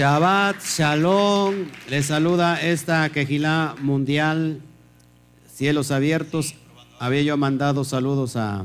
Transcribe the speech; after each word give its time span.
Shabbat 0.00 0.62
Shalom. 0.64 1.66
Les 1.90 2.06
saluda 2.06 2.58
esta 2.58 3.06
quejilá 3.10 3.76
mundial. 3.82 4.62
Cielos 5.52 5.90
abiertos. 5.90 6.54
Había 6.98 7.20
yo 7.20 7.36
mandado 7.36 7.84
saludos 7.84 8.34
a, 8.36 8.64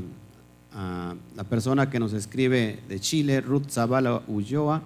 la 0.72 1.44
persona 1.44 1.90
que 1.90 2.00
nos 2.00 2.14
escribe 2.14 2.80
de 2.88 3.00
Chile, 3.00 3.42
Ruth 3.42 3.68
Zavala 3.68 4.22
Ulloa. 4.26 4.82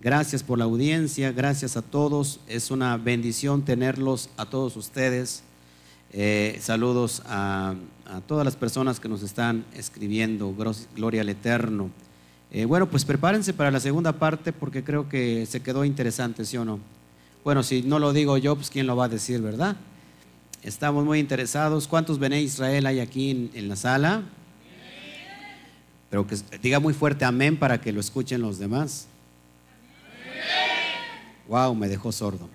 Gracias 0.00 0.42
por 0.42 0.56
la 0.56 0.64
audiencia, 0.64 1.32
gracias 1.32 1.76
a 1.76 1.82
todos. 1.82 2.40
Es 2.48 2.70
una 2.70 2.96
bendición 2.96 3.62
tenerlos 3.62 4.30
a 4.38 4.46
todos 4.46 4.78
ustedes. 4.78 5.42
Eh, 6.14 6.56
saludos 6.62 7.20
a, 7.26 7.74
todas 8.26 8.46
las 8.46 8.56
personas 8.56 9.00
que 9.00 9.10
nos 9.10 9.22
están 9.22 9.66
escribiendo. 9.74 10.54
Gloria 10.96 11.20
al 11.20 11.28
Eterno. 11.28 11.90
Eh, 12.56 12.66
bueno, 12.66 12.88
pues 12.88 13.04
prepárense 13.04 13.52
para 13.52 13.72
la 13.72 13.80
segunda 13.80 14.12
parte 14.12 14.52
porque 14.52 14.84
creo 14.84 15.08
que 15.08 15.44
se 15.44 15.60
quedó 15.60 15.84
interesante, 15.84 16.44
¿sí 16.44 16.56
o 16.56 16.64
no? 16.64 16.78
Bueno, 17.42 17.64
si 17.64 17.82
no 17.82 17.98
lo 17.98 18.12
digo 18.12 18.38
yo, 18.38 18.54
pues 18.54 18.70
quién 18.70 18.86
lo 18.86 18.94
va 18.94 19.06
a 19.06 19.08
decir, 19.08 19.42
¿verdad? 19.42 19.74
Estamos 20.62 21.04
muy 21.04 21.18
interesados. 21.18 21.88
¿Cuántos 21.88 22.20
Bené 22.20 22.42
Israel 22.42 22.86
hay 22.86 23.00
aquí 23.00 23.50
en 23.54 23.68
la 23.68 23.74
sala? 23.74 24.22
Pero 26.10 26.28
que 26.28 26.36
diga 26.62 26.78
muy 26.78 26.94
fuerte 26.94 27.24
amén 27.24 27.56
para 27.56 27.80
que 27.80 27.90
lo 27.90 27.98
escuchen 27.98 28.40
los 28.40 28.60
demás. 28.60 29.08
Wow, 31.48 31.74
me 31.74 31.88
dejó 31.88 32.12
sordo. 32.12 32.48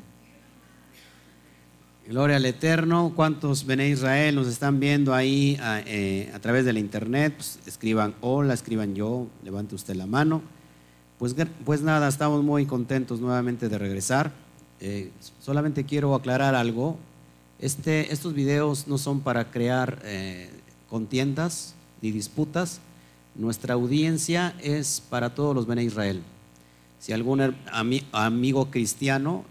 Gloria 2.09 2.37
al 2.37 2.45
Eterno. 2.47 3.13
¿Cuántos 3.15 3.67
Bené 3.67 3.89
Israel 3.89 4.33
nos 4.33 4.47
están 4.47 4.79
viendo 4.79 5.13
ahí 5.13 5.59
a, 5.61 5.79
eh, 5.85 6.31
a 6.33 6.39
través 6.39 6.65
de 6.65 6.73
la 6.73 6.79
internet? 6.79 7.35
Pues, 7.35 7.59
escriban 7.67 8.15
hola, 8.21 8.55
escriban 8.55 8.95
yo, 8.95 9.27
levante 9.43 9.75
usted 9.75 9.93
la 9.93 10.07
mano. 10.07 10.41
Pues, 11.19 11.35
pues 11.63 11.83
nada, 11.83 12.07
estamos 12.07 12.43
muy 12.43 12.65
contentos 12.65 13.19
nuevamente 13.19 13.69
de 13.69 13.77
regresar. 13.77 14.31
Eh, 14.79 15.11
solamente 15.39 15.83
quiero 15.83 16.15
aclarar 16.15 16.55
algo. 16.55 16.97
Este, 17.59 18.11
estos 18.11 18.33
videos 18.33 18.87
no 18.87 18.97
son 18.97 19.19
para 19.19 19.51
crear 19.51 20.01
eh, 20.03 20.49
contiendas 20.89 21.75
ni 22.01 22.09
disputas. 22.09 22.79
Nuestra 23.35 23.75
audiencia 23.75 24.55
es 24.63 24.99
para 25.11 25.35
todos 25.35 25.53
los 25.53 25.67
Bené 25.67 25.83
Israel. 25.83 26.23
Si 26.97 27.13
algún 27.13 27.55
amigo 28.11 28.71
cristiano 28.71 29.45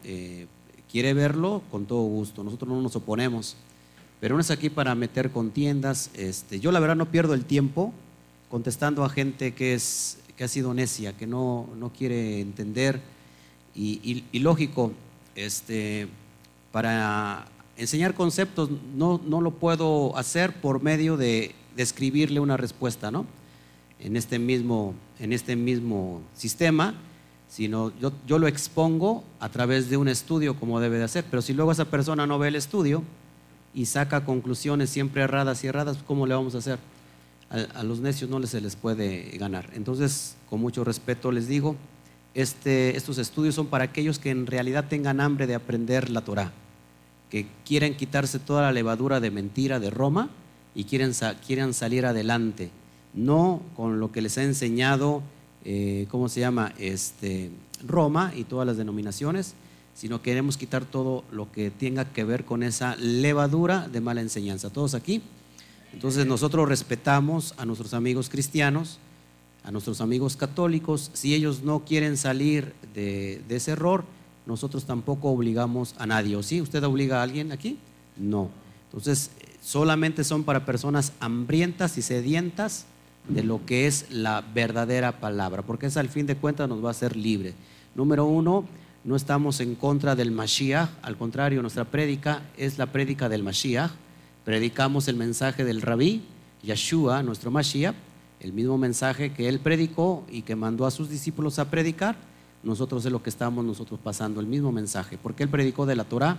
quiere 0.90 1.14
verlo, 1.14 1.62
con 1.70 1.86
todo 1.86 2.02
gusto. 2.02 2.44
Nosotros 2.44 2.68
no 2.70 2.80
nos 2.80 2.96
oponemos. 2.96 3.56
Pero 4.20 4.34
no 4.34 4.40
es 4.40 4.50
aquí 4.50 4.68
para 4.68 4.94
meter 4.94 5.30
contiendas. 5.30 6.10
Este, 6.14 6.60
yo 6.60 6.72
la 6.72 6.80
verdad 6.80 6.96
no 6.96 7.10
pierdo 7.10 7.34
el 7.34 7.44
tiempo 7.44 7.92
contestando 8.50 9.04
a 9.04 9.08
gente 9.08 9.54
que, 9.54 9.74
es, 9.74 10.18
que 10.36 10.44
ha 10.44 10.48
sido 10.48 10.74
necia, 10.74 11.16
que 11.16 11.26
no, 11.26 11.68
no 11.76 11.92
quiere 11.92 12.40
entender. 12.40 13.00
Y, 13.74 14.24
lógico, 14.32 14.92
este, 15.36 16.08
para 16.72 17.46
enseñar 17.76 18.14
conceptos 18.14 18.70
no, 18.96 19.20
no 19.24 19.40
lo 19.40 19.52
puedo 19.52 20.16
hacer 20.16 20.60
por 20.60 20.82
medio 20.82 21.16
de, 21.16 21.54
de 21.76 21.82
escribirle 21.84 22.40
una 22.40 22.56
respuesta, 22.56 23.12
¿no? 23.12 23.24
En 24.00 24.16
este 24.16 24.40
mismo, 24.40 24.94
en 25.20 25.32
este 25.32 25.54
mismo 25.54 26.22
sistema, 26.34 26.94
sino 27.48 27.92
yo, 27.98 28.12
yo 28.26 28.38
lo 28.38 28.46
expongo 28.46 29.24
a 29.40 29.48
través 29.48 29.88
de 29.90 29.96
un 29.96 30.08
estudio 30.08 30.54
como 30.54 30.80
debe 30.80 30.98
de 30.98 31.04
hacer. 31.04 31.24
Pero 31.30 31.42
si 31.42 31.54
luego 31.54 31.72
esa 31.72 31.86
persona 31.86 32.26
no 32.26 32.38
ve 32.38 32.48
el 32.48 32.56
estudio 32.56 33.02
y 33.74 33.86
saca 33.86 34.24
conclusiones 34.24 34.90
siempre 34.90 35.22
erradas 35.22 35.64
y 35.64 35.66
erradas, 35.68 35.98
¿cómo 36.06 36.26
le 36.26 36.34
vamos 36.34 36.54
a 36.54 36.58
hacer? 36.58 36.78
A, 37.74 37.82
los 37.82 38.00
necios 38.00 38.28
no 38.28 38.38
les- 38.38 38.50
se 38.50 38.60
les 38.60 38.76
puede 38.76 39.30
ganar. 39.38 39.70
Entonces, 39.74 40.36
con 40.50 40.60
mucho 40.60 40.84
respeto 40.84 41.32
les 41.32 41.48
digo, 41.48 41.76
este, 42.34 42.96
estos 42.96 43.16
estudios 43.18 43.54
son 43.54 43.66
para 43.68 43.84
aquellos 43.84 44.18
que 44.18 44.30
en 44.30 44.46
realidad 44.46 44.84
tengan 44.88 45.20
hambre 45.20 45.46
de 45.46 45.54
aprender 45.54 46.10
la 46.10 46.20
Torah, 46.20 46.52
que 47.30 47.46
quieren 47.64 47.96
quitarse 47.96 48.38
toda 48.38 48.62
la 48.62 48.72
levadura 48.72 49.20
de 49.20 49.30
mentira 49.30 49.80
de 49.80 49.88
Roma 49.90 50.28
y 50.74 50.84
quieren, 50.84 51.12
quieren 51.46 51.72
salir 51.72 52.04
adelante, 52.04 52.70
no 53.14 53.62
con 53.76 53.98
lo 53.98 54.12
que 54.12 54.20
les 54.20 54.36
ha 54.36 54.42
enseñado, 54.44 55.22
eh, 55.64 56.06
¿cómo 56.10 56.28
se 56.28 56.40
llama? 56.40 56.72
Este, 56.78 57.50
Roma 57.86 58.32
y 58.34 58.44
todas 58.44 58.66
las 58.66 58.76
denominaciones, 58.76 59.54
sino 59.94 60.22
queremos 60.22 60.56
quitar 60.56 60.84
todo 60.84 61.24
lo 61.32 61.50
que 61.50 61.70
tenga 61.70 62.04
que 62.04 62.24
ver 62.24 62.44
con 62.44 62.62
esa 62.62 62.96
levadura 62.96 63.88
de 63.88 64.00
mala 64.00 64.20
enseñanza. 64.20 64.70
¿Todos 64.70 64.94
aquí? 64.94 65.22
Entonces 65.92 66.26
nosotros 66.26 66.68
respetamos 66.68 67.54
a 67.56 67.64
nuestros 67.64 67.94
amigos 67.94 68.28
cristianos, 68.28 68.98
a 69.64 69.70
nuestros 69.70 70.00
amigos 70.00 70.36
católicos. 70.36 71.10
Si 71.14 71.34
ellos 71.34 71.62
no 71.62 71.84
quieren 71.84 72.16
salir 72.16 72.74
de, 72.94 73.42
de 73.48 73.56
ese 73.56 73.72
error, 73.72 74.04
nosotros 74.46 74.84
tampoco 74.84 75.30
obligamos 75.30 75.94
a 75.98 76.06
nadie. 76.06 76.36
¿O 76.36 76.42
sí? 76.42 76.60
¿Usted 76.60 76.82
obliga 76.84 77.20
a 77.20 77.22
alguien 77.22 77.52
aquí? 77.52 77.78
No. 78.16 78.50
Entonces, 78.86 79.30
solamente 79.62 80.24
son 80.24 80.44
para 80.44 80.64
personas 80.64 81.12
hambrientas 81.20 81.98
y 81.98 82.02
sedientas 82.02 82.86
de 83.28 83.42
lo 83.42 83.64
que 83.66 83.86
es 83.86 84.06
la 84.10 84.42
verdadera 84.54 85.20
palabra, 85.20 85.62
porque 85.62 85.86
esa 85.86 86.00
al 86.00 86.08
fin 86.08 86.26
de 86.26 86.36
cuentas 86.36 86.68
nos 86.68 86.82
va 86.82 86.88
a 86.88 86.92
hacer 86.92 87.16
libre. 87.16 87.54
Número 87.94 88.24
uno, 88.24 88.64
no 89.04 89.16
estamos 89.16 89.60
en 89.60 89.74
contra 89.74 90.16
del 90.16 90.30
Mashiach, 90.30 90.88
al 91.02 91.16
contrario, 91.16 91.62
nuestra 91.62 91.84
prédica 91.84 92.42
es 92.56 92.78
la 92.78 92.86
prédica 92.86 93.28
del 93.28 93.42
Mashiach. 93.42 93.90
Predicamos 94.44 95.08
el 95.08 95.16
mensaje 95.16 95.64
del 95.64 95.82
Rabí, 95.82 96.22
Yeshua, 96.62 97.22
nuestro 97.22 97.50
Mashiach, 97.50 97.94
el 98.40 98.52
mismo 98.52 98.78
mensaje 98.78 99.32
que 99.32 99.48
él 99.48 99.60
predicó 99.60 100.24
y 100.30 100.42
que 100.42 100.56
mandó 100.56 100.86
a 100.86 100.90
sus 100.90 101.08
discípulos 101.08 101.58
a 101.58 101.70
predicar. 101.70 102.16
Nosotros 102.62 103.04
es 103.04 103.12
lo 103.12 103.22
que 103.22 103.30
estamos 103.30 103.64
nosotros 103.64 104.00
pasando, 104.02 104.40
el 104.40 104.46
mismo 104.46 104.72
mensaje, 104.72 105.18
porque 105.22 105.44
él 105.44 105.48
predicó 105.48 105.86
de 105.86 105.96
la 105.96 106.04
Torah, 106.04 106.38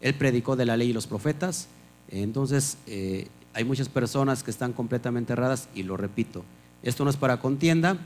él 0.00 0.14
predicó 0.14 0.56
de 0.56 0.66
la 0.66 0.76
ley 0.76 0.90
y 0.90 0.92
los 0.92 1.06
profetas. 1.06 1.68
Entonces, 2.08 2.78
eh, 2.86 3.28
hay 3.54 3.64
muchas 3.64 3.88
personas 3.88 4.42
que 4.42 4.50
están 4.50 4.72
completamente 4.72 5.32
erradas 5.32 5.68
y 5.74 5.82
lo 5.82 5.96
repito, 5.96 6.44
esto 6.82 7.04
no 7.04 7.10
es 7.10 7.16
para 7.16 7.40
contienda. 7.40 7.98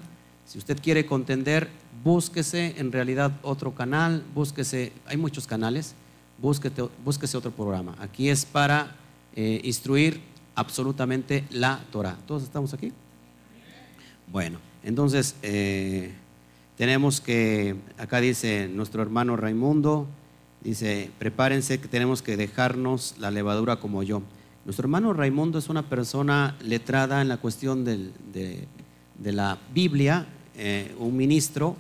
Si 0.47 0.59
usted 0.59 0.79
quiere 0.81 1.07
contender, 1.07 1.69
búsquese 2.03 2.75
en 2.79 2.93
realidad 2.93 3.33
otro 3.43 3.75
canal, 3.75 4.23
búsquese, 4.35 4.93
hay 5.07 5.17
muchos 5.17 5.47
canales, 5.47 5.95
búsquete- 6.43 6.91
búsquese 7.05 7.37
otro 7.37 7.51
programa. 7.51 7.97
Aquí 7.99 8.29
es 8.29 8.45
para 8.45 8.97
eh, 9.37 9.61
instruir 9.65 10.21
absolutamente 10.55 11.45
la 11.51 11.81
Torah. 11.91 12.17
¿Todos 12.27 12.43
estamos 12.43 12.75
aquí? 12.75 12.93
Bueno, 14.31 14.59
entonces 14.83 15.35
eh, 15.43 16.13
tenemos 16.77 17.21
que, 17.21 17.77
acá 17.97 18.21
dice 18.21 18.69
nuestro 18.69 19.01
hermano 19.03 19.37
Raimundo, 19.37 20.07
dice, 20.63 21.11
prepárense 21.19 21.81
que 21.81 21.89
tenemos 21.89 22.21
que 22.21 22.37
dejarnos 22.37 23.15
la 23.19 23.31
levadura 23.31 23.77
como 23.77 24.03
yo. 24.03 24.23
Nuestro 24.65 24.85
hermano 24.85 25.13
Raimundo 25.13 25.59
es 25.59 25.69
una 25.69 25.83
persona 25.83 26.57
letrada 26.63 27.21
en 27.21 27.29
la 27.29 27.37
cuestión 27.37 27.85
de, 27.85 28.67
la 29.23 29.59
Biblia, 29.75 30.27
eh, 30.57 30.95
un 30.99 31.15
ministro, 31.15 31.77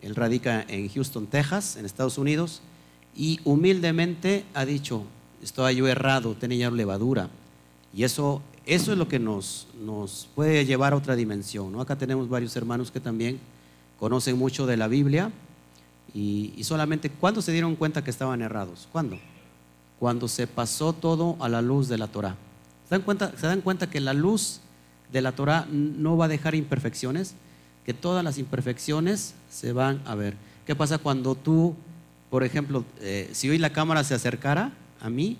él 0.00 0.14
radica 0.14 0.64
en 0.68 0.88
Houston, 0.88 1.26
Texas, 1.26 1.76
en 1.76 1.84
Estados 1.84 2.18
Unidos, 2.18 2.62
y 3.16 3.40
humildemente 3.44 4.44
ha 4.54 4.64
dicho, 4.64 5.02
estoy 5.42 5.74
yo 5.74 5.88
errado, 5.88 6.36
tenía 6.36 6.70
levadura. 6.70 7.28
Y 7.92 8.04
eso, 8.04 8.40
eso 8.66 8.92
es 8.92 8.98
lo 8.98 9.08
que 9.08 9.18
nos, 9.18 9.66
puede 10.36 10.64
llevar 10.64 10.92
a 10.92 10.96
otra 10.96 11.16
dimensión. 11.16 11.78
Acá 11.80 11.98
tenemos 11.98 12.28
varios 12.28 12.54
hermanos 12.54 12.92
que 12.92 13.00
también 13.00 13.40
conocen 13.98 14.38
mucho 14.38 14.64
de 14.64 14.76
la 14.76 14.86
Biblia 14.86 15.32
y, 16.14 16.52
y 16.56 16.62
solamente, 16.62 17.10
¿cuándo 17.10 17.42
se 17.42 17.50
dieron 17.50 17.74
cuenta 17.74 18.04
que 18.04 18.10
estaban 18.10 18.42
errados? 18.42 18.88
¿Cuándo? 18.92 19.18
Cuando 20.02 20.26
se 20.26 20.48
pasó 20.48 20.92
todo 20.92 21.36
a 21.38 21.48
la 21.48 21.62
luz 21.62 21.86
de 21.86 21.96
la 21.96 22.08
Torah. 22.08 22.34
¿Se 22.88 22.98
dan 23.46 23.60
cuenta, 23.60 23.88
que 23.88 24.00
la 24.00 24.12
luz 24.12 24.58
de 25.12 25.22
la 25.22 25.30
Torah 25.30 25.64
no 25.70 26.16
va 26.16 26.24
a 26.24 26.28
dejar 26.28 26.56
imperfecciones? 26.56 27.36
Que 27.86 27.94
todas 27.94 28.24
las 28.24 28.36
imperfecciones 28.36 29.34
se 29.48 29.72
van 29.72 30.02
a 30.04 30.16
ver. 30.16 30.34
¿Qué 30.66 30.74
pasa 30.74 30.98
cuando 30.98 31.36
tú, 31.36 31.76
por 32.30 32.42
ejemplo, 32.42 32.84
eh, 33.00 33.30
si 33.32 33.48
hoy 33.48 33.58
la 33.58 33.72
cámara 33.72 34.02
se 34.02 34.14
acercara 34.14 34.72
a 35.00 35.08
mí, 35.08 35.36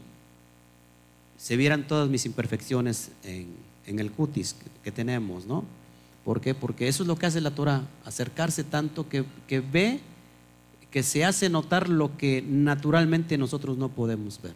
se 1.37 1.57
vieran 1.57 1.89
todas 1.89 2.09
mis 2.09 2.25
imperfecciones 2.25 3.11
en, 3.25 3.99
el 3.99 4.13
cutis 4.13 4.55
que, 4.55 4.67
que 4.85 4.93
tenemos, 4.93 5.45
¿no? 5.45 5.65
¿Por 6.25 6.41
qué? 6.41 6.55
Porque 6.55 6.87
eso 6.87 7.03
es 7.03 7.09
lo 7.09 7.17
que 7.17 7.27
hace 7.27 7.41
la 7.41 7.51
Torah, 7.51 7.83
acercarse 8.05 8.63
tanto 8.63 9.09
que 9.09 9.61
ve, 9.61 9.99
que 10.93 11.03
se 11.03 11.25
hace 11.25 11.49
notar 11.49 11.89
lo 11.89 12.17
que 12.19 12.45
naturalmente 12.47 13.39
nosotros 13.39 13.79
no 13.79 13.89
podemos 13.89 14.41
ver. 14.41 14.53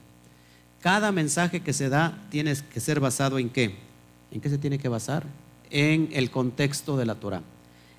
Cada 0.81 1.11
mensaje 1.11 1.61
que 1.61 1.73
se 1.73 1.89
da 1.89 2.27
tiene 2.31 2.55
que 2.73 2.79
ser 2.79 3.01
basado 3.01 3.39
en 3.39 3.49
qué? 3.49 3.75
¿En 4.31 4.41
qué 4.41 4.51
se 4.51 4.59
tiene 4.59 4.79
que 4.79 4.91
basar? 4.91 5.27
En 5.71 6.11
el 6.13 6.31
contexto 6.31 6.97
de 6.99 7.07
la 7.07 7.15
Torah. 7.17 7.43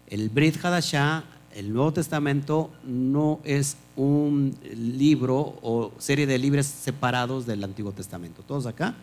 El 0.07 0.30
Brit 0.30 0.63
Hadashah, 0.63 1.24
el 1.56 1.74
Nuevo 1.74 1.92
Testamento, 1.92 2.69
no 2.86 3.39
es 3.44 3.75
un 3.95 4.56
libro 4.72 5.57
o 5.63 5.92
serie 5.98 6.28
de 6.28 6.38
libros 6.38 6.68
separados 6.68 7.48
del 7.48 7.63
Antiguo 7.63 7.92
Testamento. 7.92 8.44
Todos 8.44 8.68
acá 8.68 8.95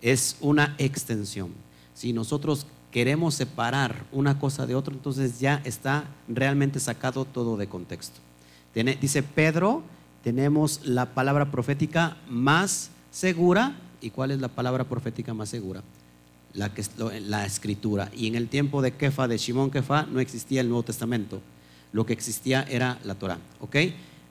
es 0.00 0.36
una 0.40 0.76
extensión. 0.78 1.50
Si 1.92 2.12
nosotros 2.12 2.66
queremos 2.92 3.34
separar 3.34 4.06
una 4.12 4.38
cosa 4.38 4.64
de 4.66 4.76
otra, 4.76 4.94
entonces 4.94 5.40
ya 5.40 5.60
está 5.64 6.04
realmente 6.28 6.78
sacado 6.78 7.24
todo 7.24 7.56
de 7.56 7.66
contexto. 7.66 8.20
Dice 8.74 9.22
Pedro, 9.22 9.82
tenemos 10.22 10.84
la 10.84 11.06
palabra 11.06 11.50
profética 11.50 12.16
más 12.28 12.90
segura. 13.10 13.76
¿Y 14.00 14.10
cuál 14.10 14.30
es 14.30 14.40
la 14.40 14.48
palabra 14.48 14.84
profética 14.84 15.34
más 15.34 15.48
segura? 15.48 15.82
La, 16.54 16.72
que, 16.72 16.82
la 17.26 17.44
escritura. 17.44 18.10
Y 18.14 18.26
en 18.26 18.34
el 18.34 18.48
tiempo 18.48 18.82
de 18.82 18.92
Kefa, 18.92 19.28
de 19.28 19.38
Shimón 19.38 19.70
Kefa, 19.70 20.04
no 20.04 20.20
existía 20.20 20.60
el 20.60 20.68
Nuevo 20.68 20.84
Testamento. 20.84 21.40
Lo 21.92 22.06
que 22.06 22.12
existía 22.12 22.62
era 22.62 22.98
la 23.04 23.14
Torah. 23.14 23.38
¿Ok? 23.60 23.76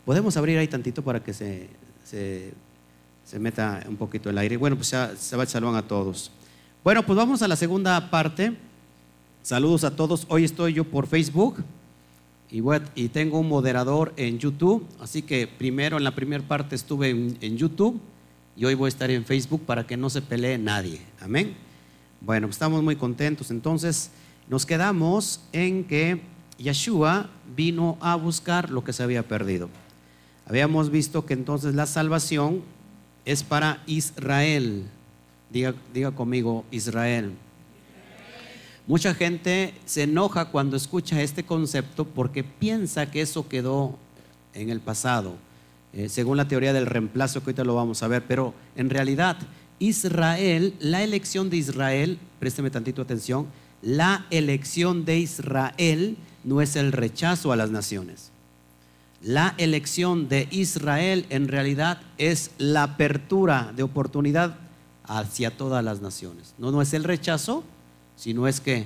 Podemos 0.05 0.37
abrir 0.37 0.57
ahí 0.57 0.67
tantito 0.67 1.03
para 1.03 1.23
que 1.23 1.33
se, 1.33 1.69
se, 2.03 3.39
meta 3.39 3.83
un 3.87 3.95
poquito 3.95 4.29
el 4.29 4.37
aire. 4.37 4.57
Bueno, 4.57 4.75
pues 4.75 4.91
ya 4.91 5.15
se 5.15 5.35
va 5.35 5.43
el 5.43 5.49
salón 5.49 5.75
a 5.75 5.83
todos. 5.83 6.31
Bueno, 6.83 7.05
pues 7.05 7.17
vamos 7.17 7.41
a 7.41 7.47
la 7.47 7.55
segunda 7.55 8.09
parte. 8.09 8.55
Saludos 9.43 9.83
a 9.83 9.95
todos. 9.95 10.25
Hoy 10.29 10.45
estoy 10.45 10.73
yo 10.73 10.83
por 10.83 11.07
Facebook 11.07 11.63
y, 12.51 13.09
tengo 13.09 13.39
un 13.39 13.47
moderador 13.47 14.13
en 14.17 14.39
YouTube. 14.39 14.85
Así 14.99 15.21
que 15.21 15.47
primero, 15.47 15.97
en 15.97 16.03
la 16.03 16.15
primera 16.15 16.43
parte 16.43 16.75
estuve 16.75 17.09
en, 17.09 17.57
YouTube 17.57 17.99
y 18.55 18.65
hoy 18.65 18.73
voy 18.73 18.87
a 18.87 18.89
estar 18.89 19.09
en 19.11 19.23
Facebook 19.23 19.61
para 19.65 19.85
que 19.85 19.97
no 19.97 20.09
se 20.09 20.21
pelee 20.21 20.57
nadie. 20.57 20.99
Amén. 21.21 21.55
Bueno, 22.21 22.47
pues 22.47 22.55
estamos 22.55 22.83
muy 22.83 22.95
contentos. 22.95 23.51
Entonces, 23.51 24.11
nos 24.47 24.65
quedamos 24.65 25.41
en 25.51 25.83
que 25.83 26.21
Yeshua 26.57 27.29
vino 27.55 27.97
a 28.01 28.15
buscar 28.15 28.71
lo 28.71 28.83
que 28.83 28.93
se 28.93 29.03
había 29.03 29.27
perdido. 29.27 29.69
Habíamos 30.47 30.89
visto 30.89 31.25
que 31.25 31.35
entonces 31.35 31.75
la 31.75 31.85
salvación 31.85 32.63
es 33.25 33.43
para 33.43 33.83
Israel. 33.85 34.85
Diga, 35.51 35.75
diga 35.93 36.11
conmigo, 36.11 36.65
Israel. 36.71 37.33
Mucha 38.89 39.13
gente 39.13 39.75
se 39.85 40.01
enoja 40.01 40.45
cuando 40.45 40.75
escucha 40.75 41.21
este 41.21 41.45
concepto 41.45 42.05
porque 42.05 42.43
piensa 42.43 43.11
que 43.11 43.21
eso 43.21 43.47
quedó 43.47 43.99
en 44.55 44.71
el 44.71 44.79
pasado, 44.79 45.35
eh, 45.93 46.09
según 46.09 46.37
la 46.37 46.47
teoría 46.47 46.73
del 46.73 46.87
reemplazo 46.87 47.41
que 47.41 47.51
ahorita 47.51 47.63
lo 47.63 47.75
vamos 47.75 48.01
a 48.01 48.07
ver, 48.07 48.23
pero 48.27 48.55
en 48.75 48.89
realidad 48.89 49.37
Israel, 49.77 50.73
la 50.79 51.03
elección 51.03 51.51
de 51.51 51.57
Israel, 51.57 52.17
présteme 52.39 52.71
tantito 52.71 53.03
atención, 53.03 53.45
la 53.83 54.25
elección 54.31 55.05
de 55.05 55.19
Israel 55.19 56.17
no 56.43 56.59
es 56.59 56.75
el 56.75 56.91
rechazo 56.91 57.51
a 57.51 57.55
las 57.55 57.69
naciones. 57.69 58.31
La 59.21 59.53
elección 59.59 60.29
de 60.29 60.47
Israel 60.49 61.27
en 61.29 61.47
realidad 61.47 62.01
es 62.17 62.49
la 62.57 62.81
apertura 62.81 63.71
de 63.75 63.83
oportunidad 63.83 64.57
hacia 65.03 65.55
todas 65.55 65.83
las 65.83 66.01
naciones. 66.01 66.55
No, 66.57 66.71
no 66.71 66.81
es 66.81 66.95
el 66.95 67.03
rechazo, 67.03 67.63
sino 68.19 68.49
es 68.49 68.59
que 68.59 68.85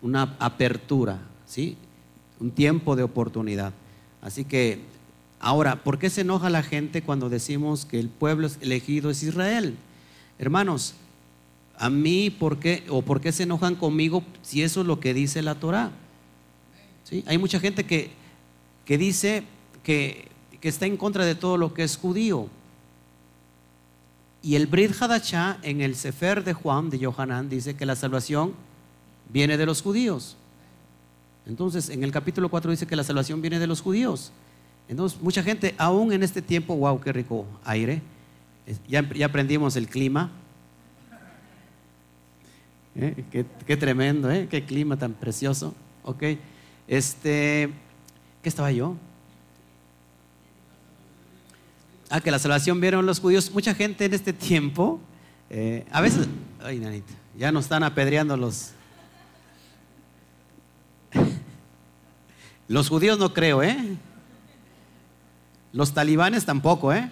una 0.00 0.36
apertura, 0.38 1.18
¿sí? 1.44 1.76
Un 2.38 2.52
tiempo 2.52 2.94
de 2.94 3.02
oportunidad. 3.02 3.72
Así 4.22 4.44
que, 4.44 4.78
ahora, 5.40 5.82
¿por 5.82 5.98
qué 5.98 6.08
se 6.08 6.20
enoja 6.20 6.50
la 6.50 6.62
gente 6.62 7.02
cuando 7.02 7.28
decimos 7.28 7.84
que 7.84 7.98
el 7.98 8.08
pueblo 8.08 8.48
elegido 8.60 9.10
es 9.10 9.24
Israel? 9.24 9.74
Hermanos, 10.38 10.94
a 11.76 11.90
mí, 11.90 12.30
¿por 12.30 12.60
qué, 12.60 12.84
o 12.88 13.02
por 13.02 13.20
qué 13.20 13.32
se 13.32 13.42
enojan 13.42 13.74
conmigo 13.74 14.22
si 14.42 14.62
eso 14.62 14.82
es 14.82 14.86
lo 14.86 15.00
que 15.00 15.14
dice 15.14 15.42
la 15.42 15.56
Torah? 15.56 15.90
¿Sí? 17.02 17.24
Hay 17.26 17.38
mucha 17.38 17.58
gente 17.58 17.84
que, 17.84 18.12
que 18.84 18.98
dice 18.98 19.42
que, 19.82 20.28
que, 20.60 20.68
está 20.68 20.86
en 20.86 20.96
contra 20.96 21.24
de 21.24 21.34
todo 21.34 21.56
lo 21.56 21.74
que 21.74 21.82
es 21.82 21.96
judío. 21.96 22.48
Y 24.44 24.56
el 24.56 24.66
Brit 24.66 24.92
Hadachá 25.00 25.56
en 25.62 25.80
el 25.80 25.96
Sefer 25.96 26.44
de 26.44 26.52
Juan, 26.52 26.90
de 26.90 26.98
Yohanan, 26.98 27.48
dice 27.48 27.76
que 27.76 27.86
la 27.86 27.96
salvación 27.96 28.52
viene 29.30 29.56
de 29.56 29.64
los 29.64 29.80
judíos. 29.80 30.36
Entonces, 31.46 31.88
en 31.88 32.04
el 32.04 32.12
capítulo 32.12 32.50
4 32.50 32.70
dice 32.70 32.86
que 32.86 32.94
la 32.94 33.04
salvación 33.04 33.40
viene 33.40 33.58
de 33.58 33.66
los 33.66 33.80
judíos. 33.80 34.32
Entonces, 34.86 35.18
mucha 35.22 35.42
gente, 35.42 35.74
aún 35.78 36.12
en 36.12 36.22
este 36.22 36.42
tiempo, 36.42 36.76
wow, 36.76 37.00
qué 37.00 37.10
rico 37.10 37.46
aire. 37.64 38.02
Ya, 38.86 39.02
aprendimos 39.24 39.76
el 39.76 39.88
clima. 39.88 40.30
¿Eh? 42.96 43.24
Qué, 43.66 43.76
tremendo, 43.78 44.30
¿eh? 44.30 44.46
qué 44.50 44.62
clima 44.62 44.98
tan 44.98 45.14
precioso. 45.14 45.74
Ok, 46.02 46.22
este, 46.86 47.70
¿qué 48.42 48.48
estaba 48.50 48.70
yo? 48.70 48.94
Ah, 52.14 52.20
que 52.20 52.30
la 52.30 52.38
salvación 52.38 52.80
vieron 52.80 53.06
los 53.06 53.18
judíos. 53.18 53.50
Mucha 53.50 53.74
gente 53.74 54.04
en 54.04 54.14
este 54.14 54.32
tiempo, 54.32 55.00
eh, 55.50 55.84
a 55.90 56.00
veces, 56.00 56.28
ay, 56.62 56.78
nanita, 56.78 57.12
ya 57.36 57.50
nos 57.50 57.64
están 57.64 57.82
apedreando 57.82 58.36
los. 58.36 58.70
Los 62.68 62.88
judíos 62.88 63.18
no 63.18 63.34
creo, 63.34 63.64
¿eh? 63.64 63.76
Los 65.72 65.92
talibanes 65.92 66.44
tampoco, 66.44 66.92
¿eh? 66.92 67.10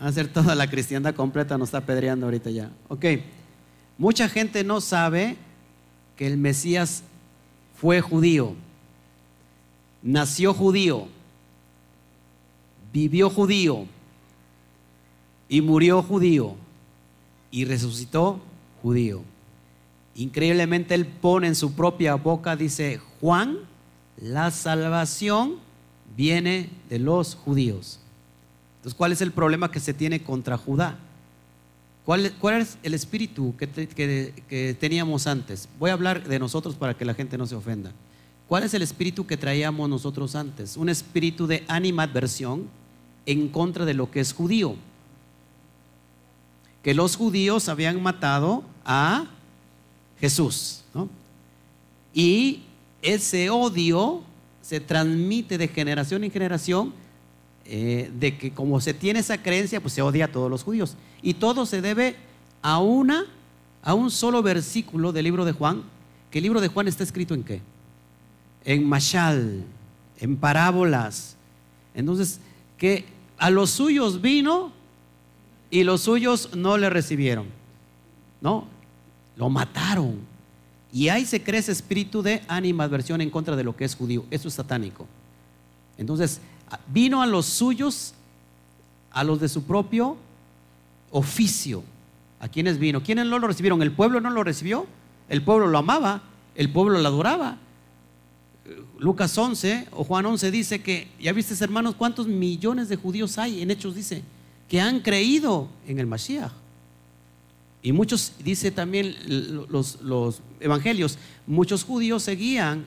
a 0.00 0.10
ser 0.10 0.26
toda 0.26 0.56
la 0.56 0.68
cristiandad 0.68 1.14
completa 1.14 1.56
nos 1.58 1.68
está 1.68 1.78
apedreando 1.78 2.26
ahorita 2.26 2.50
ya. 2.50 2.70
Ok, 2.88 3.04
mucha 3.98 4.28
gente 4.28 4.64
no 4.64 4.80
sabe 4.80 5.36
que 6.16 6.26
el 6.26 6.36
Mesías 6.36 7.04
fue 7.80 8.00
judío, 8.00 8.56
nació 10.02 10.52
judío 10.52 11.08
vivió 12.98 13.30
judío 13.30 13.86
y 15.48 15.60
murió 15.60 16.02
judío 16.02 16.56
y 17.50 17.64
resucitó 17.64 18.40
judío. 18.82 19.22
Increíblemente 20.16 20.94
él 20.96 21.06
pone 21.06 21.46
en 21.46 21.54
su 21.54 21.74
propia 21.74 22.16
boca, 22.16 22.56
dice, 22.56 23.00
Juan, 23.20 23.58
la 24.20 24.50
salvación 24.50 25.56
viene 26.16 26.70
de 26.90 26.98
los 26.98 27.36
judíos. 27.36 28.00
Entonces, 28.78 28.96
¿cuál 28.96 29.12
es 29.12 29.20
el 29.20 29.30
problema 29.30 29.70
que 29.70 29.78
se 29.78 29.94
tiene 29.94 30.20
contra 30.22 30.58
Judá? 30.58 30.98
¿Cuál, 32.04 32.32
es 32.60 32.78
el 32.82 32.94
espíritu 32.94 33.54
que, 33.56 33.68
que 34.48 34.76
teníamos 34.80 35.26
antes? 35.26 35.68
Voy 35.78 35.90
a 35.90 35.92
hablar 35.92 36.26
de 36.26 36.38
nosotros 36.38 36.74
para 36.74 36.94
que 36.94 37.04
la 37.04 37.14
gente 37.14 37.38
no 37.38 37.46
se 37.46 37.54
ofenda. 37.54 37.92
¿Cuál 38.48 38.64
es 38.64 38.74
el 38.74 38.82
espíritu 38.82 39.26
que 39.26 39.36
traíamos 39.36 39.88
nosotros 39.88 40.34
antes? 40.34 40.76
Un 40.76 40.88
espíritu 40.88 41.46
de 41.46 41.64
animadversión 41.68 42.66
en 43.28 43.48
contra 43.48 43.84
de 43.84 43.92
lo 43.92 44.10
que 44.10 44.20
es 44.20 44.32
judío. 44.32 44.74
Que 46.82 46.94
los 46.94 47.14
judíos 47.14 47.68
habían 47.68 48.02
matado 48.02 48.64
a 48.86 49.26
Jesús. 50.18 50.82
Y 52.14 52.62
ese 53.02 53.50
odio 53.50 54.22
se 54.62 54.80
transmite 54.80 55.58
de 55.58 55.68
generación 55.68 56.24
en 56.24 56.30
generación, 56.30 56.94
eh, 57.66 58.10
de 58.18 58.38
que 58.38 58.50
como 58.50 58.80
se 58.80 58.94
tiene 58.94 59.20
esa 59.20 59.42
creencia, 59.42 59.82
pues 59.82 59.92
se 59.92 60.00
odia 60.00 60.24
a 60.24 60.32
todos 60.32 60.50
los 60.50 60.64
judíos. 60.64 60.96
Y 61.20 61.34
todo 61.34 61.66
se 61.66 61.82
debe 61.82 62.16
a 62.62 62.78
una, 62.78 63.26
a 63.82 63.92
un 63.92 64.10
solo 64.10 64.42
versículo 64.42 65.12
del 65.12 65.24
libro 65.24 65.44
de 65.44 65.52
Juan, 65.52 65.82
que 66.30 66.38
el 66.38 66.44
libro 66.44 66.62
de 66.62 66.68
Juan 66.68 66.88
está 66.88 67.04
escrito 67.04 67.34
en 67.34 67.44
qué? 67.44 67.60
En 68.64 68.88
mashal, 68.88 69.64
en 70.18 70.36
parábolas. 70.38 71.36
Entonces, 71.94 72.40
que 72.78 73.17
a 73.38 73.50
los 73.50 73.70
suyos 73.70 74.20
vino 74.20 74.72
y 75.70 75.84
los 75.84 76.02
suyos 76.02 76.54
no 76.54 76.76
le 76.76 76.90
recibieron. 76.90 77.46
No, 78.40 78.66
lo 79.36 79.48
mataron. 79.48 80.18
Y 80.92 81.08
ahí 81.08 81.26
se 81.26 81.42
cree 81.42 81.60
ese 81.60 81.72
espíritu 81.72 82.22
de 82.22 82.42
animadversión 82.48 83.20
en 83.20 83.30
contra 83.30 83.56
de 83.56 83.64
lo 83.64 83.76
que 83.76 83.84
es 83.84 83.94
judío. 83.94 84.24
Eso 84.30 84.48
es 84.48 84.54
satánico. 84.54 85.06
Entonces, 85.98 86.40
vino 86.88 87.22
a 87.22 87.26
los 87.26 87.46
suyos, 87.46 88.14
a 89.10 89.24
los 89.24 89.40
de 89.40 89.48
su 89.48 89.64
propio 89.64 90.16
oficio. 91.10 91.82
¿A 92.40 92.48
quiénes 92.48 92.78
vino? 92.78 93.02
¿Quiénes 93.02 93.26
no 93.26 93.38
lo 93.38 93.48
recibieron? 93.48 93.82
¿El 93.82 93.92
pueblo 93.92 94.20
no 94.20 94.30
lo 94.30 94.44
recibió? 94.44 94.86
El 95.28 95.42
pueblo 95.42 95.66
lo 95.66 95.78
amaba, 95.78 96.22
el 96.54 96.70
pueblo 96.70 96.98
lo 96.98 97.08
adoraba. 97.08 97.58
Lucas 98.98 99.36
11 99.36 99.88
o 99.92 100.04
Juan 100.04 100.26
11 100.26 100.50
dice 100.50 100.82
que, 100.82 101.08
ya 101.20 101.32
viste 101.32 101.62
hermanos, 101.62 101.94
cuántos 101.94 102.26
millones 102.26 102.88
de 102.88 102.96
judíos 102.96 103.38
hay, 103.38 103.62
en 103.62 103.70
Hechos 103.70 103.94
dice, 103.94 104.22
que 104.68 104.80
han 104.80 105.00
creído 105.00 105.68
en 105.86 105.98
el 105.98 106.06
Mashiach. 106.06 106.52
Y 107.80 107.92
muchos, 107.92 108.32
dice 108.42 108.70
también 108.70 109.14
los, 109.68 109.98
evangelios, 110.60 111.18
muchos 111.46 111.84
judíos 111.84 112.22
seguían 112.22 112.84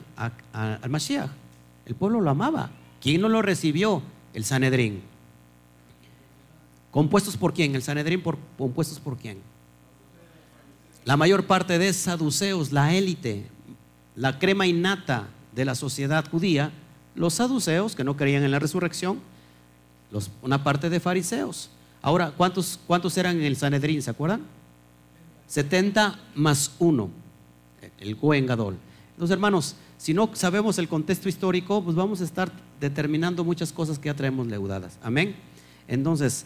al 0.52 0.90
Mashiach. 0.90 1.30
El 1.86 1.94
pueblo 1.94 2.20
lo 2.20 2.30
amaba. 2.30 2.70
¿Quién 3.00 3.20
no 3.20 3.28
lo 3.28 3.42
recibió? 3.42 4.02
El 4.34 4.44
Sanedrín. 4.44 5.02
¿Compuestos 6.90 7.36
por 7.36 7.54
quién? 7.54 7.74
El 7.74 7.82
Sanedrín 7.82 8.22
por, 8.22 8.38
compuestos 8.58 9.00
por 9.00 9.16
quién? 9.16 9.38
La 11.04 11.16
mayor 11.16 11.46
parte 11.46 11.78
de 11.78 11.92
saduceos, 11.92 12.70
la 12.70 12.94
élite, 12.94 13.46
la 14.14 14.38
crema 14.38 14.66
innata 14.66 15.28
de 15.54 15.64
la 15.64 15.74
sociedad 15.74 16.24
judía, 16.30 16.72
los 17.14 17.34
saduceos, 17.34 17.94
que 17.94 18.04
no 18.04 18.16
creían 18.16 18.42
en 18.42 18.50
la 18.50 18.58
resurrección, 18.58 19.20
una 20.42 20.62
parte 20.62 20.90
de 20.90 21.00
fariseos. 21.00 21.70
Ahora, 22.00 22.32
¿cuántos, 22.36 22.78
¿cuántos 22.86 23.16
eran 23.16 23.36
en 23.36 23.44
el 23.44 23.56
Sanedrín? 23.56 24.02
¿Se 24.02 24.10
acuerdan? 24.10 24.42
70 25.46 26.18
más 26.34 26.72
1, 26.78 27.10
el 28.00 28.16
Cohen 28.16 28.46
Gadol. 28.46 28.76
Entonces, 29.12 29.34
hermanos, 29.34 29.76
si 29.98 30.14
no 30.14 30.30
sabemos 30.32 30.78
el 30.78 30.88
contexto 30.88 31.28
histórico, 31.28 31.82
pues 31.82 31.94
vamos 31.94 32.20
a 32.20 32.24
estar 32.24 32.50
determinando 32.80 33.44
muchas 33.44 33.72
cosas 33.72 33.98
que 33.98 34.06
ya 34.06 34.14
traemos 34.14 34.46
leudadas. 34.46 34.98
Amén. 35.02 35.36
Entonces, 35.86 36.44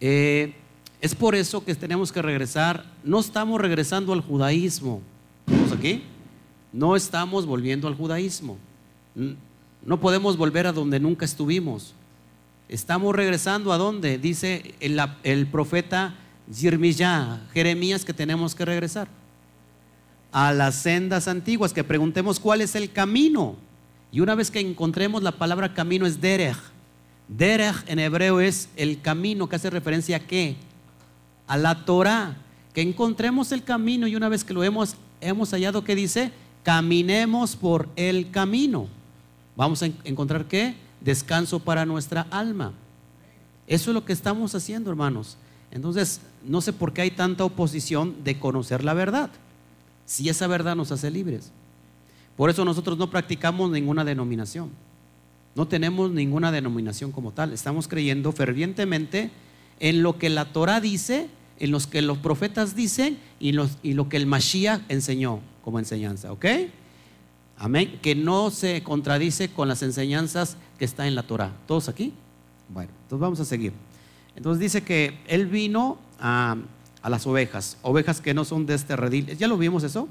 eh, 0.00 0.54
es 1.00 1.14
por 1.14 1.34
eso 1.34 1.64
que 1.64 1.74
tenemos 1.74 2.12
que 2.12 2.22
regresar. 2.22 2.84
No 3.02 3.20
estamos 3.20 3.60
regresando 3.60 4.12
al 4.12 4.20
judaísmo. 4.20 5.02
¿Estamos 5.46 5.72
aquí? 5.72 6.04
No 6.74 6.96
estamos 6.96 7.46
volviendo 7.46 7.86
al 7.86 7.94
judaísmo. 7.94 8.58
No 9.84 10.00
podemos 10.00 10.36
volver 10.36 10.66
a 10.66 10.72
donde 10.72 10.98
nunca 10.98 11.24
estuvimos. 11.24 11.94
Estamos 12.68 13.14
regresando 13.14 13.72
a 13.72 13.78
donde 13.78 14.18
dice 14.18 14.74
el, 14.80 15.46
profeta 15.46 16.16
Jeremías 17.52 18.04
que 18.04 18.12
tenemos 18.12 18.56
que 18.56 18.64
regresar 18.64 19.06
a 20.32 20.52
las 20.52 20.74
sendas 20.74 21.28
antiguas, 21.28 21.72
que 21.72 21.84
preguntemos 21.84 22.40
cuál 22.40 22.60
es 22.60 22.74
el 22.74 22.90
camino. 22.90 23.54
Y 24.10 24.18
una 24.18 24.34
vez 24.34 24.50
que 24.50 24.58
encontremos 24.58 25.22
la 25.22 25.30
palabra 25.30 25.74
camino 25.74 26.06
es 26.06 26.20
derech. 26.20 26.58
Derech 27.28 27.88
en 27.88 28.00
hebreo 28.00 28.40
es 28.40 28.68
el 28.74 29.00
camino 29.00 29.48
que 29.48 29.54
hace 29.54 29.70
referencia 29.70 30.16
a 30.16 30.20
qué? 30.20 30.56
A 31.46 31.56
la 31.56 31.84
Torah. 31.84 32.36
Que 32.72 32.82
encontremos 32.82 33.52
el 33.52 33.62
camino 33.62 34.08
y 34.08 34.16
una 34.16 34.28
vez 34.28 34.42
que 34.42 34.52
lo 34.52 34.64
hemos, 34.64 34.96
hemos 35.20 35.52
hallado, 35.52 35.84
¿qué 35.84 35.94
dice? 35.94 36.32
Caminemos 36.64 37.54
por 37.54 37.88
el 37.94 38.32
camino. 38.32 38.88
Vamos 39.56 39.82
a 39.84 39.86
encontrar 40.02 40.46
qué? 40.46 40.74
Descanso 41.00 41.60
para 41.60 41.86
nuestra 41.86 42.26
alma. 42.30 42.72
Eso 43.68 43.90
es 43.90 43.94
lo 43.94 44.04
que 44.04 44.12
estamos 44.12 44.54
haciendo, 44.56 44.90
hermanos. 44.90 45.36
Entonces, 45.70 46.20
no 46.44 46.60
sé 46.60 46.72
por 46.72 46.92
qué 46.92 47.02
hay 47.02 47.10
tanta 47.12 47.44
oposición 47.44 48.24
de 48.24 48.38
conocer 48.38 48.82
la 48.82 48.94
verdad 48.94 49.30
si 50.06 50.28
esa 50.28 50.46
verdad 50.46 50.76
nos 50.76 50.92
hace 50.92 51.10
libres. 51.10 51.50
Por 52.36 52.50
eso 52.50 52.64
nosotros 52.64 52.98
no 52.98 53.10
practicamos 53.10 53.70
ninguna 53.70 54.04
denominación. 54.04 54.70
No 55.54 55.68
tenemos 55.68 56.10
ninguna 56.10 56.50
denominación 56.50 57.12
como 57.12 57.30
tal. 57.30 57.52
Estamos 57.52 57.88
creyendo 57.88 58.32
fervientemente 58.32 59.30
en 59.80 60.02
lo 60.02 60.18
que 60.18 60.30
la 60.30 60.46
Torah 60.46 60.80
dice, 60.80 61.28
en 61.58 61.70
lo 61.70 61.78
que 61.78 62.02
los 62.02 62.18
profetas 62.18 62.74
dicen 62.74 63.18
y, 63.38 63.52
lo 63.52 64.08
que 64.08 64.16
el 64.16 64.26
Mashiach 64.26 64.82
enseñó 64.88 65.40
como 65.64 65.78
enseñanza. 65.78 66.30
¿Ok? 66.30 66.44
Amén. 67.58 67.98
Que 68.02 68.14
no 68.14 68.50
se 68.50 68.82
contradice 68.82 69.48
con 69.48 69.66
las 69.66 69.82
enseñanzas 69.82 70.56
que 70.78 70.84
está 70.84 71.06
en 71.06 71.14
la 71.14 71.24
Torah. 71.24 71.52
¿Todos 71.66 71.88
aquí? 71.88 72.12
Bueno, 72.68 72.90
entonces 73.02 73.20
vamos 73.20 73.40
a 73.40 73.44
seguir. 73.44 73.72
Entonces 74.36 74.60
dice 74.60 74.82
que 74.82 75.18
él 75.26 75.46
vino 75.46 75.98
a 76.20 76.56
a 77.04 77.10
las 77.10 77.26
ovejas, 77.26 77.76
ovejas 77.82 78.22
que 78.22 78.32
no 78.32 78.46
son 78.46 78.64
de 78.64 78.72
este 78.72 78.96
redil. 78.96 79.36
¿Ya 79.36 79.46
lo 79.46 79.58
vimos 79.58 79.84
eso? 79.84 80.08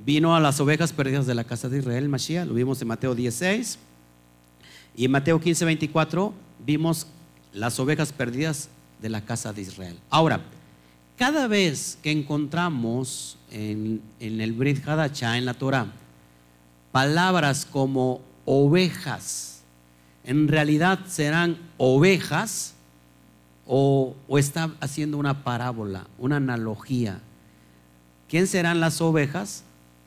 Vino 0.00 0.34
a 0.34 0.40
las 0.40 0.58
ovejas 0.58 0.92
perdidas 0.92 1.26
de 1.26 1.34
la 1.36 1.44
casa 1.44 1.68
de 1.68 1.78
Israel, 1.78 2.08
Mashiach, 2.08 2.44
lo 2.44 2.54
vimos 2.54 2.82
en 2.82 2.88
Mateo 2.88 3.14
16. 3.14 3.78
Y 4.96 5.04
en 5.04 5.12
Mateo 5.12 5.40
15, 5.40 5.64
24 5.64 6.34
vimos 6.66 7.06
las 7.52 7.78
ovejas 7.78 8.12
perdidas 8.12 8.68
de 9.00 9.08
la 9.10 9.24
casa 9.24 9.52
de 9.52 9.62
Israel. 9.62 9.96
Ahora, 10.10 10.40
cada 11.16 11.46
vez 11.46 11.98
que 12.02 12.10
encontramos 12.10 13.38
en, 13.54 14.02
el 14.20 14.52
Brit 14.52 14.86
Hadachá, 14.86 15.38
en 15.38 15.44
la 15.44 15.54
Torah, 15.54 15.86
palabras 16.92 17.64
como 17.64 18.20
ovejas, 18.44 19.62
en 20.24 20.48
realidad 20.48 21.00
serán 21.06 21.58
ovejas, 21.76 22.74
o, 23.66 24.14
está 24.36 24.70
haciendo 24.80 25.16
una 25.16 25.42
parábola, 25.42 26.06
una 26.18 26.36
analogía. 26.36 27.20
¿Quién 28.28 28.46
serán 28.46 28.80
las 28.80 29.00
ovejas? 29.00 29.64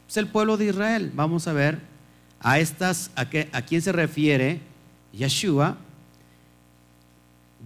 Es 0.07 0.17
el 0.17 0.27
pueblo 0.27 0.57
de 0.57 0.65
Israel. 0.65 1.11
Vamos 1.15 1.47
a 1.47 1.53
ver 1.53 1.79
a 2.39 2.59
estas, 2.59 3.09
a, 3.15 3.21
a 3.21 3.61
quién 3.63 3.81
se 3.81 3.91
refiere 3.91 4.61
Yeshua. 5.11 5.77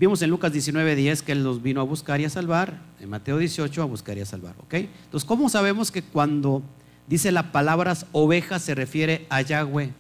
Vimos 0.02 0.20
en 0.24 0.32
Lucas 0.32 0.52
19:10 0.52 1.22
que 1.22 1.32
Él 1.32 1.44
los 1.44 1.62
vino 1.62 1.80
a 1.80 1.84
buscar 1.84 2.20
y 2.20 2.26
a 2.26 2.30
salvar. 2.32 2.82
En 3.00 3.08
Mateo 3.08 3.38
18 3.38 3.84
a 3.84 3.86
buscar 3.86 4.18
y 4.18 4.22
a 4.22 4.26
salvar. 4.26 4.56
¿ok? 4.58 4.74
Entonces, 4.74 5.28
¿cómo 5.28 5.48
sabemos 5.48 5.92
que 5.92 6.02
cuando 6.02 6.64
dice 7.06 7.32
la 7.32 7.52
palabra 7.52 7.96
ovejas 8.12 8.64
se 8.64 8.74
refiere 8.74 9.28
a 9.30 9.44
Yahweh? 9.44 9.92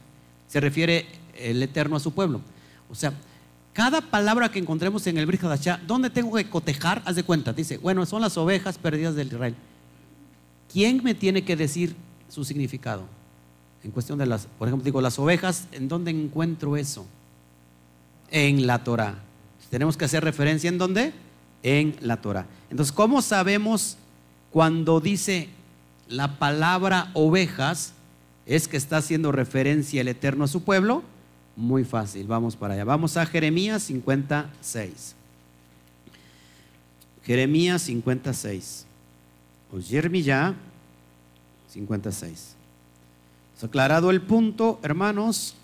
Se 0.47 0.59
refiere 0.59 1.05
el 1.37 1.61
Eterno 1.61 1.97
a 1.97 1.99
su 1.99 2.13
pueblo. 2.13 2.41
O 2.89 2.95
sea, 2.95 3.13
cada 3.73 4.01
palabra 4.01 4.49
que 4.49 4.57
encontremos 4.57 5.05
en 5.05 5.19
el 5.19 5.27
Brit 5.27 5.43
¿dónde 5.85 6.09
tengo 6.09 6.35
que 6.35 6.49
cotejar? 6.49 7.03
Haz 7.05 7.15
de 7.15 7.23
cuenta, 7.23 7.53
dice, 7.53 7.77
bueno, 7.77 8.03
son 8.07 8.23
las 8.23 8.35
ovejas 8.37 8.79
perdidas 8.79 9.13
del 9.13 9.27
Israel. 9.27 9.55
¿Quién 10.73 11.03
me 11.03 11.13
tiene 11.13 11.43
que 11.43 11.55
decir 11.55 11.95
su 12.27 12.43
significado? 12.43 13.03
En 13.83 13.91
cuestión 13.91 14.17
de 14.17 14.25
las, 14.25 14.47
por 14.57 14.67
ejemplo, 14.67 14.83
digo, 14.83 14.99
las 14.99 15.19
ovejas, 15.19 15.67
¿en 15.71 15.87
dónde 15.87 16.09
encuentro 16.09 16.75
eso? 16.75 17.05
En 18.31 18.65
la 18.65 18.83
Torah. 18.83 19.25
Tenemos 19.71 19.95
que 19.97 20.05
hacer 20.05 20.23
referencia 20.23 20.67
en 20.67 20.77
dónde? 20.77 21.13
En 21.63 21.95
la 22.01 22.17
Torah. 22.21 22.45
Entonces, 22.69 22.91
¿cómo 22.91 23.21
sabemos 23.21 23.97
cuando 24.51 24.99
dice 24.99 25.47
la 26.09 26.37
palabra 26.37 27.09
ovejas 27.13 27.93
es 28.45 28.67
que 28.67 28.75
está 28.75 28.97
haciendo 28.97 29.31
referencia 29.31 30.01
el 30.01 30.09
Eterno 30.09 30.43
a 30.43 30.47
su 30.49 30.63
pueblo? 30.63 31.03
Muy 31.55 31.85
fácil, 31.85 32.27
vamos 32.27 32.57
para 32.57 32.73
allá. 32.73 32.83
Vamos 32.83 33.15
a 33.15 33.25
Jeremías 33.25 33.83
56. 33.83 35.15
Jeremías 37.23 37.81
56. 37.83 38.85
O 39.71 39.81
Jeremías 39.81 40.53
56. 41.69 42.55
¿Se 43.57 43.65
aclarado 43.65 44.11
el 44.11 44.21
punto, 44.21 44.79
hermanos? 44.83 45.55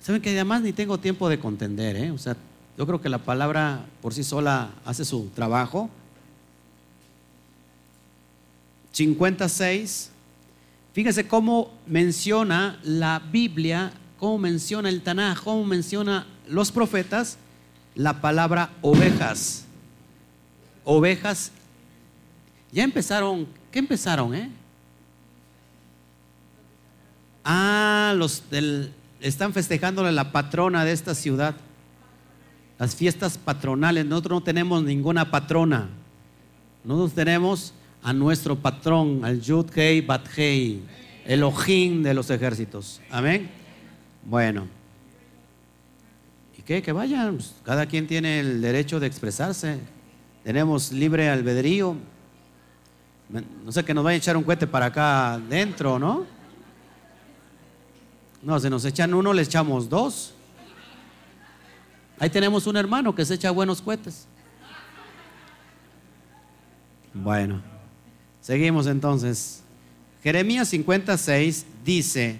Saben 0.00 0.22
que 0.22 0.30
además 0.30 0.62
ni 0.62 0.72
tengo 0.72 0.96
tiempo 0.98 1.28
de 1.28 1.38
contender, 1.38 1.96
¿eh? 1.96 2.10
O 2.10 2.18
sea, 2.18 2.36
yo 2.76 2.86
creo 2.86 3.00
que 3.00 3.08
la 3.08 3.18
palabra 3.18 3.86
por 4.02 4.14
sí 4.14 4.24
sola 4.24 4.70
hace 4.84 5.04
su 5.04 5.28
trabajo. 5.34 5.90
56. 8.92 10.10
Fíjense 10.92 11.26
cómo 11.26 11.72
menciona 11.86 12.78
la 12.84 13.20
Biblia 13.30 13.92
cómo 14.24 14.38
menciona 14.38 14.88
el 14.88 15.02
Tanaj, 15.02 15.42
cómo 15.42 15.64
menciona 15.64 16.26
los 16.48 16.72
profetas, 16.72 17.36
la 17.94 18.22
palabra 18.22 18.70
ovejas. 18.80 19.64
Ovejas. 20.82 21.52
Ya 22.72 22.84
empezaron, 22.84 23.46
¿qué 23.70 23.80
empezaron, 23.80 24.34
eh? 24.34 24.50
Ah, 27.44 28.14
los 28.16 28.48
del, 28.50 28.94
están 29.20 29.52
festejándole 29.52 30.10
la 30.10 30.32
patrona 30.32 30.86
de 30.86 30.92
esta 30.92 31.14
ciudad. 31.14 31.54
Las 32.78 32.94
fiestas 32.94 33.38
patronales. 33.38 34.04
Nosotros 34.04 34.40
no 34.40 34.42
tenemos 34.42 34.82
ninguna 34.82 35.30
patrona. 35.30 35.88
Nosotros 36.84 37.12
tenemos 37.14 37.72
a 38.02 38.12
nuestro 38.12 38.56
patrón, 38.56 39.24
al 39.24 39.40
Yud 39.40 39.66
Hei 39.74 40.02
Bat 40.02 40.28
Hei, 40.36 40.82
Elohim 41.24 42.02
de 42.02 42.12
los 42.12 42.28
ejércitos. 42.28 43.00
Amén. 43.10 43.50
Bueno, 44.22 44.66
¿y 46.58 46.62
qué? 46.62 46.82
Que 46.82 46.92
vayan, 46.92 47.38
cada 47.64 47.86
quien 47.86 48.06
tiene 48.06 48.40
el 48.40 48.60
derecho 48.60 49.00
de 49.00 49.06
expresarse, 49.06 49.78
tenemos 50.44 50.92
libre 50.92 51.30
albedrío. 51.30 51.96
No 53.64 53.72
sé 53.72 53.82
que 53.82 53.94
nos 53.94 54.04
vaya 54.04 54.16
a 54.16 54.18
echar 54.18 54.36
un 54.36 54.44
cohete 54.44 54.66
para 54.66 54.86
acá 54.86 55.34
adentro, 55.34 55.98
¿no? 55.98 56.26
No, 58.42 58.60
se 58.60 58.68
nos 58.68 58.84
echan 58.84 59.14
uno, 59.14 59.32
le 59.32 59.40
echamos 59.40 59.88
dos. 59.88 60.33
Ahí 62.18 62.30
tenemos 62.30 62.66
un 62.66 62.76
hermano 62.76 63.14
que 63.14 63.24
se 63.24 63.34
echa 63.34 63.50
buenos 63.50 63.82
cohetes. 63.82 64.26
Bueno, 67.12 67.62
seguimos 68.40 68.86
entonces. 68.86 69.62
Jeremías 70.22 70.68
56 70.68 71.66
dice, 71.84 72.38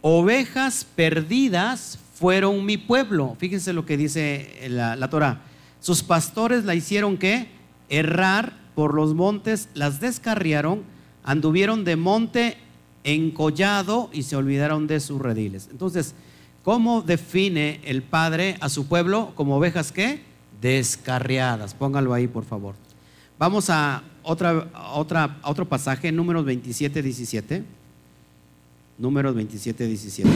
ovejas 0.00 0.84
perdidas 0.84 1.98
fueron 2.14 2.64
mi 2.64 2.76
pueblo. 2.76 3.36
Fíjense 3.38 3.72
lo 3.72 3.86
que 3.86 3.96
dice 3.96 4.66
la, 4.68 4.96
la 4.96 5.08
Torah. 5.08 5.42
Sus 5.80 6.02
pastores 6.02 6.64
la 6.64 6.74
hicieron 6.74 7.16
que 7.16 7.48
errar 7.88 8.54
por 8.74 8.94
los 8.94 9.14
montes, 9.14 9.68
las 9.74 10.00
descarriaron, 10.00 10.82
anduvieron 11.22 11.84
de 11.84 11.96
monte 11.96 12.56
encollado 13.04 14.10
y 14.12 14.24
se 14.24 14.36
olvidaron 14.36 14.86
de 14.86 15.00
sus 15.00 15.20
rediles. 15.20 15.68
Entonces, 15.70 16.14
¿cómo 16.64 17.02
define 17.02 17.80
el 17.84 18.02
Padre 18.02 18.56
a 18.60 18.68
su 18.68 18.86
pueblo 18.86 19.32
como 19.34 19.56
ovejas 19.56 19.92
que 19.92 20.22
descarriadas? 20.60 21.74
Póngalo 21.74 22.14
ahí, 22.14 22.26
por 22.26 22.44
favor. 22.44 22.74
Vamos 23.38 23.70
a 23.70 24.02
otra, 24.22 24.68
otra, 24.92 25.38
a 25.42 25.50
otro 25.50 25.66
pasaje, 25.66 26.12
números 26.12 26.44
27, 26.44 27.02
17. 27.02 27.64
Números 28.98 29.34
27, 29.34 29.86
17. 29.86 30.30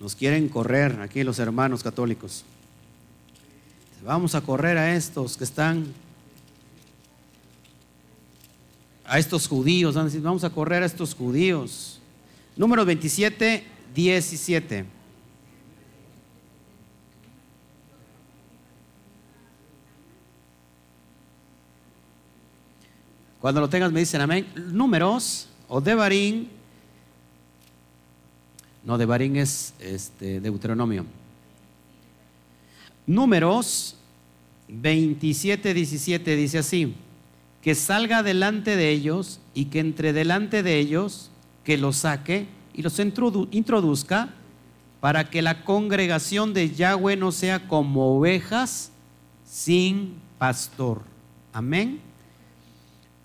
Nos 0.00 0.16
quieren 0.16 0.48
correr 0.48 1.00
aquí 1.00 1.22
los 1.22 1.38
hermanos 1.38 1.82
católicos. 1.82 2.44
Vamos 4.04 4.34
a 4.34 4.40
correr 4.40 4.76
a 4.76 4.94
estos 4.94 5.36
que 5.36 5.44
están 5.44 5.86
a 9.06 9.18
estos 9.18 9.46
judíos, 9.48 9.94
vamos 10.22 10.44
a 10.44 10.50
correr 10.50 10.82
a 10.82 10.86
estos 10.86 11.14
judíos. 11.14 12.00
Número 12.56 12.84
27, 12.84 13.64
17. 13.94 14.84
Cuando 23.40 23.60
lo 23.60 23.68
tengas 23.68 23.92
me 23.92 24.00
dicen 24.00 24.20
amén. 24.20 24.46
Números 24.56 25.48
o 25.68 25.80
Devarim. 25.80 26.48
No, 28.84 28.96
Devarim 28.96 29.36
es 29.36 29.74
este, 29.80 30.40
Deuteronomio. 30.40 31.04
Números 33.06 33.96
27, 34.68 35.74
17 35.74 36.36
dice 36.36 36.58
así, 36.58 36.94
que 37.60 37.74
salga 37.74 38.22
delante 38.22 38.76
de 38.76 38.90
ellos 38.90 39.40
y 39.52 39.66
que 39.66 39.80
entre 39.80 40.12
delante 40.12 40.62
de 40.62 40.78
ellos, 40.78 41.30
que 41.64 41.78
los 41.78 41.96
saque 41.96 42.46
y 42.72 42.82
los 42.82 42.98
introduzca 42.98 44.34
para 45.00 45.28
que 45.30 45.42
la 45.42 45.64
congregación 45.64 46.54
de 46.54 46.70
Yahweh 46.70 47.16
no 47.16 47.32
sea 47.32 47.68
como 47.68 48.16
ovejas 48.16 48.90
sin 49.44 50.14
pastor. 50.38 51.02
Amén. 51.52 52.00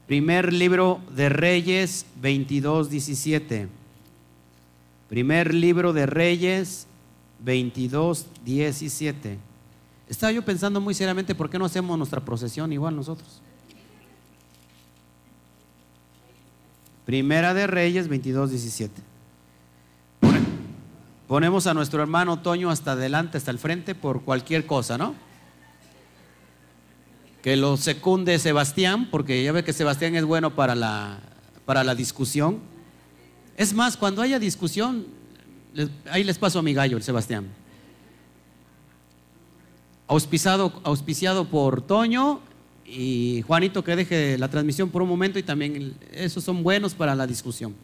Primer 0.07 0.51
libro 0.53 0.99
de 1.15 1.29
Reyes 1.29 2.05
22, 2.21 2.89
17. 2.89 3.67
Primer 5.07 5.53
libro 5.53 5.93
de 5.93 6.05
Reyes 6.05 6.87
22, 7.43 8.25
17. 8.43 9.37
Estaba 10.07 10.31
yo 10.31 10.43
pensando 10.43 10.81
muy 10.81 10.93
seriamente, 10.93 11.35
¿por 11.35 11.49
qué 11.49 11.59
no 11.59 11.65
hacemos 11.65 11.97
nuestra 11.97 12.19
procesión 12.19 12.73
igual 12.73 12.95
nosotros? 12.95 13.41
Primera 17.09 17.55
de 17.55 17.65
Reyes 17.65 18.07
22, 18.07 18.51
17. 18.51 19.01
Ponemos 21.27 21.65
a 21.65 21.73
nuestro 21.73 22.03
hermano 22.03 22.37
Toño 22.37 22.69
hasta 22.69 22.91
adelante, 22.91 23.39
hasta 23.39 23.49
el 23.49 23.57
frente, 23.57 23.95
por 23.95 24.21
cualquier 24.21 24.67
cosa, 24.67 24.95
¿no? 24.95 25.15
que 27.41 27.55
lo 27.55 27.77
secunde 27.77 28.37
Sebastián, 28.37 29.07
porque 29.09 29.43
ya 29.43 29.51
ve 29.51 29.63
que 29.63 29.73
Sebastián 29.73 30.15
es 30.15 30.23
bueno 30.23 30.53
para 30.53 30.75
la, 30.75 31.17
para 31.65 31.83
la 31.83 31.95
discusión. 31.95 32.59
Es 33.57 33.73
más, 33.73 33.97
cuando 33.97 34.21
haya 34.21 34.37
discusión, 34.37 35.07
ahí 36.11 36.23
les 36.23 36.37
paso 36.37 36.59
a 36.59 36.61
mi 36.61 36.75
gallo, 36.75 36.95
el 36.95 37.01
Sebastián. 37.01 37.47
Auspiciado, 40.05 40.79
auspiciado 40.83 41.45
por 41.45 41.81
Toño 41.81 42.41
y 42.89 43.43
Juanito 43.45 43.83
que 43.83 43.95
deje 43.95 44.37
la 44.37 44.49
transmisión 44.49 44.89
por 44.89 45.01
un 45.01 45.09
momento 45.09 45.37
y 45.37 45.43
también 45.43 45.93
esos 46.11 46.43
son 46.43 46.63
buenos 46.63 46.93
para 46.95 47.15
la 47.15 47.27
discusión. 47.27 47.75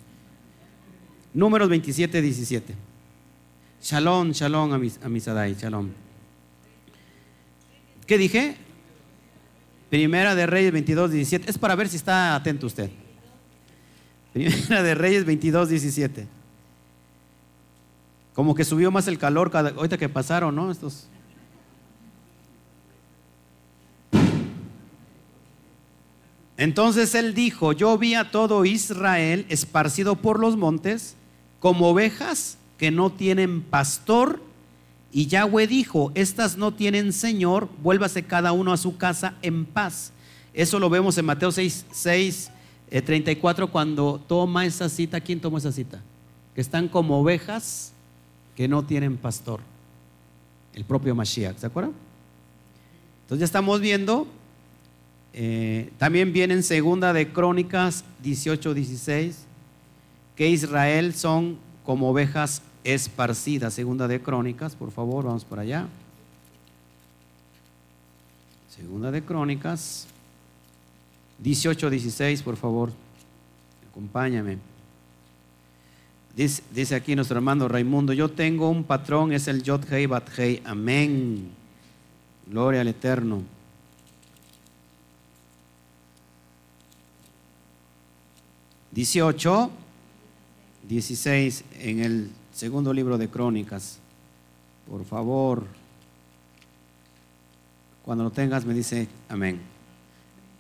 Números 1.34 1.70
27, 1.70 2.22
17. 2.22 2.74
Shalom, 3.82 4.32
shalom 4.32 4.74
a 4.74 4.78
mis, 4.78 5.00
a 5.04 5.10
mis 5.10 5.28
adai, 5.28 5.54
shalom. 5.54 5.90
¿Qué 8.08 8.18
dije? 8.18 8.56
Primera 9.90 10.34
de 10.34 10.46
Reyes 10.48 10.72
22, 10.72 11.12
17. 11.12 11.50
Es 11.50 11.58
para 11.58 11.76
ver 11.76 11.88
si 11.88 11.98
está 11.98 12.36
atento 12.36 12.68
usted. 12.68 12.90
Primera 14.34 14.82
de 14.82 14.96
Reyes 14.96 15.26
22, 15.26 15.70
17. 15.70 16.28
Como 18.34 18.56
que 18.56 18.66
subió 18.66 18.92
más 18.92 19.08
el 19.08 19.18
calor 19.18 19.52
cada, 19.52 19.70
ahorita 19.70 19.98
que 19.98 20.10
pasaron, 20.10 20.56
¿no? 20.56 20.72
Estos. 20.72 21.08
Entonces 26.58 27.16
él 27.16 27.34
dijo, 27.34 27.74
yo 27.74 27.98
vi 27.98 28.16
a 28.16 28.32
todo 28.32 28.66
Israel 28.66 29.46
esparcido 29.50 30.16
por 30.16 30.40
los 30.40 30.56
montes 30.56 31.16
como 31.60 31.90
ovejas 31.90 32.58
que 32.78 32.92
no 32.92 33.12
tienen 33.12 33.62
pastor 33.62 34.42
y 35.12 35.28
Yahweh 35.28 35.68
dijo, 35.68 36.12
estas 36.14 36.58
no 36.58 36.74
tienen 36.74 37.14
Señor, 37.14 37.70
vuélvase 37.82 38.24
cada 38.24 38.52
uno 38.52 38.74
a 38.74 38.78
su 38.78 38.98
casa 38.98 39.36
en 39.42 39.66
paz. 39.66 40.12
Eso 40.54 40.78
lo 40.80 40.90
vemos 40.90 41.18
en 41.18 41.26
Mateo 41.26 41.52
6, 41.52 41.86
6 41.92 42.52
34 42.90 43.72
cuando 43.72 44.22
toma 44.28 44.66
esa 44.66 44.90
cita. 44.90 45.20
¿Quién 45.20 45.40
toma 45.40 45.58
esa 45.58 45.72
cita? 45.72 46.02
Que 46.54 46.62
están 46.62 46.88
como 46.88 47.20
ovejas 47.20 47.94
que 48.56 48.68
no 48.68 48.84
tienen 48.84 49.18
pastor. 49.18 49.62
El 50.74 50.84
propio 50.84 51.16
Mashiach, 51.16 51.58
¿se 51.58 51.66
acuerdan? 51.66 51.94
Entonces 53.24 53.40
ya 53.40 53.46
estamos 53.46 53.80
viendo. 53.80 54.28
Eh, 55.38 55.92
también 55.98 56.32
viene 56.32 56.54
en 56.54 56.64
segunda 56.64 57.12
de 57.12 57.28
Crónicas 57.28 58.06
18, 58.24 58.74
16 58.74 59.44
que 60.38 60.50
Israel 60.50 61.14
son 61.14 61.58
como 61.84 62.10
ovejas 62.10 62.62
esparcida. 62.86 63.70
Segunda 63.70 64.08
de 64.08 64.22
Crónicas, 64.22 64.78
por 64.78 64.92
favor, 64.92 65.26
vamos 65.26 65.44
para 65.44 65.64
allá. 65.64 65.88
Segunda 68.70 69.12
de 69.12 69.22
Crónicas, 69.22 70.08
18, 71.40 71.90
16, 71.90 72.42
por 72.42 72.56
favor, 72.56 72.94
acompáñame. 73.92 74.58
Dice, 76.34 76.64
dice, 76.72 76.96
aquí 76.96 77.14
nuestro 77.14 77.38
hermano 77.38 77.68
Raimundo, 77.68 78.14
yo 78.14 78.32
tengo 78.32 78.70
un 78.70 78.86
patrón, 78.86 79.34
es 79.34 79.50
el 79.50 79.64
Yod 79.64 79.92
Hei 79.92 80.06
Bat 80.06 80.30
Hei, 80.40 80.62
amén. 80.64 81.50
Gloria 82.48 82.80
al 82.80 82.88
Eterno. 82.88 83.55
Dieciocho, 88.96 89.72
dieciséis 90.88 91.66
en 91.82 92.00
el 92.00 92.32
Segundo 92.54 92.94
libro 92.94 93.18
de 93.18 93.28
Crónicas. 93.28 94.00
Por 94.90 95.04
favor, 95.04 95.66
cuando 98.06 98.24
lo 98.24 98.32
tengas 98.32 98.64
me 98.64 98.74
dice 98.74 99.10
amén. 99.28 99.60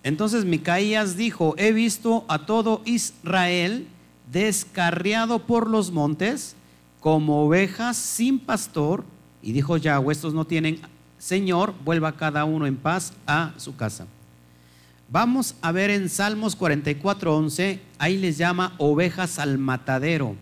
Entonces 0.03 0.43
Micaías 0.43 1.15
dijo, 1.15 1.55
he 1.57 1.71
visto 1.71 2.25
a 2.27 2.45
todo 2.45 2.81
Israel 2.83 3.87
descarriado 4.29 5.39
por 5.39 5.69
los 5.69 5.93
montes 5.93 6.57
como 6.99 7.45
ovejas 7.45 7.95
sin 7.95 8.37
pastor. 8.37 9.05
Y 9.41 9.53
dijo 9.53 9.77
Yahweh, 9.77 10.11
estos 10.11 10.33
no 10.33 10.43
tienen 10.43 10.81
Señor, 11.17 11.73
vuelva 11.85 12.17
cada 12.17 12.43
uno 12.43 12.67
en 12.67 12.75
paz 12.75 13.13
a 13.25 13.53
su 13.55 13.77
casa. 13.77 14.07
Vamos 15.09 15.55
a 15.61 15.71
ver 15.71 15.91
en 15.91 16.09
Salmos 16.09 16.55
44, 16.55 17.37
11, 17.37 17.79
ahí 17.99 18.17
les 18.17 18.37
llama 18.37 18.73
ovejas 18.79 19.37
al 19.39 19.57
matadero 19.57 20.35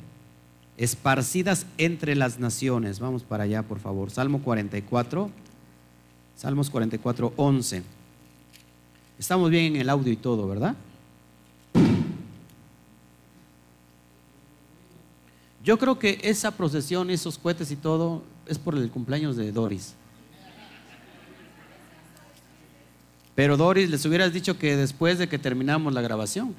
esparcidas 0.77 1.65
entre 1.77 2.15
las 2.15 2.39
naciones. 2.39 2.99
Vamos 2.99 3.23
para 3.23 3.43
allá, 3.43 3.63
por 3.63 3.79
favor. 3.79 4.09
Salmo 4.09 4.41
44, 4.41 5.29
Salmos 6.35 6.69
44, 6.69 7.33
11. 7.35 7.83
Estamos 9.19 9.49
bien 9.49 9.75
en 9.75 9.81
el 9.81 9.89
audio 9.89 10.11
y 10.11 10.17
todo, 10.17 10.47
¿verdad? 10.47 10.75
Yo 15.63 15.77
creo 15.77 15.97
que 15.97 16.19
esa 16.23 16.51
procesión, 16.51 17.09
esos 17.09 17.37
cohetes 17.37 17.71
y 17.71 17.77
todo, 17.77 18.23
es 18.47 18.57
por 18.57 18.75
el 18.75 18.89
cumpleaños 18.89 19.37
de 19.37 19.51
Doris. 19.51 19.95
Pero 23.35 23.57
Doris, 23.57 23.89
les 23.89 24.05
hubieras 24.05 24.31
dicho 24.33 24.57
que 24.57 24.75
después 24.75 25.17
de 25.17 25.27
que 25.27 25.39
terminamos 25.39 25.93
la 25.93 26.01
grabación. 26.01 26.55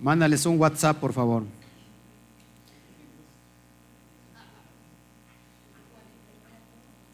Mándales 0.00 0.44
un 0.46 0.58
WhatsApp, 0.58 0.98
por 0.98 1.12
favor. 1.12 1.44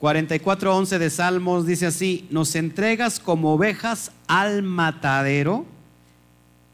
44.11 0.01 0.99
de 0.99 1.11
Salmos 1.11 1.67
dice 1.67 1.87
así, 1.87 2.27
nos 2.31 2.55
entregas 2.55 3.21
como 3.21 3.53
ovejas 3.53 4.13
al 4.29 4.63
matadero 4.63 5.67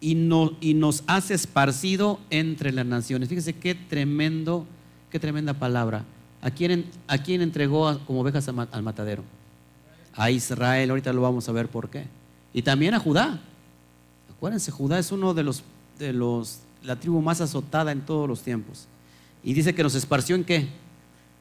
y, 0.01 0.15
no, 0.15 0.53
y 0.61 0.75
nos 0.75 1.03
has 1.09 1.33
esparcido 1.33 2.21
entre 2.31 2.71
las 2.71 2.87
naciones. 2.87 3.29
Fíjese 3.29 3.55
qué 3.55 3.75
tremendo, 3.75 4.65
qué 5.11 5.19
tremenda 5.19 5.55
palabra. 5.55 6.05
¿A 6.41 6.53
quién, 6.53 6.85
a 7.09 7.19
quién 7.19 7.43
entregó 7.43 7.99
como 8.07 8.21
ovejas 8.21 8.47
al 8.49 8.83
matadero? 8.85 9.25
A 10.17 10.31
Israel, 10.31 10.91
ahorita 10.91 11.13
lo 11.13 11.23
vamos 11.23 11.49
a 11.49 11.53
ver 11.53 11.69
por 11.69 11.91
qué. 11.91 12.07
Y 12.53 12.63
también 12.63 12.95
a 12.95 12.99
Judá. 12.99 13.41
Acuérdense, 14.35 14.71
Judá 14.71 14.99
es 14.99 15.13
uno 15.13 15.35
de 15.35 15.43
los, 15.43 15.63
de 15.99 16.13
los, 16.13 16.61
la 16.83 16.97
tribu 16.97 17.21
más 17.21 17.41
azotada 17.41 17.93
en 17.93 18.01
todos 18.01 18.29
los 18.29 18.43
tiempos. 18.43 18.87
Y 19.45 19.55
dice 19.55 19.75
que 19.75 19.83
nos 19.83 19.95
esparció 19.95 20.35
en 20.35 20.45
qué? 20.45 20.69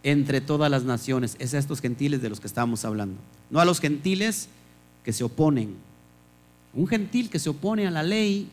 entre 0.06 0.40
todas 0.40 0.70
las 0.70 0.84
naciones. 0.84 1.36
Es 1.40 1.56
a 1.56 1.58
estos 1.58 1.82
gentiles 1.82 2.22
de 2.22 2.30
los 2.30 2.40
que 2.40 2.46
estamos 2.46 2.86
hablando. 2.86 3.18
No 3.50 3.60
a 3.60 3.66
los 3.66 3.80
gentiles 3.80 4.48
que 5.04 5.12
se 5.12 5.24
oponen. 5.24 5.76
Un 6.76 6.88
gentil 6.88 7.28
que 7.28 7.40
se 7.40 7.50
opone 7.50 7.88
a 7.88 7.92
la 7.92 8.04
ley 8.04 8.48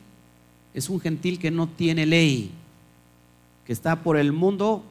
es 0.72 0.88
un 0.88 0.98
gentil 0.98 1.38
que 1.38 1.50
no 1.50 1.68
tiene 1.68 2.06
ley, 2.06 2.50
que 3.66 3.74
está 3.74 4.02
por 4.02 4.16
el 4.16 4.32
mundo 4.32 4.82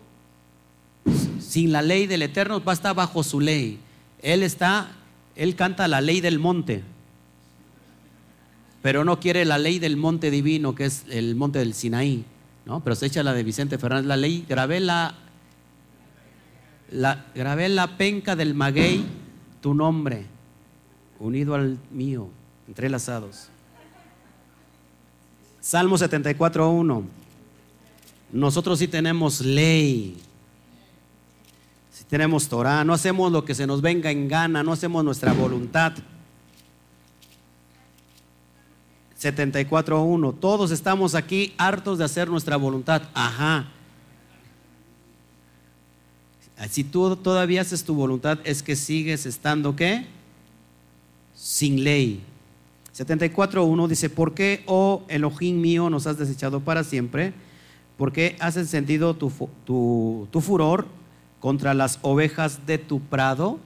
sin 1.39 1.71
la 1.71 1.81
ley 1.81 2.05
del 2.05 2.21
Eterno, 2.21 2.63
va 2.63 2.73
a 2.73 2.75
estar 2.75 2.93
bajo 2.93 3.23
su 3.23 3.39
ley. 3.39 3.79
Él 4.21 4.43
está, 4.43 4.91
él 5.35 5.55
canta 5.55 5.87
la 5.87 6.01
ley 6.01 6.21
del 6.21 6.39
monte. 6.39 6.83
pero 8.81 9.05
no 9.05 9.19
quiere 9.19 9.45
la 9.45 9.59
ley 9.59 9.77
del 9.77 9.95
monte 9.95 10.31
divino, 10.31 10.73
que 10.73 10.85
es 10.85 11.05
el 11.09 11.35
monte 11.35 11.59
del 11.59 11.75
Sinaí, 11.75 12.25
¿no? 12.65 12.83
Pero 12.83 12.95
se 12.95 13.05
echa 13.05 13.21
la 13.21 13.33
de 13.33 13.43
Vicente 13.43 13.77
Fernández, 13.77 14.07
la 14.07 14.17
ley, 14.17 14.43
grabé 14.49 14.79
la, 14.79 15.13
la, 16.89 17.25
grabé 17.35 17.69
la 17.69 17.97
penca 17.97 18.35
del 18.35 18.55
maguey, 18.55 19.05
tu 19.61 19.75
nombre, 19.75 20.25
unido 21.19 21.53
al 21.53 21.77
mío, 21.91 22.29
entrelazados. 22.67 23.49
Salmo 25.59 25.95
74.1. 25.95 27.03
Nosotros 28.31 28.79
sí 28.79 28.87
tenemos 28.87 29.41
ley. 29.41 30.17
Si 32.01 32.07
tenemos 32.07 32.49
Torah, 32.49 32.83
no 32.83 32.93
hacemos 32.93 33.31
lo 33.31 33.45
que 33.45 33.53
se 33.53 33.67
nos 33.67 33.79
venga 33.79 34.09
en 34.09 34.27
gana, 34.27 34.63
no 34.63 34.71
hacemos 34.71 35.05
nuestra 35.05 35.33
voluntad. 35.33 35.93
74.1. 39.21 40.39
Todos 40.39 40.71
estamos 40.71 41.13
aquí 41.13 41.53
hartos 41.59 41.99
de 41.99 42.05
hacer 42.05 42.27
nuestra 42.27 42.57
voluntad. 42.57 43.03
Ajá. 43.13 43.67
Si 46.71 46.83
tú 46.83 47.15
todavía 47.17 47.61
haces 47.61 47.83
tu 47.83 47.93
voluntad, 47.93 48.39
es 48.45 48.63
que 48.63 48.75
sigues 48.75 49.27
estando 49.27 49.75
qué? 49.75 50.07
Sin 51.35 51.83
ley. 51.83 52.23
74.1 52.97 53.87
dice, 53.87 54.09
¿por 54.09 54.33
qué, 54.33 54.63
oh 54.65 55.03
Elohim 55.07 55.61
mío, 55.61 55.91
nos 55.91 56.07
has 56.07 56.17
desechado 56.17 56.61
para 56.61 56.83
siempre? 56.83 57.33
¿Por 57.95 58.11
qué 58.11 58.37
has 58.39 58.57
encendido 58.57 59.13
tu, 59.13 59.31
tu 59.67 60.41
furor 60.41 60.99
contra 61.41 61.73
las 61.73 61.99
ovejas 62.03 62.65
de 62.65 62.77
tu 62.77 63.01
prado? 63.01 63.59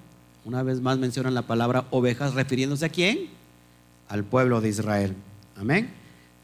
Una 0.46 0.64
vez 0.64 0.82
más 0.82 0.98
mencionan 0.98 1.36
la 1.36 1.44
palabra 1.44 1.86
ovejas, 1.92 2.34
refiriéndose 2.34 2.86
a 2.86 2.90
quién? 2.90 3.28
Al 4.10 4.24
pueblo 4.24 4.62
de 4.62 4.70
Israel. 4.70 5.16
Amén. 5.56 5.92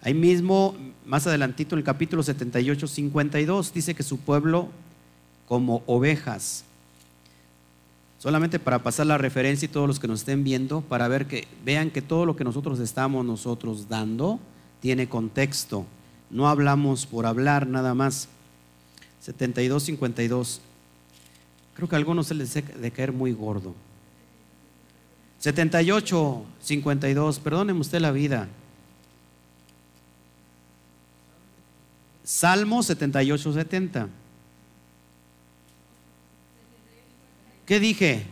Ahí 0.04 0.14
mismo, 0.14 0.76
más 1.06 1.26
adelantito, 1.26 1.74
en 1.76 1.80
el 1.80 1.86
capítulo 1.86 2.22
78, 2.22 2.86
52, 2.86 3.74
dice 3.74 3.96
que 3.96 4.04
su 4.04 4.20
pueblo 4.20 4.70
como 5.48 5.84
ovejas. 5.86 6.66
Solamente 8.18 8.60
para 8.60 8.84
pasar 8.84 9.08
la 9.08 9.18
referencia 9.18 9.66
y 9.66 9.70
todos 9.70 9.88
los 9.88 10.00
que 10.00 10.08
nos 10.08 10.20
estén 10.20 10.44
viendo, 10.44 10.82
para 10.82 11.08
ver 11.08 11.28
que 11.28 11.48
vean 11.66 11.92
que 11.92 12.02
todo 12.02 12.26
lo 12.26 12.36
que 12.36 12.44
nosotros 12.44 12.80
estamos 12.80 13.26
nosotros 13.26 13.90
dando 13.90 14.40
tiene 14.80 15.08
contexto. 15.08 15.86
No 16.30 16.48
hablamos 16.50 17.06
por 17.06 17.26
hablar 17.26 17.68
nada 17.68 17.94
más. 17.94 18.28
72, 19.20 19.84
52. 19.84 20.62
Creo 21.82 21.90
que 21.90 21.96
a 21.96 21.98
algunos 21.98 22.28
se 22.28 22.36
les 22.36 22.54
de 22.54 22.92
caer 22.92 23.12
muy 23.12 23.34
gordo. 23.34 23.74
78, 25.40 26.46
52. 26.62 27.40
Perdóneme 27.40 27.80
usted 27.80 28.00
la 28.00 28.12
vida. 28.12 28.48
Salmo 32.24 32.84
78, 32.84 33.54
70. 33.54 34.10
¿Qué 37.66 37.80
dije? 37.80 38.26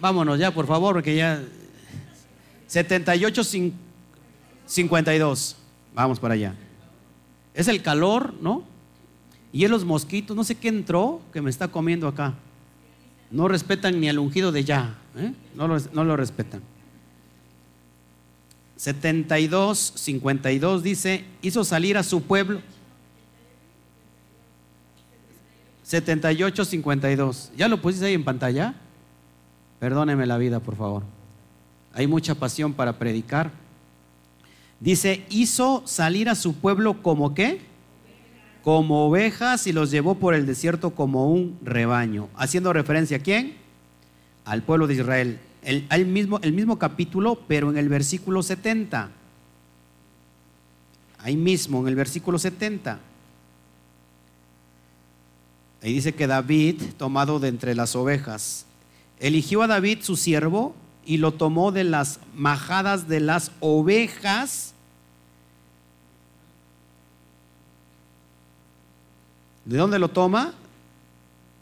Vámonos 0.00 0.38
ya, 0.38 0.50
por 0.50 0.66
favor, 0.66 0.94
porque 0.94 1.16
ya... 1.16 1.44
78, 2.68 3.42
52. 4.64 5.56
Vamos 5.94 6.18
para 6.18 6.32
allá. 6.32 6.54
Es 7.52 7.68
el 7.68 7.82
calor, 7.82 8.32
¿no? 8.40 8.73
Y 9.54 9.64
es 9.64 9.70
los 9.70 9.84
mosquitos, 9.84 10.36
no 10.36 10.42
sé 10.42 10.56
qué 10.56 10.66
entró 10.66 11.22
que 11.32 11.40
me 11.40 11.48
está 11.48 11.68
comiendo 11.68 12.08
acá. 12.08 12.34
No 13.30 13.46
respetan 13.46 14.00
ni 14.00 14.08
al 14.08 14.18
ungido 14.18 14.50
de 14.50 14.64
ya. 14.64 14.98
¿eh? 15.16 15.32
No, 15.54 15.68
lo, 15.68 15.78
no 15.92 16.02
lo 16.02 16.16
respetan. 16.16 16.60
72, 18.74 19.92
52 19.94 20.82
dice, 20.82 21.24
hizo 21.40 21.62
salir 21.62 21.96
a 21.96 22.02
su 22.02 22.24
pueblo. 22.24 22.62
78, 25.84 26.64
52. 26.64 27.52
¿Ya 27.56 27.68
lo 27.68 27.80
pusiste 27.80 28.06
ahí 28.06 28.14
en 28.14 28.24
pantalla? 28.24 28.74
Perdóneme 29.78 30.26
la 30.26 30.36
vida, 30.36 30.58
por 30.58 30.74
favor. 30.74 31.04
Hay 31.92 32.08
mucha 32.08 32.34
pasión 32.34 32.72
para 32.72 32.98
predicar. 32.98 33.52
Dice, 34.80 35.24
hizo 35.30 35.84
salir 35.86 36.28
a 36.28 36.34
su 36.34 36.56
pueblo 36.56 37.00
como 37.04 37.34
qué? 37.34 37.72
Como 38.64 39.06
ovejas 39.06 39.66
y 39.66 39.72
los 39.72 39.90
llevó 39.90 40.14
por 40.16 40.34
el 40.34 40.46
desierto 40.46 40.90
como 40.90 41.30
un 41.30 41.58
rebaño. 41.62 42.28
Haciendo 42.34 42.72
referencia 42.72 43.18
a 43.18 43.20
quién? 43.20 43.56
Al 44.44 44.62
pueblo 44.62 44.86
de 44.86 44.94
Israel 44.94 45.38
el, 45.64 46.06
mismo, 46.06 46.38
el 46.42 46.52
mismo 46.52 46.78
capítulo, 46.78 47.38
pero 47.48 47.70
en 47.70 47.78
el 47.78 47.88
versículo 47.88 48.42
70. 48.42 49.10
Ahí 51.18 51.36
mismo, 51.36 51.80
en 51.80 51.88
el 51.88 51.94
versículo 51.94 52.38
70. 52.38 53.00
Ahí 55.82 55.92
dice 55.92 56.14
que 56.14 56.26
David, 56.26 56.82
tomado 56.96 57.40
de 57.40 57.48
entre 57.48 57.74
las 57.74 57.96
ovejas, 57.96 58.66
eligió 59.18 59.62
a 59.62 59.66
David 59.66 59.98
su 60.02 60.16
siervo 60.16 60.74
y 61.06 61.18
lo 61.18 61.32
tomó 61.32 61.72
de 61.72 61.84
las 61.84 62.20
majadas 62.34 63.08
de 63.08 63.20
las 63.20 63.52
ovejas. 63.60 64.73
¿De 69.64 69.76
dónde 69.76 69.98
lo 69.98 70.08
toma? 70.08 70.52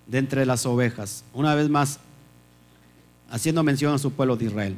De 0.07 0.19
entre 0.19 0.45
las 0.45 0.67
ovejas. 0.67 1.25
Una 1.33 1.55
vez 1.55 1.69
más, 1.69 2.01
haciendo 3.31 3.62
mención 3.62 3.95
a 3.95 3.99
su 3.99 4.12
pueblo 4.12 4.37
de 4.37 4.47
Israel. 4.47 4.77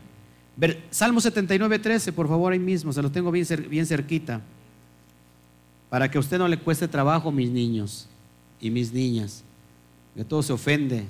Salmo 0.90 1.20
79, 1.20 1.78
13, 1.78 2.12
por 2.12 2.28
favor, 2.28 2.52
ahí 2.52 2.58
mismo, 2.58 2.92
se 2.92 3.02
lo 3.02 3.10
tengo 3.10 3.30
bien, 3.30 3.46
bien 3.68 3.87
cerquita. 3.87 4.40
Para 5.90 6.10
que 6.10 6.18
a 6.18 6.20
usted 6.20 6.38
no 6.38 6.48
le 6.48 6.58
cueste 6.58 6.87
trabajo, 6.87 7.32
mis 7.32 7.50
niños 7.50 8.08
y 8.60 8.70
mis 8.70 8.92
niñas. 8.92 9.42
Que 10.14 10.24
todo 10.24 10.42
se 10.42 10.52
ofende. 10.52 11.04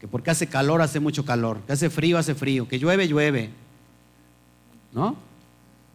Que 0.00 0.08
porque 0.08 0.30
hace 0.30 0.46
calor, 0.46 0.82
hace 0.82 1.00
mucho 1.00 1.24
calor. 1.24 1.60
Que 1.66 1.72
hace 1.72 1.88
frío, 1.88 2.18
hace 2.18 2.34
frío. 2.34 2.68
Que 2.68 2.78
llueve, 2.78 3.08
llueve. 3.08 3.50
¿No? 4.92 5.16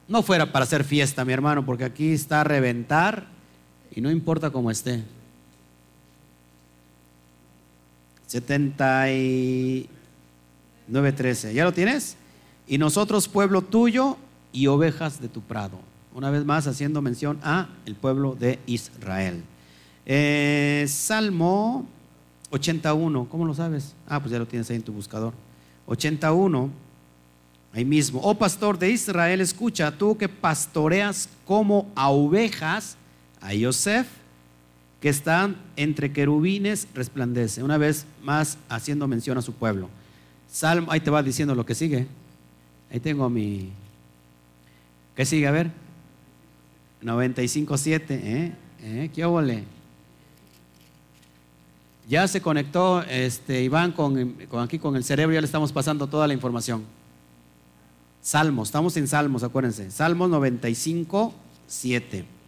No 0.07 0.23
fuera 0.23 0.51
para 0.51 0.63
hacer 0.63 0.83
fiesta, 0.83 1.23
mi 1.23 1.33
hermano, 1.33 1.63
porque 1.65 1.83
aquí 1.83 2.11
está 2.11 2.41
a 2.41 2.43
reventar 2.43 3.27
y 3.95 4.01
no 4.01 4.09
importa 4.09 4.49
cómo 4.49 4.71
esté. 4.71 5.03
70 8.29 9.11
y 9.11 9.89
9.13. 10.91 11.51
¿Ya 11.51 11.63
lo 11.63 11.73
tienes? 11.73 12.15
Y 12.67 12.77
nosotros, 12.77 13.27
pueblo 13.27 13.63
tuyo 13.63 14.17
y 14.53 14.67
ovejas 14.67 15.19
de 15.19 15.29
tu 15.29 15.41
prado. 15.41 15.79
Una 16.13 16.29
vez 16.29 16.45
más 16.45 16.67
haciendo 16.67 17.01
mención 17.01 17.39
a 17.41 17.69
el 17.87 17.95
pueblo 17.95 18.35
de 18.39 18.59
Israel. 18.67 19.41
Eh, 20.05 20.85
Salmo 20.87 21.87
81, 22.51 23.27
¿cómo 23.31 23.45
lo 23.45 23.55
sabes? 23.55 23.95
Ah, 24.07 24.19
pues 24.19 24.31
ya 24.31 24.37
lo 24.37 24.45
tienes 24.45 24.69
ahí 24.69 24.75
en 24.75 24.83
tu 24.83 24.93
buscador. 24.93 25.33
81, 25.87 26.69
ahí 27.73 27.83
mismo. 27.83 28.19
Oh 28.23 28.35
pastor 28.35 28.77
de 28.77 28.91
Israel, 28.91 29.41
escucha, 29.41 29.89
tú 29.89 30.15
que 30.15 30.29
pastoreas 30.29 31.29
como 31.47 31.91
a 31.95 32.11
ovejas 32.11 32.95
a 33.41 33.55
Yosef, 33.55 34.07
que 35.01 35.09
están 35.09 35.55
entre 35.75 36.11
querubines, 36.11 36.87
resplandece. 36.93 37.63
Una 37.63 37.77
vez 37.77 38.05
más 38.21 38.57
haciendo 38.67 39.07
mención 39.07 39.37
a 39.37 39.41
su 39.41 39.53
pueblo. 39.53 39.89
Salmo, 40.51 40.91
ahí 40.91 40.99
te 40.99 41.09
va 41.09 41.23
diciendo 41.23 41.55
lo 41.55 41.65
que 41.65 41.75
sigue. 41.75 42.07
Ahí 42.91 42.99
tengo 42.99 43.29
mi. 43.29 43.69
¿Qué 45.15 45.25
sigue? 45.25 45.47
A 45.47 45.51
ver. 45.51 45.71
95.7. 47.03 48.03
¿eh? 48.09 48.53
¿Eh? 48.81 49.09
¿Qué 49.13 49.23
óvole? 49.23 49.63
Ya 52.09 52.27
se 52.27 52.41
conectó 52.41 53.03
este, 53.03 53.61
Iván 53.61 53.91
con, 53.91 54.33
con, 54.49 54.63
aquí 54.63 54.79
con 54.79 54.95
el 54.95 55.03
cerebro, 55.03 55.35
ya 55.35 55.41
le 55.41 55.45
estamos 55.45 55.71
pasando 55.71 56.07
toda 56.07 56.27
la 56.27 56.33
información. 56.33 56.83
Salmos, 58.21 58.69
estamos 58.69 58.97
en 58.97 59.07
Salmos, 59.07 59.43
acuérdense. 59.43 59.91
Salmos 59.91 60.29
95, 60.29 61.33
7. 61.67 62.38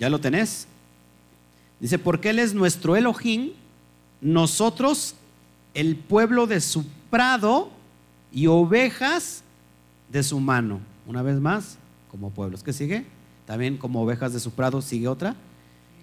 ¿Ya 0.00 0.08
lo 0.08 0.18
tenés? 0.18 0.66
Dice, 1.78 1.98
porque 1.98 2.30
Él 2.30 2.38
es 2.38 2.54
nuestro 2.54 2.96
Elohim, 2.96 3.50
nosotros 4.22 5.14
el 5.74 5.94
pueblo 5.94 6.46
de 6.46 6.62
su 6.62 6.86
prado 7.10 7.70
y 8.32 8.46
ovejas 8.46 9.44
de 10.10 10.22
su 10.22 10.40
mano. 10.40 10.80
Una 11.06 11.20
vez 11.20 11.38
más, 11.38 11.76
como 12.10 12.30
pueblos. 12.30 12.62
¿Qué 12.62 12.72
sigue? 12.72 13.04
También 13.46 13.76
como 13.76 14.02
ovejas 14.02 14.32
de 14.32 14.40
su 14.40 14.52
prado, 14.52 14.80
sigue 14.80 15.06
otra. 15.06 15.36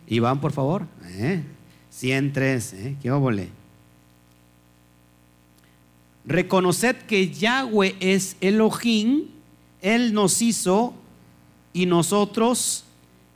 Iván, 0.08 0.42
por 0.42 0.52
favor. 0.52 0.86
¿Eh? 1.04 1.44
103, 1.90 2.74
¿eh? 2.74 2.98
¿qué 3.02 3.12
óvole? 3.12 3.50
Reconoced 6.24 6.98
que 7.08 7.32
Yahweh 7.32 7.96
es 8.00 8.36
Elohim, 8.42 9.24
Él 9.82 10.14
nos 10.14 10.44
hizo 10.44 10.94
y 11.74 11.88
nosotros 11.88 12.84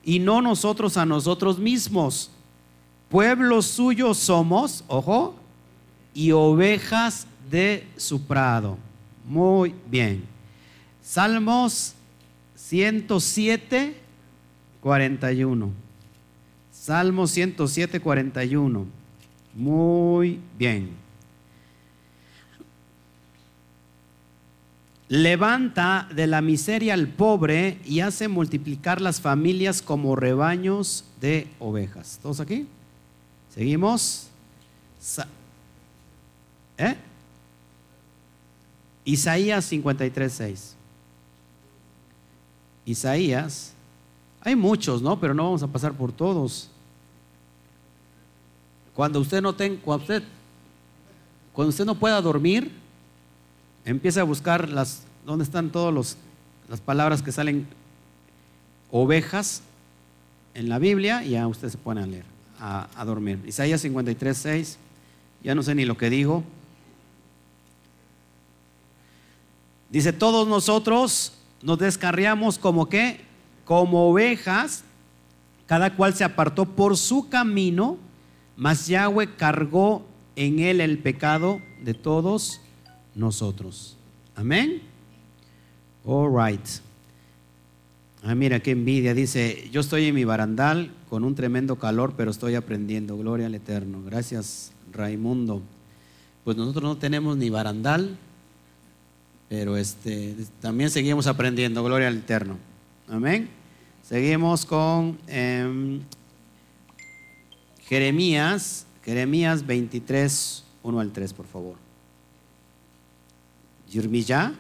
y 0.04 0.20
no 0.20 0.42
nosotros 0.42 0.98
a 0.98 1.06
nosotros 1.06 1.60
mismos. 1.60 2.32
Pueblo 3.10 3.62
suyo 3.62 4.14
somos, 4.14 4.84
ojo, 4.88 5.36
y 6.14 6.32
ovejas 6.32 7.28
de 7.50 7.88
su 7.98 8.22
prado. 8.22 8.78
Muy 9.28 9.74
bien. 9.90 10.24
Salmos 11.02 11.94
107, 12.56 13.96
41. 14.82 15.70
Salmo 16.72 17.28
107, 17.28 18.00
41. 18.00 18.86
Muy 19.54 20.40
bien. 20.58 21.01
Levanta 25.12 26.08
de 26.16 26.26
la 26.26 26.40
miseria 26.40 26.94
al 26.94 27.10
pobre 27.10 27.82
y 27.84 28.00
hace 28.00 28.30
multiplicar 28.30 29.02
las 29.02 29.20
familias 29.20 29.82
como 29.82 30.16
rebaños 30.16 31.04
de 31.20 31.50
ovejas. 31.60 32.18
¿Todos 32.24 32.40
aquí? 32.40 32.66
Seguimos. 33.54 34.30
¿Eh? 36.78 36.96
Isaías 39.04 39.66
53, 39.66 40.32
6. 40.32 40.76
Isaías, 42.86 43.74
hay 44.40 44.56
muchos, 44.56 45.02
¿no? 45.02 45.20
Pero 45.20 45.34
no 45.34 45.44
vamos 45.44 45.64
a 45.64 45.68
pasar 45.68 45.92
por 45.92 46.14
todos. 46.14 46.70
Cuando 48.96 49.20
usted 49.20 49.42
no 49.42 49.54
tenga, 49.54 49.82
cuando 49.82 50.04
usted, 50.04 50.24
cuando 51.52 51.70
usted 51.70 51.84
no 51.84 51.96
pueda 51.96 52.22
dormir, 52.22 52.80
empieza 53.86 54.22
a 54.22 54.24
buscar 54.24 54.70
las, 54.70 55.04
dónde 55.26 55.44
están 55.44 55.72
todas 55.72 56.18
las 56.70 56.82
palabras 56.82 57.22
que 57.22 57.32
salen 57.32 57.68
ovejas 58.92 59.62
en 60.54 60.70
la 60.70 60.80
Biblia 60.80 61.24
y 61.24 61.32
ya 61.32 61.48
usted 61.48 61.70
se 61.70 61.78
pone 61.78 62.02
a 62.02 62.06
leer, 62.06 62.26
a, 62.60 62.88
a 62.96 63.06
dormir. 63.06 63.40
Isaías 63.46 63.82
53, 63.82 64.38
6, 64.38 64.78
ya 65.44 65.56
no 65.56 65.64
sé 65.64 65.76
ni 65.76 65.86
lo 65.86 65.98
que 65.98 66.10
digo. 66.10 66.44
Dice, 69.90 70.14
todos 70.14 70.48
nosotros 70.48 71.34
nos 71.62 71.80
descarriamos 71.80 72.58
como 72.58 72.88
que, 72.88 73.22
como 73.66 74.10
ovejas, 74.10 74.84
cada 75.66 75.96
cual 75.96 76.14
se 76.14 76.24
apartó 76.24 76.66
por 76.66 76.98
su 76.98 77.30
camino, 77.30 77.98
mas 78.56 78.88
Yahweh 78.88 79.36
cargó 79.36 80.06
en 80.36 80.60
él 80.60 80.82
el 80.82 80.98
pecado 80.98 81.62
de 81.82 81.94
todos 81.94 82.62
nosotros. 83.16 83.98
Amén. 84.36 84.82
All 86.06 86.30
right. 86.34 86.66
Ah, 88.24 88.36
mira 88.36 88.60
qué 88.60 88.72
envidia. 88.72 89.14
Dice, 89.14 89.70
yo 89.72 89.82
estoy 89.82 90.06
en 90.06 90.16
mi 90.16 90.26
barandal 90.26 90.92
con 91.10 91.24
un 91.24 91.36
tremendo 91.36 91.78
calor, 91.78 92.14
pero 92.16 92.32
estoy 92.32 92.56
aprendiendo. 92.56 93.18
Gloria 93.18 93.48
al 93.48 93.56
Eterno. 93.56 94.04
Gracias, 94.06 94.72
Raimundo. 94.92 95.62
Pues 96.44 96.58
nosotros 96.58 96.84
no 96.84 96.98
tenemos 96.98 97.38
ni 97.38 97.50
barandal, 97.50 98.18
pero 99.50 99.78
este, 99.78 100.36
también 100.60 100.90
seguimos 100.90 101.28
aprendiendo, 101.28 101.84
gloria 101.84 102.08
al 102.08 102.18
Eterno. 102.18 102.58
Amén. 103.08 103.50
Seguimos 104.02 104.66
con 104.66 105.18
em, 105.28 106.02
Jeremías, 107.88 108.86
Jeremías 109.04 109.66
23, 109.66 110.64
1 110.84 111.00
al 111.00 111.12
3, 111.12 111.34
por 111.34 111.46
favor. 111.46 111.81
Jeremías, 113.92 114.54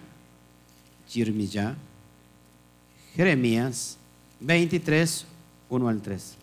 Jeremías, 1.07 1.75
Jeremías 3.15 3.97
23, 4.41 5.25
1 5.69 5.87
al 5.87 6.01
3. 6.01 6.35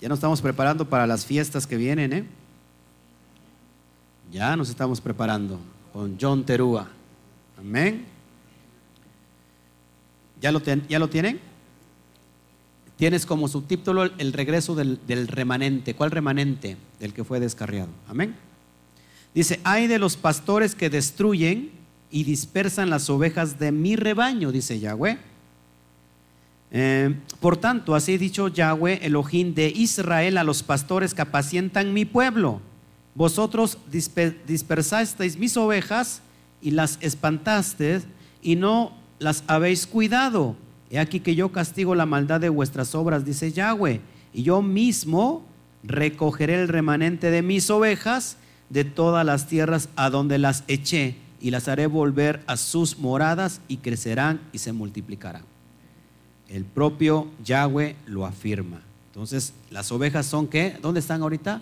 Ya 0.00 0.08
nos 0.08 0.18
estamos 0.18 0.40
preparando 0.40 0.88
para 0.88 1.06
las 1.06 1.26
fiestas 1.26 1.66
que 1.66 1.76
vienen, 1.76 2.12
¿eh? 2.12 2.24
Ya 4.32 4.56
nos 4.56 4.70
estamos 4.70 5.00
preparando 5.00 5.58
con 5.92 6.16
John 6.20 6.44
Terúa. 6.44 6.88
Amén. 7.58 8.06
¿Ya 10.40 10.52
lo, 10.52 10.62
¿Ya 10.62 10.98
lo 10.98 11.08
tienen? 11.08 11.40
Tienes 12.96 13.26
como 13.26 13.48
subtítulo 13.48 14.04
el 14.04 14.32
regreso 14.32 14.74
del, 14.74 14.98
del, 15.06 15.28
remanente. 15.28 15.94
¿Cuál 15.94 16.10
remanente? 16.10 16.76
Del 17.00 17.12
que 17.12 17.24
fue 17.24 17.40
descarriado. 17.40 17.90
Amén. 18.08 18.34
Dice, 19.34 19.60
hay 19.64 19.86
de 19.86 19.98
los 19.98 20.16
pastores 20.16 20.74
que 20.74 20.90
destruyen 20.90 21.70
y 22.10 22.24
dispersan 22.24 22.90
las 22.90 23.10
ovejas 23.10 23.58
de 23.58 23.72
mi 23.72 23.96
rebaño, 23.96 24.50
dice 24.50 24.80
Yahweh. 24.80 25.18
Eh, 26.70 27.14
por 27.40 27.56
tanto, 27.56 27.94
así 27.94 28.14
ha 28.14 28.18
dicho 28.18 28.48
Yahweh, 28.48 29.00
Elohim 29.02 29.54
de 29.54 29.68
Israel, 29.68 30.38
a 30.38 30.44
los 30.44 30.62
pastores 30.62 31.14
que 31.14 31.22
apacientan 31.22 31.92
mi 31.92 32.04
pueblo 32.04 32.60
vosotros 33.18 33.78
dispersasteis 34.46 35.36
mis 35.36 35.56
ovejas 35.56 36.22
y 36.62 36.70
las 36.70 36.98
espantasteis 37.00 38.04
y 38.42 38.54
no 38.54 38.92
las 39.18 39.42
habéis 39.48 39.88
cuidado. 39.88 40.54
He 40.88 41.00
aquí 41.00 41.18
que 41.18 41.34
yo 41.34 41.50
castigo 41.50 41.96
la 41.96 42.06
maldad 42.06 42.40
de 42.40 42.48
vuestras 42.48 42.94
obras, 42.94 43.24
dice 43.24 43.50
Yahweh, 43.50 44.00
y 44.32 44.44
yo 44.44 44.62
mismo 44.62 45.44
recogeré 45.82 46.62
el 46.62 46.68
remanente 46.68 47.32
de 47.32 47.42
mis 47.42 47.70
ovejas 47.70 48.36
de 48.70 48.84
todas 48.84 49.24
las 49.24 49.46
tierras 49.46 49.88
a 49.96 50.10
donde 50.10 50.38
las 50.38 50.64
eché 50.68 51.16
y 51.40 51.50
las 51.50 51.68
haré 51.68 51.86
volver 51.86 52.42
a 52.46 52.56
sus 52.56 52.98
moradas 52.98 53.60
y 53.68 53.78
crecerán 53.78 54.40
y 54.52 54.58
se 54.58 54.72
multiplicarán. 54.72 55.42
El 56.48 56.64
propio 56.64 57.28
Yahweh 57.44 57.96
lo 58.06 58.26
afirma. 58.26 58.82
Entonces, 59.08 59.52
las 59.70 59.90
ovejas 59.92 60.26
son 60.26 60.46
qué? 60.46 60.78
¿Dónde 60.80 61.00
están 61.00 61.22
ahorita? 61.22 61.60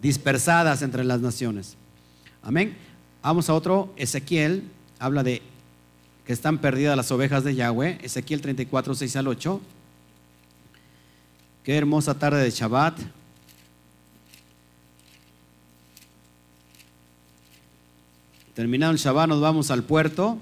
dispersadas 0.00 0.82
entre 0.82 1.04
las 1.04 1.20
naciones. 1.20 1.76
Amén. 2.42 2.76
Vamos 3.22 3.48
a 3.48 3.54
otro, 3.54 3.92
Ezequiel, 3.96 4.64
habla 4.98 5.22
de 5.22 5.42
que 6.24 6.32
están 6.32 6.58
perdidas 6.58 6.96
las 6.96 7.10
ovejas 7.10 7.44
de 7.44 7.54
Yahweh, 7.54 7.98
Ezequiel 8.02 8.40
34, 8.40 8.94
6 8.94 9.16
al 9.16 9.28
8. 9.28 9.60
Qué 11.64 11.76
hermosa 11.76 12.14
tarde 12.14 12.42
de 12.42 12.50
Shabbat. 12.50 12.98
Terminado 18.56 18.90
el 18.90 18.96
Shabbat 18.98 19.28
nos 19.28 19.42
vamos 19.42 19.70
al 19.70 19.82
puerto, 19.82 20.38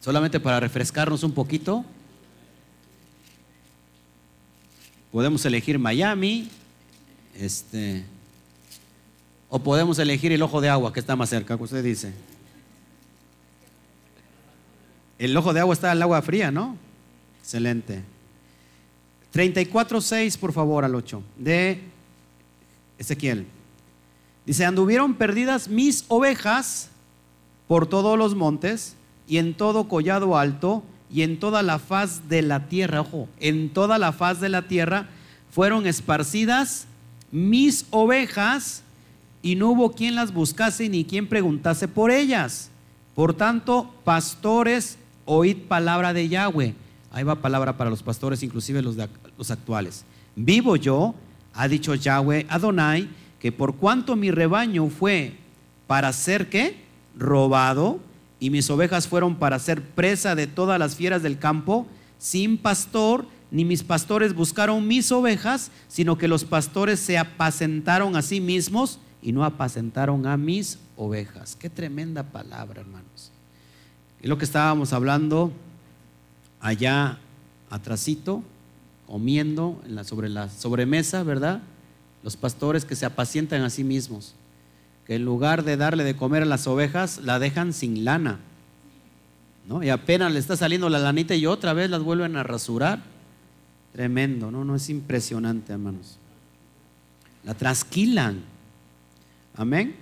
solamente 0.00 0.38
para 0.38 0.60
refrescarnos 0.60 1.24
un 1.24 1.32
poquito. 1.32 1.84
Podemos 5.10 5.44
elegir 5.44 5.76
Miami, 5.76 6.48
este, 7.34 8.04
o 9.48 9.58
podemos 9.58 9.98
elegir 9.98 10.30
el 10.30 10.40
ojo 10.40 10.60
de 10.60 10.68
agua 10.68 10.92
que 10.92 11.00
está 11.00 11.16
más 11.16 11.30
cerca, 11.30 11.56
que 11.56 11.64
usted 11.64 11.82
dice. 11.82 12.12
El 15.18 15.36
ojo 15.36 15.52
de 15.52 15.58
agua 15.58 15.74
está 15.74 15.90
al 15.90 16.00
agua 16.00 16.22
fría, 16.22 16.52
¿no? 16.52 16.76
Excelente. 17.40 18.04
34.6, 19.34 20.38
por 20.38 20.52
favor, 20.52 20.84
al 20.84 20.94
8, 20.94 21.20
de 21.38 21.80
Ezequiel. 22.98 23.57
Dice, 24.48 24.64
anduvieron 24.64 25.12
perdidas 25.12 25.68
mis 25.68 26.06
ovejas 26.08 26.88
por 27.66 27.86
todos 27.86 28.16
los 28.16 28.34
montes 28.34 28.96
y 29.28 29.36
en 29.36 29.52
todo 29.52 29.88
collado 29.88 30.38
alto 30.38 30.82
y 31.12 31.20
en 31.20 31.38
toda 31.38 31.62
la 31.62 31.78
faz 31.78 32.30
de 32.30 32.40
la 32.40 32.66
tierra, 32.66 33.02
ojo, 33.02 33.28
en 33.40 33.68
toda 33.68 33.98
la 33.98 34.10
faz 34.12 34.40
de 34.40 34.48
la 34.48 34.62
tierra 34.62 35.06
fueron 35.50 35.86
esparcidas 35.86 36.86
mis 37.30 37.84
ovejas 37.90 38.82
y 39.42 39.54
no 39.54 39.68
hubo 39.68 39.92
quien 39.92 40.14
las 40.14 40.32
buscase 40.32 40.88
ni 40.88 41.04
quien 41.04 41.26
preguntase 41.26 41.86
por 41.86 42.10
ellas. 42.10 42.70
Por 43.14 43.34
tanto, 43.34 43.92
pastores, 44.02 44.96
oíd 45.26 45.58
palabra 45.68 46.14
de 46.14 46.26
Yahweh. 46.26 46.74
Ahí 47.10 47.22
va 47.22 47.34
palabra 47.34 47.76
para 47.76 47.90
los 47.90 48.02
pastores, 48.02 48.42
inclusive 48.42 48.80
los, 48.80 48.96
los 49.36 49.50
actuales. 49.50 50.06
Vivo 50.36 50.76
yo, 50.76 51.14
ha 51.52 51.68
dicho 51.68 51.94
Yahweh 51.94 52.46
Adonai, 52.48 53.10
que 53.40 53.52
por 53.52 53.76
cuanto 53.76 54.16
mi 54.16 54.30
rebaño 54.30 54.88
fue 54.88 55.34
para 55.86 56.12
ser 56.12 56.48
qué? 56.48 56.76
Robado, 57.16 58.00
y 58.40 58.50
mis 58.50 58.70
ovejas 58.70 59.08
fueron 59.08 59.36
para 59.36 59.58
ser 59.58 59.82
presa 59.82 60.34
de 60.34 60.46
todas 60.46 60.78
las 60.78 60.94
fieras 60.94 61.22
del 61.22 61.38
campo, 61.38 61.86
sin 62.18 62.58
pastor, 62.58 63.26
ni 63.50 63.64
mis 63.64 63.82
pastores 63.82 64.34
buscaron 64.34 64.86
mis 64.86 65.10
ovejas, 65.10 65.70
sino 65.88 66.18
que 66.18 66.28
los 66.28 66.44
pastores 66.44 67.00
se 67.00 67.18
apacentaron 67.18 68.16
a 68.16 68.22
sí 68.22 68.40
mismos 68.40 68.98
y 69.22 69.32
no 69.32 69.44
apacentaron 69.44 70.26
a 70.26 70.36
mis 70.36 70.78
ovejas. 70.96 71.56
Qué 71.56 71.70
tremenda 71.70 72.22
palabra, 72.22 72.80
hermanos. 72.80 73.32
Es 74.20 74.28
lo 74.28 74.38
que 74.38 74.44
estábamos 74.44 74.92
hablando 74.92 75.52
allá 76.60 77.18
atrasito, 77.70 78.42
comiendo 79.06 79.80
en 79.86 79.94
la, 79.94 80.04
sobre 80.04 80.28
la 80.28 80.48
sobremesa, 80.48 81.22
¿verdad? 81.22 81.62
Los 82.22 82.36
pastores 82.36 82.84
que 82.84 82.96
se 82.96 83.06
apacientan 83.06 83.62
a 83.62 83.70
sí 83.70 83.84
mismos, 83.84 84.34
que 85.06 85.14
en 85.14 85.24
lugar 85.24 85.64
de 85.64 85.76
darle 85.76 86.04
de 86.04 86.16
comer 86.16 86.42
a 86.42 86.46
las 86.46 86.66
ovejas, 86.66 87.18
la 87.18 87.38
dejan 87.38 87.72
sin 87.72 88.04
lana. 88.04 88.40
¿no? 89.66 89.82
Y 89.82 89.90
apenas 89.90 90.32
le 90.32 90.38
está 90.38 90.56
saliendo 90.56 90.88
la 90.88 90.98
lanita 90.98 91.34
y 91.34 91.46
otra 91.46 91.72
vez 91.74 91.90
las 91.90 92.02
vuelven 92.02 92.36
a 92.36 92.42
rasurar. 92.42 93.02
Tremendo, 93.92 94.50
¿no? 94.50 94.64
No 94.64 94.74
es 94.74 94.88
impresionante, 94.90 95.72
hermanos. 95.72 96.18
La 97.44 97.54
trasquilan. 97.54 98.42
Amén. 99.56 99.96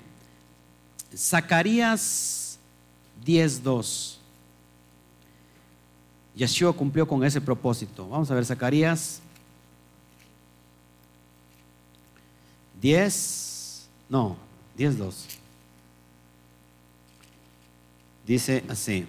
Zacarías 1.14 2.58
10.2. 3.24 4.16
Yeshua 6.36 6.72
cumplió 6.74 7.08
con 7.08 7.24
ese 7.24 7.40
propósito. 7.40 8.08
Vamos 8.08 8.30
a 8.30 8.34
ver 8.34 8.44
Zacarías 8.44 9.20
10, 12.80 13.88
no, 14.08 14.36
10.2. 14.78 15.12
Dice 18.26 18.64
así. 18.68 19.06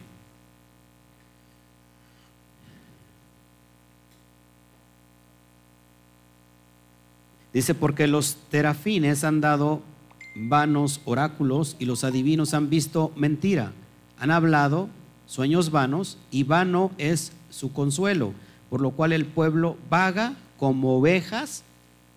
Dice, 7.53 7.73
porque 7.73 8.05
los 8.07 8.37
terafines 8.51 9.23
han 9.23 9.41
dado 9.41 9.81
vanos 10.35 11.01
oráculos 11.05 11.75
y 11.79 11.85
los 11.85 12.03
adivinos 12.03 12.53
han 12.53 12.69
visto 12.69 13.11
mentira. 13.15 13.73
Han 14.19 14.29
hablado 14.29 14.89
sueños 15.25 15.71
vanos 15.71 16.17
y 16.29 16.43
vano 16.43 16.91
es 16.99 17.31
su 17.49 17.73
consuelo, 17.73 18.33
por 18.69 18.81
lo 18.81 18.91
cual 18.91 19.11
el 19.11 19.25
pueblo 19.25 19.77
vaga 19.89 20.35
como 20.57 20.97
ovejas 20.97 21.63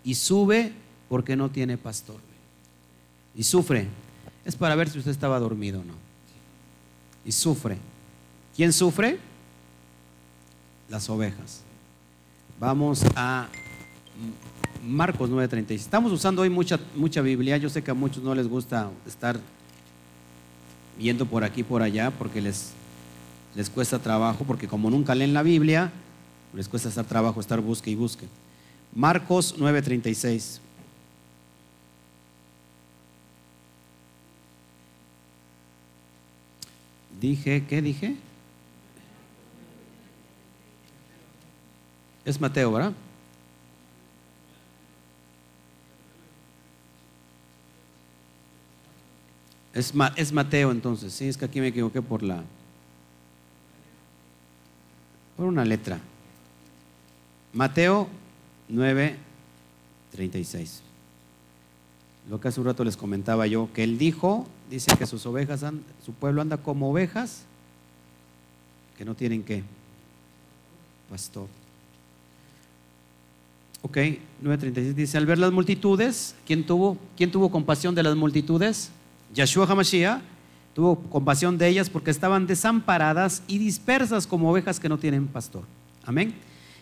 y 0.04 0.16
sube 0.16 0.74
porque 1.10 1.34
no 1.34 1.50
tiene 1.50 1.76
pastor. 1.76 2.20
Y 3.34 3.42
sufre. 3.42 3.88
Es 4.44 4.54
para 4.54 4.76
ver 4.76 4.88
si 4.88 4.98
usted 4.98 5.10
estaba 5.10 5.40
dormido 5.40 5.80
o 5.80 5.84
no. 5.84 5.94
Y 7.24 7.32
sufre. 7.32 7.76
¿Quién 8.54 8.72
sufre? 8.72 9.18
Las 10.88 11.10
ovejas. 11.10 11.62
Vamos 12.60 13.02
a 13.16 13.48
Marcos 14.86 15.28
9:36. 15.30 15.80
Estamos 15.80 16.12
usando 16.12 16.42
hoy 16.42 16.48
mucha, 16.48 16.78
mucha 16.94 17.20
Biblia. 17.22 17.56
Yo 17.56 17.68
sé 17.68 17.82
que 17.82 17.90
a 17.90 17.94
muchos 17.94 18.22
no 18.22 18.32
les 18.32 18.46
gusta 18.46 18.88
estar 19.04 19.40
yendo 20.96 21.26
por 21.26 21.42
aquí 21.42 21.64
por 21.64 21.82
allá 21.82 22.12
porque 22.12 22.40
les, 22.40 22.70
les 23.56 23.68
cuesta 23.68 23.98
trabajo, 23.98 24.44
porque 24.44 24.68
como 24.68 24.90
nunca 24.90 25.16
leen 25.16 25.34
la 25.34 25.42
Biblia, 25.42 25.90
les 26.54 26.68
cuesta 26.68 26.88
estar 26.88 27.04
trabajo 27.04 27.40
estar 27.40 27.60
busque 27.60 27.90
y 27.90 27.96
busque. 27.96 28.28
Marcos 28.94 29.56
9:36. 29.58 30.60
Dije, 37.20 37.66
¿qué 37.68 37.82
dije? 37.82 38.16
Es 42.24 42.40
Mateo, 42.40 42.72
¿verdad? 42.72 42.92
Es, 49.74 49.92
es 50.16 50.32
Mateo 50.32 50.70
entonces, 50.70 51.12
sí, 51.12 51.28
es 51.28 51.36
que 51.36 51.44
aquí 51.44 51.60
me 51.60 51.68
equivoqué 51.68 52.00
por 52.00 52.22
la... 52.22 52.42
por 55.36 55.46
una 55.46 55.64
letra. 55.64 55.98
Mateo 57.52 58.08
9, 58.68 59.16
36. 60.12 60.82
Lo 62.30 62.40
que 62.40 62.46
hace 62.46 62.60
un 62.60 62.66
rato 62.66 62.84
les 62.84 62.96
comentaba 62.96 63.48
yo, 63.48 63.68
que 63.74 63.82
él 63.82 63.98
dijo, 63.98 64.46
dice 64.70 64.96
que 64.96 65.04
sus 65.04 65.26
ovejas, 65.26 65.64
su 66.06 66.12
pueblo 66.12 66.40
anda 66.40 66.58
como 66.58 66.88
ovejas 66.88 67.42
que 68.96 69.04
no 69.04 69.16
tienen 69.16 69.42
qué, 69.42 69.64
pastor. 71.10 71.48
Ok, 73.82 73.96
9.36 74.44 74.94
dice, 74.94 75.18
al 75.18 75.26
ver 75.26 75.38
las 75.38 75.50
multitudes, 75.50 76.36
¿quién 76.46 76.64
tuvo, 76.64 76.96
¿quién 77.16 77.32
tuvo 77.32 77.50
compasión 77.50 77.96
de 77.96 78.04
las 78.04 78.14
multitudes? 78.14 78.92
Yahshua 79.34 79.66
HaMashiach 79.66 80.20
tuvo 80.72 81.00
compasión 81.00 81.58
de 81.58 81.66
ellas 81.66 81.90
porque 81.90 82.12
estaban 82.12 82.46
desamparadas 82.46 83.42
y 83.48 83.58
dispersas 83.58 84.28
como 84.28 84.52
ovejas 84.52 84.78
que 84.78 84.88
no 84.88 84.98
tienen 84.98 85.26
pastor. 85.26 85.64
Amén. 86.04 86.34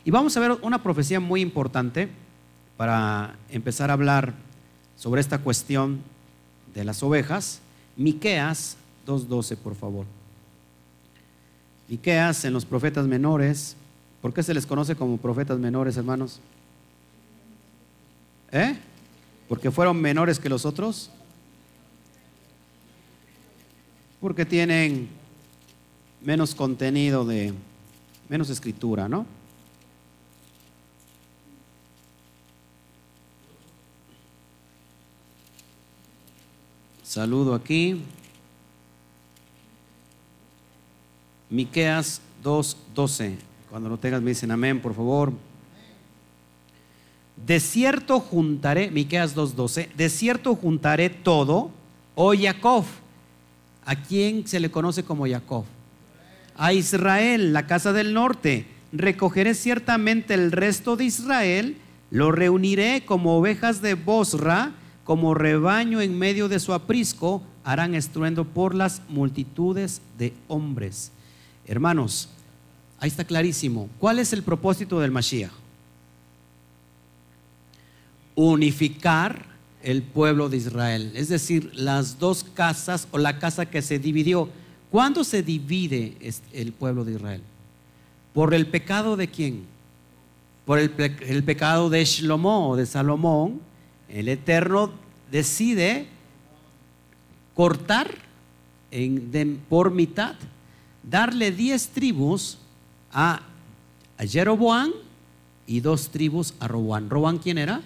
Y 0.04 0.11
vamos 0.11 0.37
a 0.37 0.40
ver 0.40 0.58
una 0.61 0.82
profecía 0.82 1.20
muy 1.20 1.40
importante 1.40 2.11
para 2.76 3.37
empezar 3.48 3.88
a 3.88 3.94
hablar 3.94 4.34
sobre 4.98 5.20
esta 5.20 5.38
cuestión 5.38 6.00
de 6.74 6.84
las 6.84 7.02
ovejas. 7.02 7.61
Miqueas 7.96 8.76
2.12, 9.06 9.56
por 9.56 9.74
favor. 9.74 10.04
Miqueas 11.88 12.44
en 12.44 12.52
los 12.52 12.66
profetas 12.66 13.06
menores. 13.06 13.76
¿Por 14.20 14.34
qué 14.34 14.42
se 14.42 14.52
les 14.52 14.66
conoce 14.66 14.96
como 14.96 15.16
profetas 15.16 15.58
menores, 15.58 15.96
hermanos? 15.96 16.40
¿Eh? 18.52 18.76
¿Porque 19.48 19.70
fueron 19.70 20.00
menores 20.00 20.38
que 20.38 20.50
los 20.50 20.66
otros? 20.66 21.11
porque 24.20 24.44
tienen 24.44 25.08
menos 26.22 26.54
contenido 26.54 27.24
de, 27.24 27.54
menos 28.28 28.50
escritura, 28.50 29.08
¿no? 29.08 29.26
Saludo 37.18 37.52
aquí. 37.52 38.00
Miqueas 41.50 42.20
2:12. 42.44 43.35
Cuando 43.68 43.88
lo 43.88 43.98
tengas 43.98 44.22
me 44.22 44.31
dicen 44.31 44.52
amén, 44.52 44.81
por 44.81 44.94
favor. 44.94 45.33
De 47.44 47.59
cierto 47.59 48.20
juntaré, 48.20 48.92
Miqueas 48.92 49.35
2:12, 49.35 49.88
de 49.96 50.09
cierto 50.11 50.54
juntaré 50.54 51.11
todo, 51.11 51.72
oh 52.14 52.35
Jacob 52.38 52.85
¿A 53.85 53.96
quién 53.96 54.46
se 54.46 54.61
le 54.61 54.70
conoce 54.70 55.02
como 55.02 55.26
Jacob? 55.26 55.64
A 56.57 56.72
Israel, 56.72 57.52
la 57.52 57.66
casa 57.66 57.92
del 57.92 58.14
norte. 58.14 58.64
Recogeré 58.92 59.54
ciertamente 59.54 60.35
el 60.35 60.52
resto 60.52 60.94
de 60.94 61.07
Israel, 61.07 61.78
lo 62.12 62.31
reuniré 62.31 63.04
como 63.04 63.37
ovejas 63.37 63.83
de 63.83 63.94
Bosra, 63.94 64.72
como 65.09 65.33
rebaño 65.33 66.03
en 66.03 66.18
medio 66.18 66.51
de 66.51 66.61
su 66.61 66.75
aprisco, 66.75 67.42
harán 67.64 67.94
estruendo 67.94 68.44
por 68.44 68.75
las 68.75 69.01
multitudes 69.09 70.03
de 70.18 70.35
hombres. 70.49 71.12
Hermanos, 71.66 72.29
ahí 73.01 73.09
está 73.09 73.25
clarísimo. 73.25 73.88
¿Cuál 73.99 74.18
es 74.18 74.35
el 74.35 74.42
propósito 74.42 75.01
del 75.01 75.11
Mashiach? 75.11 75.51
Unificar 78.35 79.47
el 79.83 80.03
pueblo 80.03 80.51
de 80.51 80.59
Israel, 80.59 81.11
es 81.14 81.31
decir, 81.31 81.71
las 81.73 82.18
dos 82.18 82.44
casas 82.44 83.09
o 83.11 83.16
la 83.16 83.38
casa 83.38 83.64
que 83.64 83.81
se 83.81 83.99
dividió. 83.99 84.51
¿Cuándo 84.90 85.25
se 85.25 85.42
divide 85.42 86.19
el 86.52 86.73
pueblo 86.73 87.06
de 87.06 87.13
Israel? 87.13 87.40
¿Por 88.35 88.52
el 88.52 88.67
pecado 88.67 89.17
de 89.17 89.29
quién? 89.29 89.65
Por 90.67 90.79
el, 90.79 90.90
pecado 90.90 91.88
de 91.88 92.04
Shlomo 92.04 92.69
o 92.69 92.77
de 92.77 92.85
Salomón. 92.85 93.67
El 94.09 94.29
Eterno 94.29 94.90
decide 95.31 96.06
cortar 97.54 98.15
por 99.69 99.90
mitad, 99.90 100.37
darle 101.02 101.52
diez 101.52 101.88
tribus 101.88 102.59
a, 103.13 103.42
Jeroboam 104.19 104.92
y 105.67 105.81
dos 105.81 106.09
tribus 106.09 106.54
a 106.59 106.69
Roboán. 106.69 107.11
¿Roboán 107.11 107.38
quién 107.38 107.59
era? 107.59 107.83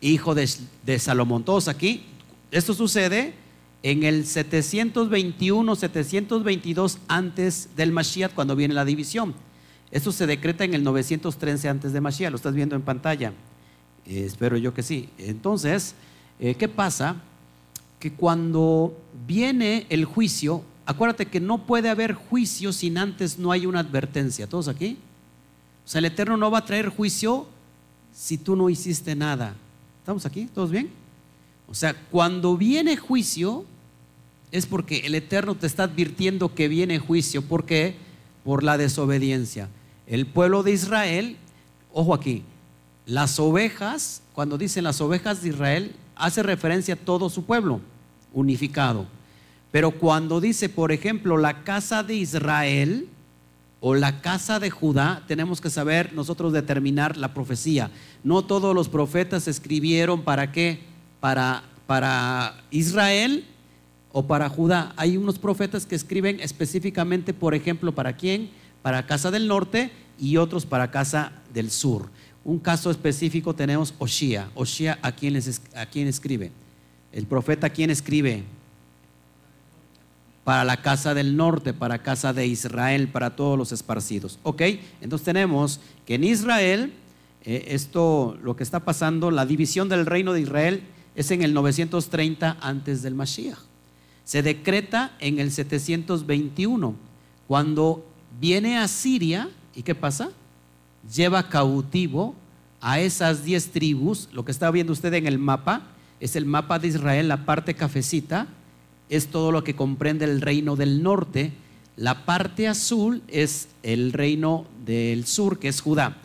hijo 0.00 0.34
de, 0.34 0.98
Salomón. 0.98 1.44
Todos 1.44 1.68
aquí, 1.68 2.04
esto 2.50 2.74
sucede 2.74 3.34
en 3.82 4.02
el 4.02 4.26
721, 4.26 5.76
722 5.76 6.98
antes 7.08 7.68
del 7.76 7.92
Mashiach, 7.92 8.32
cuando 8.32 8.56
viene 8.56 8.74
la 8.74 8.84
división. 8.84 9.34
Esto 9.90 10.12
se 10.12 10.26
decreta 10.26 10.64
en 10.64 10.74
el 10.74 10.84
913 10.84 11.68
antes 11.68 11.92
de 11.92 12.00
Mashiach, 12.00 12.30
lo 12.30 12.36
estás 12.36 12.54
viendo 12.54 12.76
en 12.76 12.82
pantalla. 12.82 13.32
Espero 14.06 14.56
yo 14.56 14.74
que 14.74 14.82
sí. 14.82 15.08
Entonces, 15.18 15.94
eh, 16.38 16.54
¿qué 16.54 16.68
pasa? 16.68 17.16
Que 17.98 18.12
cuando 18.12 18.96
viene 19.26 19.86
el 19.88 20.04
juicio, 20.04 20.62
acuérdate 20.86 21.26
que 21.26 21.40
no 21.40 21.66
puede 21.66 21.88
haber 21.88 22.14
juicio 22.14 22.72
sin 22.72 22.98
antes 22.98 23.38
no 23.38 23.52
hay 23.52 23.66
una 23.66 23.80
advertencia. 23.80 24.46
¿Todos 24.46 24.68
aquí? 24.68 24.98
O 25.84 25.88
sea, 25.88 26.00
el 26.00 26.06
Eterno 26.06 26.36
no 26.36 26.50
va 26.50 26.58
a 26.58 26.64
traer 26.64 26.88
juicio 26.88 27.46
si 28.12 28.38
tú 28.38 28.56
no 28.56 28.70
hiciste 28.70 29.14
nada. 29.14 29.54
¿Estamos 30.00 30.26
aquí? 30.26 30.48
¿Todos 30.54 30.70
bien? 30.70 30.90
O 31.68 31.74
sea, 31.74 31.94
cuando 32.10 32.56
viene 32.56 32.96
juicio, 32.96 33.64
es 34.50 34.66
porque 34.66 34.98
el 35.04 35.14
Eterno 35.14 35.54
te 35.54 35.66
está 35.66 35.84
advirtiendo 35.84 36.54
que 36.54 36.68
viene 36.68 36.98
juicio. 36.98 37.42
¿Por 37.42 37.64
qué? 37.64 37.94
Por 38.44 38.64
la 38.64 38.76
desobediencia. 38.76 39.68
El 40.06 40.26
pueblo 40.26 40.62
de 40.62 40.72
Israel, 40.72 41.36
ojo 41.92 42.14
aquí, 42.14 42.42
las 43.10 43.40
ovejas, 43.40 44.22
cuando 44.34 44.56
dicen 44.56 44.84
las 44.84 45.00
ovejas 45.00 45.42
de 45.42 45.48
Israel, 45.48 45.96
hace 46.14 46.44
referencia 46.44 46.94
a 46.94 46.96
todo 46.96 47.28
su 47.28 47.44
pueblo 47.44 47.80
unificado. 48.32 49.04
Pero 49.72 49.90
cuando 49.90 50.40
dice, 50.40 50.68
por 50.68 50.92
ejemplo, 50.92 51.36
la 51.36 51.64
casa 51.64 52.04
de 52.04 52.14
Israel 52.14 53.08
o 53.80 53.96
la 53.96 54.20
casa 54.20 54.60
de 54.60 54.70
Judá, 54.70 55.24
tenemos 55.26 55.60
que 55.60 55.70
saber 55.70 56.12
nosotros 56.12 56.52
determinar 56.52 57.16
la 57.16 57.34
profecía. 57.34 57.90
No 58.22 58.44
todos 58.44 58.76
los 58.76 58.88
profetas 58.88 59.48
escribieron 59.48 60.22
para 60.22 60.52
qué? 60.52 60.78
Para, 61.18 61.64
para 61.88 62.62
Israel 62.70 63.44
o 64.12 64.28
para 64.28 64.48
Judá. 64.48 64.92
Hay 64.96 65.16
unos 65.16 65.36
profetas 65.40 65.84
que 65.84 65.96
escriben 65.96 66.38
específicamente, 66.38 67.34
por 67.34 67.56
ejemplo, 67.56 67.92
para 67.92 68.12
quién? 68.12 68.50
Para 68.82 69.04
Casa 69.06 69.32
del 69.32 69.48
Norte 69.48 69.90
y 70.16 70.36
otros 70.36 70.64
para 70.64 70.92
Casa 70.92 71.32
del 71.52 71.72
Sur. 71.72 72.08
Un 72.44 72.58
caso 72.58 72.90
específico 72.90 73.54
tenemos 73.54 73.94
Oshia. 73.98 74.50
Oshia, 74.54 74.98
¿a 75.02 75.12
quién, 75.12 75.38
¿a 75.74 75.86
quién 75.86 76.08
escribe? 76.08 76.50
El 77.12 77.26
profeta, 77.26 77.66
¿a 77.66 77.70
quién 77.70 77.90
escribe? 77.90 78.44
Para 80.44 80.64
la 80.64 80.80
casa 80.80 81.12
del 81.12 81.36
norte, 81.36 81.74
para 81.74 82.02
casa 82.02 82.32
de 82.32 82.46
Israel, 82.46 83.08
para 83.08 83.36
todos 83.36 83.58
los 83.58 83.72
esparcidos. 83.72 84.38
¿Ok? 84.42 84.62
Entonces 85.00 85.24
tenemos 85.24 85.80
que 86.06 86.14
en 86.14 86.24
Israel, 86.24 86.92
eh, 87.44 87.66
esto, 87.68 88.38
lo 88.42 88.56
que 88.56 88.62
está 88.62 88.80
pasando, 88.80 89.30
la 89.30 89.44
división 89.44 89.88
del 89.88 90.06
reino 90.06 90.32
de 90.32 90.40
Israel 90.40 90.82
es 91.14 91.30
en 91.30 91.42
el 91.42 91.52
930 91.52 92.56
antes 92.60 93.02
del 93.02 93.14
Mashiach. 93.14 93.58
Se 94.24 94.42
decreta 94.42 95.14
en 95.18 95.40
el 95.40 95.50
721, 95.50 96.94
cuando 97.48 98.06
viene 98.40 98.78
a 98.78 98.86
Siria, 98.88 99.50
¿y 99.74 99.82
qué 99.82 99.94
pasa? 99.94 100.30
Lleva 101.14 101.48
cautivo 101.48 102.34
a 102.80 103.00
esas 103.00 103.44
diez 103.44 103.70
tribus, 103.70 104.28
lo 104.32 104.44
que 104.44 104.52
está 104.52 104.70
viendo 104.70 104.92
usted 104.92 105.12
en 105.14 105.26
el 105.26 105.38
mapa, 105.38 105.82
es 106.20 106.36
el 106.36 106.46
mapa 106.46 106.78
de 106.78 106.88
Israel, 106.88 107.28
la 107.28 107.44
parte 107.44 107.74
cafecita, 107.74 108.46
es 109.08 109.28
todo 109.28 109.52
lo 109.52 109.64
que 109.64 109.74
comprende 109.74 110.24
el 110.24 110.40
reino 110.40 110.76
del 110.76 111.02
norte, 111.02 111.52
la 111.96 112.24
parte 112.24 112.68
azul 112.68 113.22
es 113.28 113.68
el 113.82 114.12
reino 114.12 114.66
del 114.86 115.26
sur, 115.26 115.58
que 115.58 115.68
es 115.68 115.80
Judá. 115.80 116.16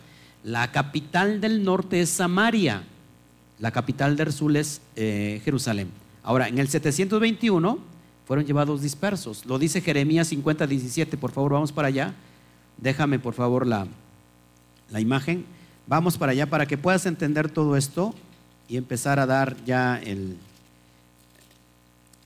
La 0.44 0.70
capital 0.72 1.40
del 1.40 1.64
norte 1.64 2.00
es 2.00 2.08
Samaria, 2.08 2.84
la 3.58 3.72
capital 3.72 4.16
del 4.16 4.32
sur 4.32 4.56
es 4.56 4.80
eh, 4.94 5.40
Jerusalén. 5.44 5.88
Ahora, 6.22 6.48
en 6.48 6.58
el 6.58 6.68
721 6.68 7.78
fueron 8.26 8.44
llevados 8.44 8.82
dispersos. 8.82 9.46
Lo 9.46 9.58
dice 9.58 9.80
Jeremías 9.80 10.28
50, 10.28 10.66
17. 10.66 11.16
Por 11.16 11.32
favor, 11.32 11.52
vamos 11.52 11.72
para 11.72 11.88
allá. 11.88 12.14
Déjame, 12.76 13.18
por 13.18 13.34
favor, 13.34 13.66
la, 13.66 13.86
la 14.90 15.00
imagen. 15.00 15.44
Vamos 15.86 16.18
para 16.18 16.32
allá 16.32 16.46
para 16.48 16.66
que 16.66 16.78
puedas 16.78 17.06
entender 17.06 17.48
todo 17.48 17.76
esto 17.76 18.14
y 18.68 18.76
empezar 18.76 19.18
a 19.18 19.26
dar 19.26 19.56
ya 19.64 19.98
el, 19.98 20.36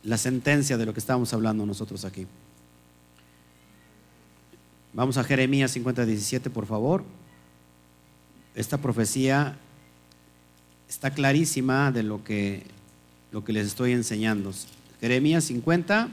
la 0.03 0.17
sentencia 0.17 0.79
de 0.79 0.87
lo 0.87 0.93
que 0.93 1.01
estábamos 1.01 1.33
hablando 1.33 1.67
nosotros 1.67 2.05
aquí. 2.05 2.27
Vamos 4.93 5.19
a 5.19 5.25
Jeremías 5.25 5.71
50, 5.73 6.05
17, 6.05 6.51
por 6.51 6.67
favor. 6.67 7.05
Esta 8.55 8.79
profecía 8.79 9.57
está 10.89 11.13
clarísima 11.13 11.93
de 11.93 12.03
lo 12.03 12.25
que, 12.25 12.65
lo 13.31 13.45
que 13.45 13.53
les 13.53 13.69
estoy 13.69 13.93
enseñando. 13.93 14.53
Jeremías 15.01 15.45
50, 15.45 16.09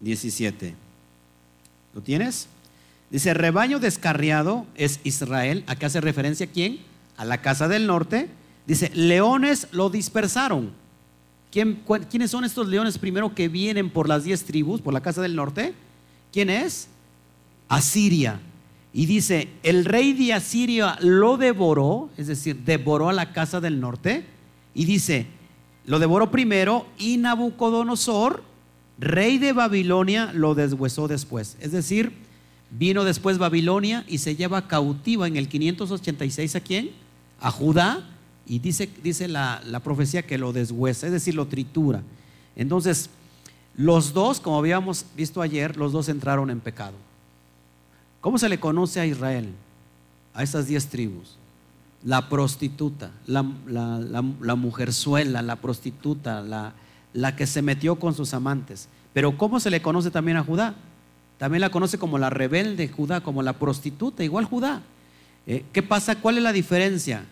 17. 0.00 0.74
¿Lo 1.94 2.00
tienes? 2.00 2.48
Dice, 3.14 3.32
rebaño 3.32 3.78
descarriado 3.78 4.66
es 4.74 4.98
Israel. 5.04 5.62
¿A 5.68 5.76
qué 5.76 5.86
hace 5.86 6.00
referencia 6.00 6.48
quién? 6.48 6.80
A 7.16 7.24
la 7.24 7.42
casa 7.42 7.68
del 7.68 7.86
norte. 7.86 8.28
Dice, 8.66 8.90
leones 8.92 9.68
lo 9.70 9.88
dispersaron. 9.88 10.72
¿Quién, 11.52 11.80
¿Quiénes 12.10 12.32
son 12.32 12.42
estos 12.42 12.66
leones 12.66 12.98
primero 12.98 13.32
que 13.32 13.46
vienen 13.46 13.88
por 13.88 14.08
las 14.08 14.24
diez 14.24 14.42
tribus, 14.42 14.80
por 14.80 14.92
la 14.92 15.00
casa 15.00 15.22
del 15.22 15.36
norte? 15.36 15.74
¿Quién 16.32 16.50
es? 16.50 16.88
Asiria. 17.68 18.40
Y 18.92 19.06
dice, 19.06 19.48
el 19.62 19.84
rey 19.84 20.12
de 20.12 20.32
Asiria 20.32 20.98
lo 21.00 21.36
devoró, 21.36 22.10
es 22.16 22.26
decir, 22.26 22.64
devoró 22.64 23.10
a 23.10 23.12
la 23.12 23.32
casa 23.32 23.60
del 23.60 23.78
norte. 23.78 24.24
Y 24.74 24.86
dice, 24.86 25.28
lo 25.86 26.00
devoró 26.00 26.32
primero 26.32 26.88
y 26.98 27.18
Nabucodonosor, 27.18 28.42
rey 28.98 29.38
de 29.38 29.52
Babilonia, 29.52 30.32
lo 30.34 30.56
deshuesó 30.56 31.06
después. 31.06 31.56
Es 31.60 31.70
decir, 31.70 32.23
vino 32.78 33.04
después 33.04 33.38
Babilonia 33.38 34.04
y 34.08 34.18
se 34.18 34.36
lleva 34.36 34.68
cautiva 34.68 35.26
en 35.26 35.36
el 35.36 35.48
586 35.48 36.56
a 36.56 36.60
quién? 36.60 36.90
A 37.40 37.50
Judá. 37.50 38.04
Y 38.46 38.58
dice, 38.58 38.90
dice 39.02 39.28
la, 39.28 39.62
la 39.64 39.80
profecía 39.80 40.22
que 40.22 40.36
lo 40.36 40.52
deshuesa, 40.52 41.06
es 41.06 41.12
decir, 41.12 41.34
lo 41.34 41.46
tritura. 41.46 42.02
Entonces, 42.56 43.08
los 43.76 44.12
dos, 44.12 44.40
como 44.40 44.58
habíamos 44.58 45.04
visto 45.16 45.40
ayer, 45.40 45.76
los 45.76 45.92
dos 45.92 46.08
entraron 46.08 46.50
en 46.50 46.60
pecado. 46.60 46.94
¿Cómo 48.20 48.38
se 48.38 48.48
le 48.48 48.60
conoce 48.60 49.00
a 49.00 49.06
Israel? 49.06 49.52
A 50.32 50.42
esas 50.42 50.66
diez 50.66 50.86
tribus. 50.86 51.36
La 52.04 52.28
prostituta, 52.28 53.10
la, 53.26 53.44
la, 53.66 54.54
mujerzuela, 54.54 55.42
la 55.42 55.56
prostituta, 55.56 56.42
la, 56.42 56.74
la 57.12 57.34
que 57.34 57.46
se 57.46 57.62
metió 57.62 57.96
con 57.96 58.14
sus 58.14 58.34
amantes. 58.34 58.88
Pero 59.12 59.36
¿cómo 59.38 59.58
se 59.58 59.70
le 59.70 59.80
conoce 59.82 60.10
también 60.10 60.36
a 60.36 60.44
Judá? 60.44 60.74
También 61.38 61.60
la 61.60 61.70
conoce 61.70 61.98
como 61.98 62.18
la 62.18 62.30
rebelde 62.30 62.88
Judá, 62.88 63.20
como 63.20 63.42
la 63.42 63.54
prostituta, 63.54 64.22
igual 64.22 64.44
Judá. 64.44 64.82
Eh, 65.46 65.64
¿Qué 65.72 65.82
pasa? 65.82 66.16
¿Cuál 66.16 66.38
es 66.38 66.42
la 66.42 66.52
diferencia? 66.52 67.24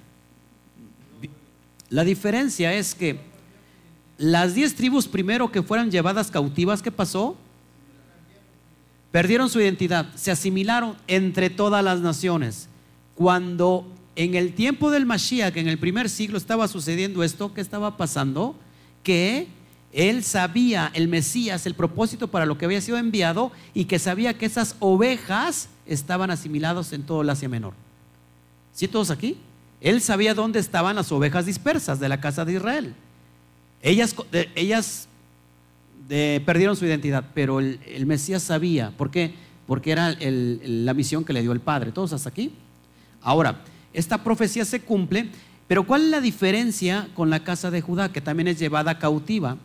La 1.88 2.04
diferencia 2.04 2.74
es 2.74 2.94
que 2.94 3.20
las 4.18 4.54
diez 4.54 4.74
tribus 4.74 5.08
primero 5.08 5.50
que 5.52 5.62
fueran 5.62 5.90
llevadas 5.90 6.30
cautivas, 6.30 6.82
¿qué 6.82 6.90
pasó? 6.90 7.36
Perdieron 9.10 9.50
su 9.50 9.60
identidad, 9.60 10.06
se 10.14 10.30
asimilaron 10.30 10.96
entre 11.06 11.50
todas 11.50 11.84
las 11.84 12.00
naciones. 12.00 12.68
Cuando 13.14 13.86
en 14.16 14.34
el 14.34 14.54
tiempo 14.54 14.90
del 14.90 15.06
Mashiach, 15.06 15.56
en 15.56 15.68
el 15.68 15.78
primer 15.78 16.08
siglo, 16.08 16.38
estaba 16.38 16.68
sucediendo 16.68 17.22
esto, 17.22 17.52
¿qué 17.52 17.60
estaba 17.60 17.96
pasando? 17.96 18.56
Que 19.02 19.48
él 19.92 20.24
sabía, 20.24 20.90
el 20.94 21.06
Mesías, 21.08 21.66
el 21.66 21.74
propósito 21.74 22.28
para 22.28 22.46
lo 22.46 22.56
que 22.56 22.64
había 22.64 22.80
sido 22.80 22.96
enviado 22.96 23.52
y 23.74 23.84
que 23.84 23.98
sabía 23.98 24.38
que 24.38 24.46
esas 24.46 24.74
ovejas 24.80 25.68
estaban 25.86 26.30
asimiladas 26.30 26.92
en 26.94 27.02
todo 27.02 27.20
el 27.20 27.30
Asia 27.30 27.48
Menor. 27.48 27.74
¿Sí 28.72 28.88
todos 28.88 29.10
aquí? 29.10 29.36
Él 29.82 30.00
sabía 30.00 30.32
dónde 30.32 30.60
estaban 30.60 30.96
las 30.96 31.12
ovejas 31.12 31.44
dispersas 31.44 32.00
de 32.00 32.08
la 32.08 32.20
casa 32.20 32.46
de 32.46 32.54
Israel. 32.54 32.94
Ellas, 33.82 34.14
ellas 34.54 35.08
perdieron 36.08 36.74
su 36.74 36.86
identidad, 36.86 37.24
pero 37.34 37.60
el, 37.60 38.06
Mesías 38.06 38.42
sabía. 38.42 38.92
¿Por 38.96 39.10
qué? 39.10 39.34
Porque 39.66 39.92
era 39.92 40.16
la 40.18 40.94
misión 40.94 41.24
que 41.24 41.34
le 41.34 41.42
dio 41.42 41.52
el 41.52 41.60
Padre. 41.60 41.92
¿Todos 41.92 42.14
hasta 42.14 42.30
aquí? 42.30 42.52
Ahora, 43.20 43.60
esta 43.92 44.24
profecía 44.24 44.64
se 44.64 44.80
cumple, 44.80 45.28
pero 45.68 45.84
¿cuál 45.86 46.04
es 46.04 46.08
la 46.08 46.20
diferencia 46.22 47.08
con 47.14 47.28
la 47.28 47.44
casa 47.44 47.70
de 47.70 47.82
Judá, 47.82 48.10
que 48.10 48.22
también 48.22 48.48
es 48.48 48.58
llevada 48.58 48.98
cautiva 48.98 49.58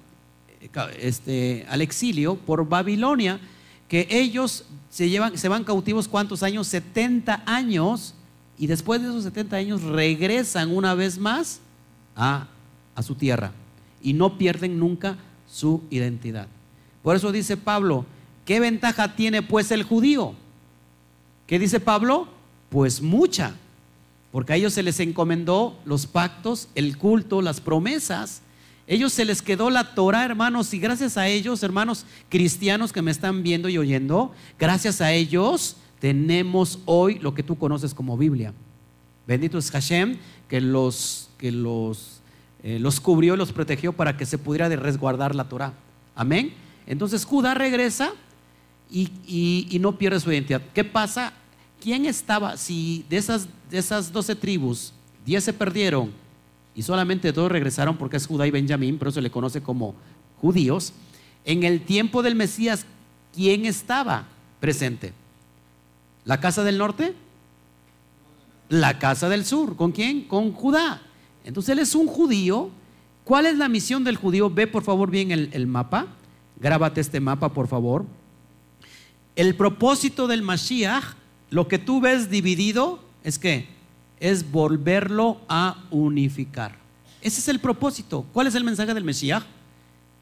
este, 0.99 1.65
al 1.69 1.81
exilio 1.81 2.35
por 2.35 2.67
Babilonia? 2.67 3.39
Que 3.87 4.07
ellos 4.09 4.65
se, 4.89 5.09
llevan, 5.09 5.37
se 5.37 5.49
van 5.49 5.63
cautivos 5.63 6.07
cuántos 6.07 6.43
años? 6.43 6.67
70 6.67 7.43
años, 7.45 8.13
y 8.57 8.67
después 8.67 9.01
de 9.01 9.07
esos 9.07 9.23
70 9.23 9.55
años 9.55 9.83
regresan 9.83 10.75
una 10.75 10.93
vez 10.93 11.17
más 11.17 11.59
a, 12.15 12.47
a 12.95 13.03
su 13.03 13.15
tierra 13.15 13.51
y 14.01 14.13
no 14.13 14.37
pierden 14.37 14.79
nunca 14.79 15.17
su 15.47 15.83
identidad. 15.89 16.47
Por 17.03 17.15
eso 17.15 17.31
dice 17.31 17.57
Pablo, 17.57 18.05
¿qué 18.45 18.59
ventaja 18.59 19.15
tiene 19.15 19.41
pues 19.41 19.71
el 19.71 19.83
judío? 19.83 20.33
¿Qué 21.45 21.59
dice 21.59 21.79
Pablo? 21.79 22.27
Pues 22.69 23.01
mucha, 23.01 23.55
porque 24.31 24.53
a 24.53 24.55
ellos 24.57 24.73
se 24.73 24.83
les 24.83 24.99
encomendó 24.99 25.79
los 25.85 26.05
pactos, 26.05 26.67
el 26.75 26.97
culto, 26.97 27.41
las 27.41 27.61
promesas. 27.61 28.41
Ellos 28.87 29.13
se 29.13 29.25
les 29.25 29.41
quedó 29.41 29.69
la 29.69 29.93
Torah, 29.93 30.25
hermanos, 30.25 30.73
y 30.73 30.79
gracias 30.79 31.17
a 31.17 31.27
ellos, 31.27 31.61
hermanos 31.61 32.05
cristianos 32.29 32.93
que 32.93 33.01
me 33.01 33.11
están 33.11 33.43
viendo 33.43 33.67
y 33.67 33.77
oyendo, 33.77 34.31
gracias 34.57 35.01
a 35.01 35.11
ellos 35.11 35.75
tenemos 35.99 36.79
hoy 36.85 37.19
lo 37.19 37.33
que 37.33 37.43
tú 37.43 37.57
conoces 37.57 37.93
como 37.93 38.17
Biblia. 38.17 38.53
Bendito 39.27 39.57
es 39.57 39.71
Hashem, 39.71 40.17
que 40.47 40.61
los, 40.61 41.29
que 41.37 41.51
los 41.51 42.21
eh, 42.63 42.79
los 42.79 42.99
cubrió 42.99 43.35
y 43.35 43.37
los 43.37 43.51
protegió 43.51 43.93
para 43.93 44.17
que 44.17 44.25
se 44.25 44.37
pudiera 44.37 44.67
resguardar 44.69 45.35
la 45.35 45.47
Torah. 45.47 45.73
Amén. 46.15 46.53
Entonces 46.85 47.25
Judá 47.25 47.53
regresa 47.53 48.13
y, 48.89 49.77
no 49.79 49.97
pierde 49.97 50.19
su 50.19 50.31
identidad. 50.31 50.61
¿Qué 50.73 50.83
pasa? 50.83 51.33
¿Quién 51.79 52.05
estaba? 52.05 52.57
Si 52.57 53.05
de 53.09 53.17
esas, 53.17 53.47
de 53.69 53.77
esas 53.77 54.11
12 54.11 54.35
tribus, 54.35 54.93
10 55.25 55.43
se 55.43 55.53
perdieron 55.53 56.11
y 56.77 56.83
solamente 56.83 57.31
dos 57.31 57.51
regresaron 57.51 57.97
porque 57.97 58.17
es 58.17 58.27
Judá 58.27 58.45
y 58.45 58.51
Benjamín, 58.51 58.99
pero 58.99 59.09
se 59.09 59.19
le 59.19 59.31
conoce 59.31 59.63
como 59.63 59.95
judíos. 60.39 60.93
En 61.43 61.63
el 61.63 61.81
tiempo 61.81 62.21
del 62.21 62.35
Mesías, 62.35 62.85
¿quién 63.33 63.65
estaba 63.65 64.27
presente? 64.59 65.11
¿La 66.23 66.39
casa 66.39 66.63
del 66.63 66.77
norte? 66.77 67.15
La 68.69 68.99
casa 68.99 69.27
del 69.27 69.43
sur. 69.43 69.75
¿Con 69.75 69.91
quién? 69.91 70.25
Con 70.27 70.53
Judá. 70.53 71.01
Entonces 71.43 71.69
él 71.73 71.79
es 71.79 71.95
un 71.95 72.05
judío. 72.05 72.69
¿Cuál 73.23 73.47
es 73.47 73.57
la 73.57 73.69
misión 73.69 74.03
del 74.03 74.17
judío? 74.17 74.51
Ve 74.51 74.67
por 74.67 74.83
favor 74.83 75.09
bien 75.09 75.31
el, 75.31 75.65
mapa. 75.65 76.05
Grábate 76.59 77.01
este 77.01 77.19
mapa, 77.19 77.53
por 77.53 77.67
favor. 77.67 78.05
El 79.35 79.55
propósito 79.55 80.27
del 80.27 80.43
Mashiach, 80.43 81.15
lo 81.49 81.67
que 81.67 81.79
tú 81.79 82.01
ves 82.01 82.29
dividido, 82.29 82.99
es 83.23 83.39
que 83.39 83.76
es 84.19 84.51
volverlo 84.51 85.39
a 85.47 85.83
unificar. 85.91 86.75
Ese 87.21 87.39
es 87.39 87.47
el 87.47 87.59
propósito. 87.59 88.25
¿Cuál 88.33 88.47
es 88.47 88.55
el 88.55 88.63
mensaje 88.63 88.93
del 88.93 89.03
Mesías? 89.03 89.43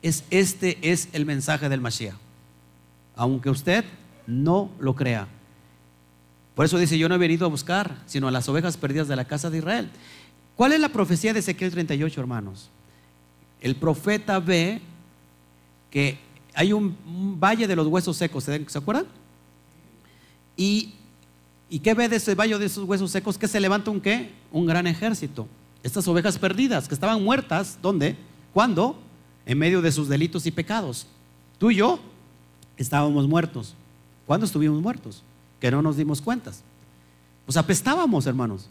Es 0.01 0.23
este 0.29 0.77
es 0.81 1.09
el 1.13 1.25
mensaje 1.25 1.69
del 1.69 1.81
Mashiach. 1.81 2.15
Aunque 3.15 3.49
usted 3.49 3.85
no 4.27 4.69
lo 4.79 4.95
crea. 4.95 5.27
Por 6.55 6.65
eso 6.65 6.77
dice, 6.77 6.97
yo 6.97 7.09
no 7.09 7.15
he 7.15 7.19
venido 7.19 7.45
a 7.45 7.49
buscar, 7.49 8.01
sino 8.05 8.27
a 8.27 8.31
las 8.31 8.47
ovejas 8.47 8.77
perdidas 8.77 9.07
de 9.07 9.15
la 9.15 9.25
casa 9.25 9.49
de 9.49 9.57
Israel. 9.57 9.89
¿Cuál 10.55 10.71
es 10.71 10.79
la 10.79 10.89
profecía 10.89 11.33
de 11.33 11.39
Ezequiel 11.39 11.71
38, 11.71 12.19
hermanos? 12.19 12.69
El 13.59 13.75
profeta 13.75 14.39
ve 14.39 14.81
que 15.89 16.17
hay 16.53 16.71
un, 16.71 16.95
valle 17.39 17.67
de 17.67 17.75
los 17.75 17.87
huesos 17.87 18.15
secos, 18.15 18.45
¿se, 18.45 18.77
acuerdan? 18.77 19.05
Y, 20.55 20.93
y, 21.75 21.79
qué 21.79 21.93
ve 21.93 22.07
de 22.07 22.15
ese 22.15 22.35
valle 22.35 22.57
de 22.57 22.67
esos 22.67 22.87
huesos 22.87 23.11
secos? 23.11 23.37
Que 23.37 23.49
se 23.49 23.59
levanta 23.59 23.91
un 23.91 23.99
qué? 23.99 24.31
Un 24.49 24.65
gran 24.65 24.87
ejército. 24.87 25.45
Estas 25.83 26.07
ovejas 26.07 26.39
perdidas 26.39 26.87
que 26.87 26.93
estaban 26.93 27.21
muertas, 27.21 27.77
¿dónde? 27.81 28.15
¿Cuándo? 28.53 28.97
En 29.45 29.57
medio 29.57 29.81
de 29.81 29.91
sus 29.91 30.07
delitos 30.07 30.45
y 30.45 30.51
pecados. 30.51 31.05
Tú 31.57 31.71
y 31.71 31.75
yo 31.75 31.99
estábamos 32.77 33.27
muertos. 33.27 33.75
¿Cuándo 34.25 34.45
estuvimos 34.45 34.81
muertos? 34.81 35.21
Que 35.59 35.69
no 35.69 35.81
nos 35.81 35.97
dimos 35.97 36.21
cuentas. 36.21 36.63
Pues 37.45 37.57
apestábamos, 37.57 38.25
hermanos. 38.25 38.69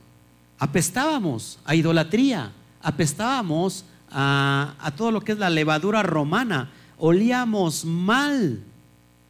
Apestábamos 0.59 1.59
a 1.67 1.75
idolatría. 1.75 2.53
Apestábamos 2.81 3.85
a, 4.11 4.77
a 4.81 4.91
todo 4.93 5.11
lo 5.11 5.21
que 5.21 5.33
es 5.33 5.39
la 5.39 5.51
levadura 5.51 6.03
romana. 6.03 6.71
Olíamos 6.97 7.85
mal. 7.85 8.63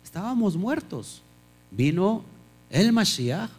Estábamos 0.04 0.56
muertos. 0.56 1.22
Vino 1.72 2.22
el 2.70 2.92
Mashiach 2.92 3.50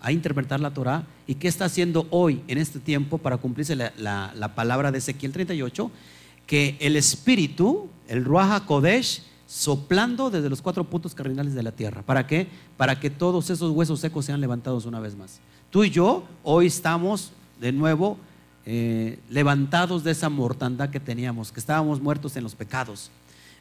a 0.00 0.12
interpretar 0.12 0.60
la 0.60 0.72
Torah. 0.72 1.04
¿Y 1.26 1.34
qué 1.34 1.48
está 1.48 1.66
haciendo 1.66 2.06
hoy, 2.10 2.42
en 2.48 2.58
este 2.58 2.78
tiempo, 2.80 3.18
para 3.18 3.36
cumplirse 3.36 3.76
la, 3.76 3.92
la 3.96 4.54
palabra 4.54 4.92
de 4.92 4.98
Ezequiel 4.98 5.32
38? 5.32 5.90
Que 6.46 6.76
el 6.80 6.96
Espíritu, 6.96 7.88
el 8.08 8.24
Ruach 8.24 8.64
Kodesh, 8.64 9.22
soplando 9.48 10.30
desde 10.30 10.50
los 10.50 10.60
cuatro 10.60 10.84
puntos 10.84 11.14
cardinales 11.14 11.54
de 11.54 11.62
la 11.62 11.72
tierra. 11.72 12.02
¿Para 12.02 12.26
qué? 12.26 12.48
Para 12.76 13.00
que 13.00 13.08
todos 13.08 13.48
esos 13.48 13.72
huesos 13.72 13.98
secos 13.98 14.26
sean 14.26 14.40
levantados 14.42 14.84
una 14.84 15.00
vez 15.00 15.16
más. 15.16 15.40
Tú 15.70 15.84
y 15.84 15.90
yo 15.90 16.24
hoy 16.42 16.66
estamos 16.66 17.32
de 17.58 17.72
nuevo 17.72 18.18
eh, 18.66 19.18
levantados 19.30 20.04
de 20.04 20.10
esa 20.10 20.28
mortandad 20.28 20.90
que 20.90 21.00
teníamos, 21.00 21.50
que 21.50 21.60
estábamos 21.60 22.02
muertos 22.02 22.36
en 22.36 22.42
los 22.42 22.54
pecados. 22.54 23.10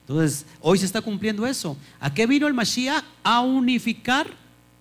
Entonces, 0.02 0.46
hoy 0.60 0.78
se 0.78 0.86
está 0.86 1.00
cumpliendo 1.00 1.48
eso. 1.48 1.78
¿A 2.02 2.14
qué 2.14 2.28
vino 2.28 2.48
el 2.48 2.54
Mashiach? 2.54 3.06
A 3.24 3.40
unificar 3.40 4.28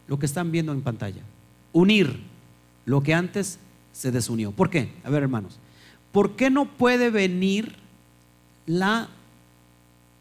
lo 0.09 0.19
que 0.19 0.27
están 0.27 0.51
viendo 0.51 0.73
en 0.73 0.83
pantalla. 0.83 1.23
Unir 1.77 2.21
lo 2.85 3.03
que 3.03 3.15
antes 3.15 3.59
se 3.93 4.11
desunió. 4.11 4.53
¿Por 4.53 4.71
qué? 4.71 4.93
A 5.05 5.11
ver, 5.11 5.23
hermanos. 5.23 5.59
¿Por 6.13 6.37
qué 6.37 6.49
no 6.51 6.65
puede 6.65 7.11
venir 7.11 7.77
la 8.67 9.09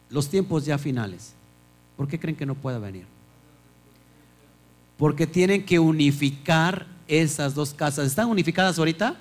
los 0.10 0.30
tiempos 0.30 0.66
ya 0.66 0.78
finales. 0.78 1.34
¿Por 1.98 2.08
qué 2.08 2.20
creen 2.20 2.36
que 2.36 2.46
no 2.46 2.56
pueda 2.56 2.80
venir? 2.80 3.06
Porque 4.98 5.28
tienen 5.28 5.66
que 5.66 5.80
unificar 5.80 6.88
esas 7.08 7.54
dos 7.54 7.74
casas. 7.74 8.08
¿Están 8.08 8.30
unificadas 8.30 8.80
ahorita? 8.80 9.16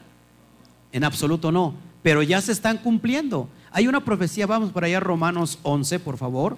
En 0.92 1.04
absoluto 1.04 1.50
no, 1.50 1.74
pero 2.02 2.22
ya 2.22 2.40
se 2.40 2.52
están 2.52 2.78
cumpliendo. 2.78 3.48
Hay 3.72 3.88
una 3.88 4.04
profecía, 4.04 4.46
vamos 4.46 4.70
para 4.70 4.86
allá, 4.86 5.00
Romanos 5.00 5.58
11, 5.62 5.98
por 5.98 6.16
favor. 6.16 6.56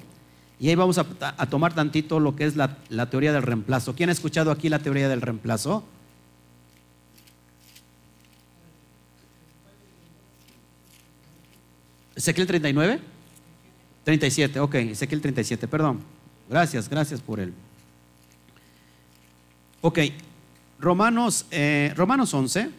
Y 0.59 0.69
ahí 0.69 0.75
vamos 0.75 0.99
a, 0.99 1.05
tomar 1.47 1.75
tantito 1.75 2.19
lo 2.19 2.35
que 2.35 2.47
es 2.47 2.57
la, 2.57 2.79
la 2.89 3.11
teoría 3.11 3.33
del 3.33 3.43
reemplazo. 3.43 3.95
¿Quién 3.95 4.09
ha 4.09 4.13
escuchado 4.13 4.51
aquí 4.51 4.69
la 4.69 4.79
teoría 4.79 5.09
del 5.09 5.21
reemplazo? 5.21 5.85
Ezequiel 12.15 12.47
39. 12.47 13.01
37, 14.05 14.61
ok, 14.61 14.75
Ezequiel 14.77 15.21
37, 15.21 15.69
perdón. 15.69 16.01
Gracias, 16.49 16.89
gracias 16.89 17.21
por 17.21 17.41
él. 17.41 17.53
Ok, 19.81 19.99
Romanos, 20.79 21.45
eh, 21.51 21.93
Romanos 21.97 22.33
11. 22.33 22.71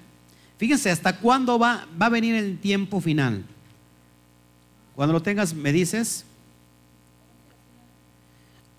Fíjense, 0.57 0.89
¿hasta 0.89 1.19
cuándo 1.19 1.59
va, 1.59 1.85
va 2.01 2.07
a 2.07 2.09
venir 2.09 2.33
el 2.35 2.57
tiempo 2.57 3.01
final? 3.01 3.43
Cuando 4.95 5.13
lo 5.13 5.21
tengas, 5.21 5.53
me 5.53 5.71
dices. 5.71 6.25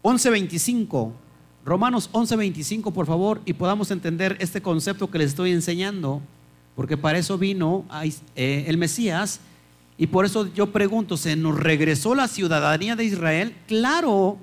11.25. 0.08 1.12
Romanos 1.66 2.08
11.25, 2.12 2.94
por 2.94 3.04
favor, 3.04 3.42
y 3.44 3.52
podamos 3.52 3.90
entender 3.90 4.38
este 4.40 4.62
concepto 4.62 5.10
que 5.10 5.18
les 5.18 5.28
estoy 5.28 5.52
enseñando, 5.52 6.22
porque 6.74 6.96
para 6.96 7.18
eso 7.18 7.36
vino 7.36 7.84
eh, 8.34 8.64
el 8.66 8.78
Mesías 8.78 9.40
y 9.98 10.06
por 10.06 10.24
eso 10.24 10.50
yo 10.54 10.72
pregunto, 10.72 11.18
¿se 11.18 11.36
nos 11.36 11.58
regresó 11.58 12.14
la 12.14 12.26
ciudadanía 12.26 12.96
de 12.96 13.04
Israel? 13.04 13.54
Claro, 13.66 14.38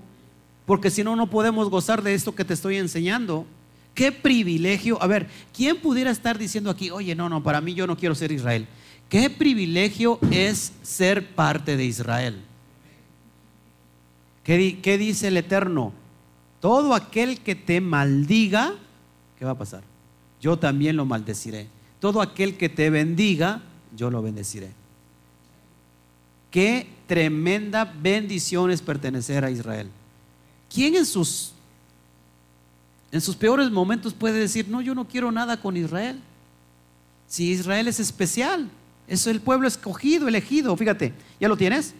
porque 0.67 0.91
si 0.91 1.03
no, 1.03 1.15
no 1.15 1.31
podemos 1.31 1.71
gozar 1.71 2.03
de 2.03 2.13
esto 2.13 2.35
que 2.35 2.45
te 2.45 2.53
estoy 2.53 2.77
enseñando. 2.77 3.47
Qué 3.95 4.11
privilegio. 4.11 5.01
A 5.01 5.07
ver, 5.07 5.27
¿quién 5.51 5.77
pudiera 5.77 6.11
estar 6.11 6.37
diciendo 6.37 6.69
aquí, 6.69 6.91
oye, 6.91 7.15
no, 7.15 7.27
no, 7.27 7.41
para 7.41 7.59
mí 7.59 7.73
yo 7.73 7.87
no 7.87 7.97
quiero 7.97 8.13
ser 8.13 8.31
Israel? 8.31 8.67
Qué 9.09 9.31
privilegio 9.31 10.19
es 10.29 10.73
ser 10.83 11.33
parte 11.33 11.75
de 11.75 11.85
Israel. 11.85 12.43
¿Qué, 14.45 14.97
dice 14.99 15.29
el 15.29 15.37
Eterno? 15.37 15.91
Todo 16.61 16.93
aquel 16.93 17.39
que 17.39 17.55
te 17.55 17.81
maldiga, 17.81 18.75
¿qué 19.39 19.43
va 19.43 19.51
a 19.51 19.57
pasar? 19.57 19.81
Yo 20.39 20.57
también 20.57 20.95
lo 20.95 21.05
maldeciré. 21.05 21.67
Todo 21.99 22.21
aquel 22.21 22.55
que 22.55 22.69
te 22.69 22.91
bendiga, 22.91 23.63
yo 23.97 24.11
lo 24.11 24.21
bendeciré. 24.21 24.71
Qué 26.51 26.87
tremenda 27.07 27.85
bendición 27.85 28.69
es 28.69 28.83
pertenecer 28.83 29.43
a 29.43 29.49
Israel. 29.49 29.89
¿Quién 30.71 30.95
en 30.95 31.07
sus, 31.07 31.53
en 33.11 33.21
sus 33.21 33.35
peores 33.35 33.71
momentos 33.71 34.13
puede 34.13 34.39
decir, 34.39 34.67
no, 34.69 34.79
yo 34.79 34.93
no 34.93 35.07
quiero 35.07 35.31
nada 35.31 35.59
con 35.59 35.75
Israel? 35.75 36.19
Si 37.27 37.49
Israel 37.49 37.87
es 37.87 37.99
especial, 37.99 38.69
es 39.07 39.25
el 39.25 39.41
pueblo 39.41 39.67
escogido, 39.67 40.27
elegido. 40.27 40.77
Fíjate, 40.77 41.13
¿ya 41.39 41.47
lo 41.47 41.57
tienes? 41.57 41.95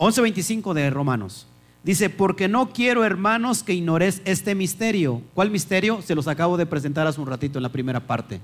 11.25 0.00 0.72
de 0.72 0.90
Romanos. 0.90 1.46
Dice, 1.84 2.10
porque 2.10 2.48
no 2.48 2.72
quiero, 2.72 3.04
hermanos, 3.04 3.62
que 3.62 3.74
ignores 3.74 4.20
este 4.24 4.56
misterio. 4.56 5.22
¿Cuál 5.34 5.50
misterio? 5.50 6.02
Se 6.02 6.16
los 6.16 6.26
acabo 6.26 6.56
de 6.56 6.66
presentar 6.66 7.06
hace 7.06 7.20
un 7.20 7.28
ratito 7.28 7.58
en 7.58 7.62
la 7.62 7.68
primera 7.68 8.00
parte 8.00 8.40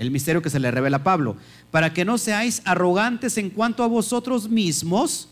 el 0.00 0.10
misterio 0.10 0.40
que 0.40 0.48
se 0.48 0.58
le 0.58 0.70
revela 0.70 0.96
a 0.96 1.04
Pablo, 1.04 1.36
para 1.70 1.92
que 1.92 2.06
no 2.06 2.16
seáis 2.16 2.62
arrogantes 2.64 3.36
en 3.36 3.50
cuanto 3.50 3.84
a 3.84 3.86
vosotros 3.86 4.48
mismos, 4.48 5.28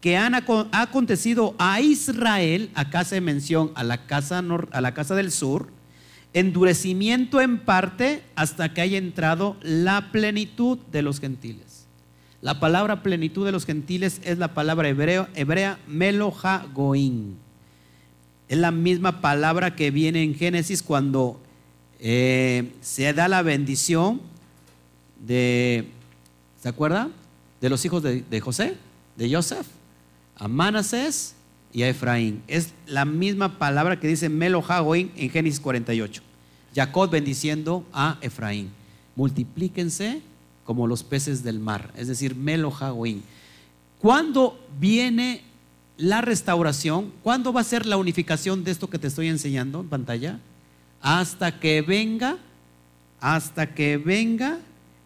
que 0.00 0.16
han 0.16 0.36
acontecido 0.36 1.56
a 1.58 1.80
Israel, 1.80 2.70
acá 2.74 3.02
se 3.02 3.20
mención 3.20 3.72
a 3.74 3.82
la 3.82 4.06
casa, 4.06 4.44
a 4.70 4.80
la 4.80 4.94
casa 4.94 5.16
del 5.16 5.32
sur, 5.32 5.70
endurecimiento 6.34 7.40
en 7.40 7.58
parte 7.58 8.22
hasta 8.36 8.72
que 8.72 8.80
haya 8.80 8.96
entrado 8.96 9.56
la 9.60 10.12
plenitud 10.12 10.78
de 10.92 11.02
los 11.02 11.18
gentiles. 11.18 11.65
La 12.42 12.60
palabra 12.60 13.02
plenitud 13.02 13.44
de 13.44 13.52
los 13.52 13.64
gentiles 13.64 14.20
es 14.22 14.38
la 14.38 14.54
palabra 14.54 14.88
hebreo, 14.88 15.28
hebrea 15.34 15.78
meloja 15.86 16.66
goín. 16.74 17.36
Es 18.48 18.58
la 18.58 18.70
misma 18.70 19.20
palabra 19.20 19.74
que 19.74 19.90
viene 19.90 20.22
en 20.22 20.34
Génesis 20.34 20.82
cuando 20.82 21.40
eh, 21.98 22.72
se 22.80 23.12
da 23.12 23.26
la 23.28 23.42
bendición 23.42 24.20
de, 25.24 25.88
¿se 26.62 26.68
acuerda? 26.68 27.08
De 27.60 27.70
los 27.70 27.84
hijos 27.84 28.02
de, 28.02 28.40
José, 28.40 28.76
de 29.16 29.34
Joseph, 29.34 29.66
a 30.36 30.46
Manasés 30.46 31.34
y 31.72 31.82
a 31.82 31.88
Efraín. 31.88 32.42
Es 32.46 32.74
la 32.86 33.04
misma 33.04 33.58
palabra 33.58 33.98
que 33.98 34.08
dice 34.08 34.28
Melo 34.28 34.62
en 34.68 35.30
Génesis 35.30 35.58
48. 35.58 36.22
Jacob 36.74 37.10
bendiciendo 37.10 37.84
a 37.92 38.18
Efraín. 38.20 38.70
Multiplíquense 39.16 40.20
como 40.66 40.86
los 40.86 41.02
peces 41.02 41.42
del 41.42 41.58
mar, 41.58 41.92
es 41.96 42.08
decir, 42.08 42.34
Melo 42.34 42.72
¿Cuándo 43.98 44.58
viene 44.78 45.42
la 45.96 46.20
restauración? 46.20 47.12
¿Cuándo 47.22 47.52
va 47.52 47.62
a 47.62 47.64
ser 47.64 47.86
la 47.86 47.96
unificación 47.96 48.64
de 48.64 48.72
esto 48.72 48.90
que 48.90 48.98
te 48.98 49.06
estoy 49.06 49.28
enseñando 49.28 49.80
en 49.80 49.88
pantalla? 49.88 50.40
hasta 51.06 51.60
que 51.60 51.82
venga, 51.82 52.36
hasta 53.20 53.74
que 53.74 53.96
venga, 53.96 54.58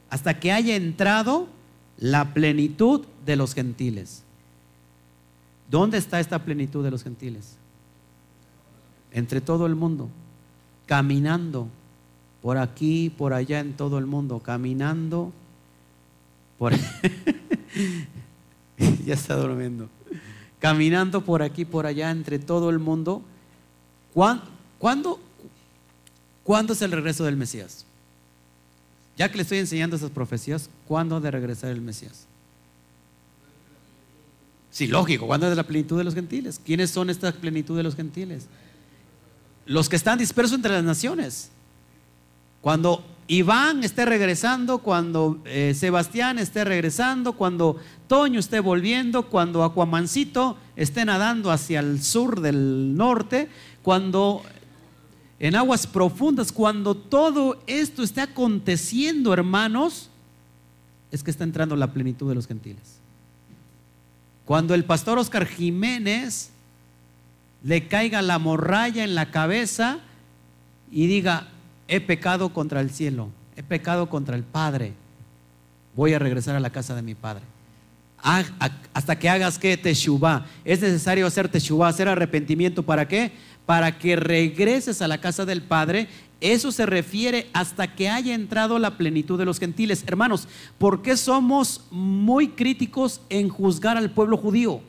hasta 0.09 0.41
que 0.41 0.51
haya 0.51 0.77
entrado 0.77 1.47
la 1.99 2.33
plenitud 2.33 3.03
de 3.27 3.37
los 3.37 3.55
gentiles. 3.55 4.23
¿Dónde 5.71 5.99
está 5.99 6.19
esta 6.19 6.39
plenitud 6.43 6.83
de 6.83 6.91
los 6.91 7.03
gentiles? 7.03 7.57
Entre 9.13 9.43
todo 9.43 9.67
el 9.67 9.75
mundo, 9.75 10.09
caminando 10.87 11.69
por 12.41 12.57
aquí, 12.57 13.11
por 13.11 13.35
allá 13.35 13.61
en 13.61 13.75
todo 13.75 13.99
el 13.99 14.07
mundo, 14.07 14.41
caminando 14.41 15.33
ya 19.05 19.15
está 19.15 19.37
durmiendo. 19.37 19.89
Caminando 20.59 21.25
por 21.25 21.43
aquí, 21.43 21.65
por 21.65 21.87
allá, 21.87 22.11
entre 22.11 22.39
todo 22.39 22.71
el 22.71 22.79
mundo. 22.79 23.23
¿Cuándo, 24.13 25.19
¿Cuándo 26.45 26.75
es 26.75 26.83
el 26.83 26.93
regreso 26.93 27.25
del 27.25 27.37
Mesías? 27.37 27.87
ya 29.21 29.31
que 29.31 29.37
le 29.37 29.43
estoy 29.43 29.59
enseñando 29.59 29.97
esas 29.97 30.11
profecías, 30.11 30.71
¿cuándo 30.89 31.15
ha 31.15 31.21
de 31.21 31.31
regresar 31.31 31.71
el 31.71 31.83
Mesías? 31.83 32.25
Sí, 34.71 34.87
lógico, 34.87 35.27
¿cuándo 35.27 35.47
es 35.47 35.55
la 35.55 35.65
plenitud 35.65 35.99
de 35.99 36.05
los 36.05 36.15
gentiles? 36.15 36.59
¿Quiénes 36.65 36.91
son 36.91 37.11
esta 37.11 37.31
plenitud 37.31 37.77
de 37.77 37.83
los 37.83 37.95
gentiles? 37.95 38.47
Los 39.67 39.91
que 39.91 39.97
están 39.97 40.19
dispersos 40.19 40.55
entre 40.55 40.73
las 40.73 40.85
naciones. 40.85 41.51
Cuando 42.63 43.05
Iván 43.31 43.85
esté 43.85 44.07
regresando, 44.07 44.79
cuando 44.79 45.41
eh, 45.45 45.73
Sebastián 45.77 46.41
esté 46.41 46.65
regresando, 46.65 47.35
cuando 47.35 47.77
Toño 48.09 48.41
esté 48.41 48.59
volviendo, 48.59 49.29
cuando 49.29 49.63
Aquamancito 49.63 50.59
esté 50.75 51.05
nadando 51.05 51.53
hacia 51.53 51.79
el 51.79 52.03
sur 52.03 52.41
del 52.41 52.97
norte, 52.97 53.49
cuando 53.83 54.43
en 55.39 55.55
aguas 55.55 55.87
profundas, 55.87 56.51
cuando 56.51 56.97
todo 56.97 57.63
esto 57.69 58.03
esté 58.03 58.21
aconteciendo, 58.21 59.33
hermanos, 59.33 60.11
es 61.13 61.23
que 61.23 61.31
está 61.31 61.45
entrando 61.45 61.77
la 61.77 61.93
plenitud 61.93 62.29
de 62.29 62.35
los 62.35 62.49
gentiles. 62.49 62.99
Cuando 64.45 64.75
el 64.75 64.85
pastor 64.85 65.19
Oscar 65.19 65.47
Jiménez 65.47 66.51
le 67.63 67.87
caiga 67.87 68.23
la 68.23 68.41
morralla 68.41 69.05
en 69.05 69.15
la 69.15 69.31
cabeza 69.31 70.01
y 70.91 71.07
diga, 71.07 71.47
he 71.91 72.01
pecado 72.01 72.49
contra 72.55 72.81
el 72.81 72.91
cielo, 72.91 73.29
he 73.57 73.63
pecado 73.63 74.09
contra 74.09 74.37
el 74.37 74.45
Padre, 74.45 74.95
voy 75.95 76.15
a 76.15 76.19
regresar 76.19 76.57
a 76.57 76.61
la 76.61 76.71
casa 76.71 76.95
de 76.95 77.03
mi 77.03 77.15
Padre. 77.15 77.43
Hasta 78.93 79.19
que 79.19 79.29
hagas 79.29 79.59
que 79.59 79.77
teshuva. 79.79 80.47
Es 80.65 80.83
necesario 80.83 81.27
hacer 81.27 81.49
teshuva, 81.49 81.89
hacer 81.89 82.07
arrepentimiento. 82.07 82.83
¿Para 82.83 83.09
qué? 83.09 83.33
Para 83.65 83.99
que 83.99 84.15
regreses 84.15 85.01
a 85.01 85.09
la 85.09 85.19
casa 85.19 85.47
del 85.47 85.63
Padre 85.63 86.09
eso 86.41 86.73
se 86.73 86.87
refiere 86.87 87.51
hasta 87.53 87.95
que 87.95 88.09
haya 88.09 88.35
entrado 88.35 88.79
la 88.79 88.97
plenitud 88.97 89.39
de 89.39 89.45
los 89.45 89.59
gentiles. 89.59 90.03
Hermanos, 90.07 90.49
¿por 90.79 91.03
qué 91.03 91.17
somos 91.17 91.85
muy 91.91 92.49
críticos 92.49 93.21
en 93.29 93.51
juzgar 93.51 93.99
al 93.99 94.11
pueblo 94.11 94.39
judío? 94.39 94.81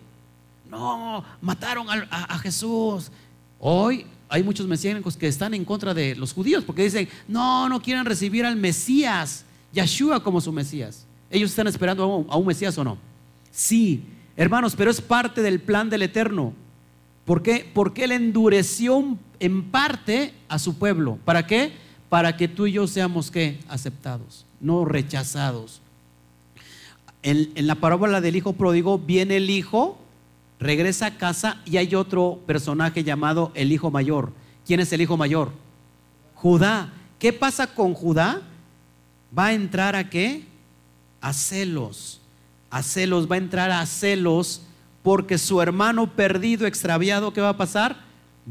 No, 0.70 1.24
mataron 1.42 1.88
a, 1.90 2.38
Jesús. 2.40 3.12
Hoy 3.60 4.06
hay 4.32 4.44
muchos 4.44 4.66
mesiánicos 4.66 5.18
que 5.18 5.28
están 5.28 5.54
en 5.54 5.66
contra 5.66 5.94
de 5.94 6.16
los 6.16 6.32
judíos 6.32 6.64
porque 6.64 6.84
dicen, 6.84 7.10
no, 7.28 7.68
no 7.68 7.82
quieren 7.82 8.06
recibir 8.06 8.46
al 8.46 8.56
Mesías, 8.56 9.44
Yeshua 9.74 10.24
como 10.24 10.40
su 10.40 10.54
Mesías. 10.54 11.06
¿Ellos 11.30 11.50
están 11.50 11.68
esperando 11.68 12.26
a 12.30 12.38
un, 12.38 12.48
Mesías 12.48 12.78
o 12.78 12.84
no? 12.86 12.98
Sí, 13.52 14.02
hermanos, 14.38 14.76
pero 14.78 14.90
es 14.90 15.02
parte 15.02 15.42
del 15.42 15.60
plan 15.60 15.90
del 15.90 16.04
Eterno. 16.04 16.54
¿Por 17.26 17.44
qué? 17.44 17.70
Porque 17.74 18.06
Él 18.06 18.14
endureció 18.14 19.18
en 19.42 19.64
parte 19.64 20.34
a 20.48 20.60
su 20.60 20.78
pueblo. 20.78 21.20
¿Para 21.26 21.46
qué? 21.46 21.74
Para 22.08 22.38
que 22.38 22.48
tú 22.48 22.68
y 22.68 22.72
yo 22.72 22.88
seamos 22.88 23.32
¿qué? 23.32 23.60
aceptados, 23.68 24.46
no 24.62 24.86
rechazados. 24.86 25.82
En 27.22 27.68
la 27.68 27.76
parábola 27.76 28.22
del 28.22 28.38
hijo 28.38 28.54
pródigo 28.54 28.98
viene 28.98 29.36
el 29.38 29.50
hijo, 29.50 30.01
regresa 30.62 31.08
a 31.08 31.18
casa 31.18 31.58
y 31.66 31.78
hay 31.78 31.96
otro 31.96 32.40
personaje 32.46 33.04
llamado 33.04 33.52
el 33.56 33.72
hijo 33.72 33.90
mayor. 33.90 34.32
¿Quién 34.66 34.80
es 34.80 34.94
el 34.94 35.02
hijo 35.02 35.18
mayor? 35.18 35.52
Judá. 36.36 36.94
¿Qué 37.20 37.34
pasa 37.34 37.68
con 37.68 37.94
Judá? 37.94 38.42
Va 39.38 39.48
a 39.48 39.54
entrar 39.54 39.96
a 39.96 40.10
qué? 40.10 40.46
A 41.20 41.34
celos. 41.34 42.22
A 42.70 42.84
celos, 42.84 43.30
va 43.30 43.36
a 43.36 43.40
entrar 43.40 43.72
a 43.72 43.86
celos 43.86 44.62
porque 45.02 45.40
su 45.40 45.62
hermano 45.62 46.16
perdido, 46.16 46.68
extraviado, 46.68 47.34
¿qué 47.34 47.42
va 47.42 47.50
a 47.50 47.58
pasar? 47.58 47.98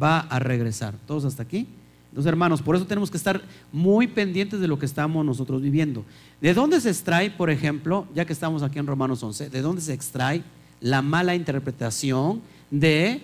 Va 0.00 0.18
a 0.18 0.40
regresar. 0.40 0.94
¿Todos 1.06 1.24
hasta 1.24 1.44
aquí? 1.44 1.68
Entonces, 2.08 2.28
hermanos, 2.28 2.60
por 2.60 2.74
eso 2.74 2.86
tenemos 2.86 3.08
que 3.08 3.16
estar 3.16 3.40
muy 3.70 4.08
pendientes 4.08 4.58
de 4.58 4.66
lo 4.66 4.80
que 4.80 4.86
estamos 4.86 5.24
nosotros 5.24 5.62
viviendo. 5.62 6.04
¿De 6.40 6.54
dónde 6.54 6.80
se 6.80 6.90
extrae, 6.90 7.30
por 7.30 7.50
ejemplo, 7.50 8.08
ya 8.14 8.24
que 8.24 8.32
estamos 8.32 8.64
aquí 8.64 8.80
en 8.80 8.88
Romanos 8.88 9.22
11, 9.22 9.48
de 9.48 9.62
dónde 9.62 9.80
se 9.80 9.92
extrae 9.92 10.42
la 10.80 11.02
mala 11.02 11.34
interpretación 11.34 12.42
de 12.70 13.22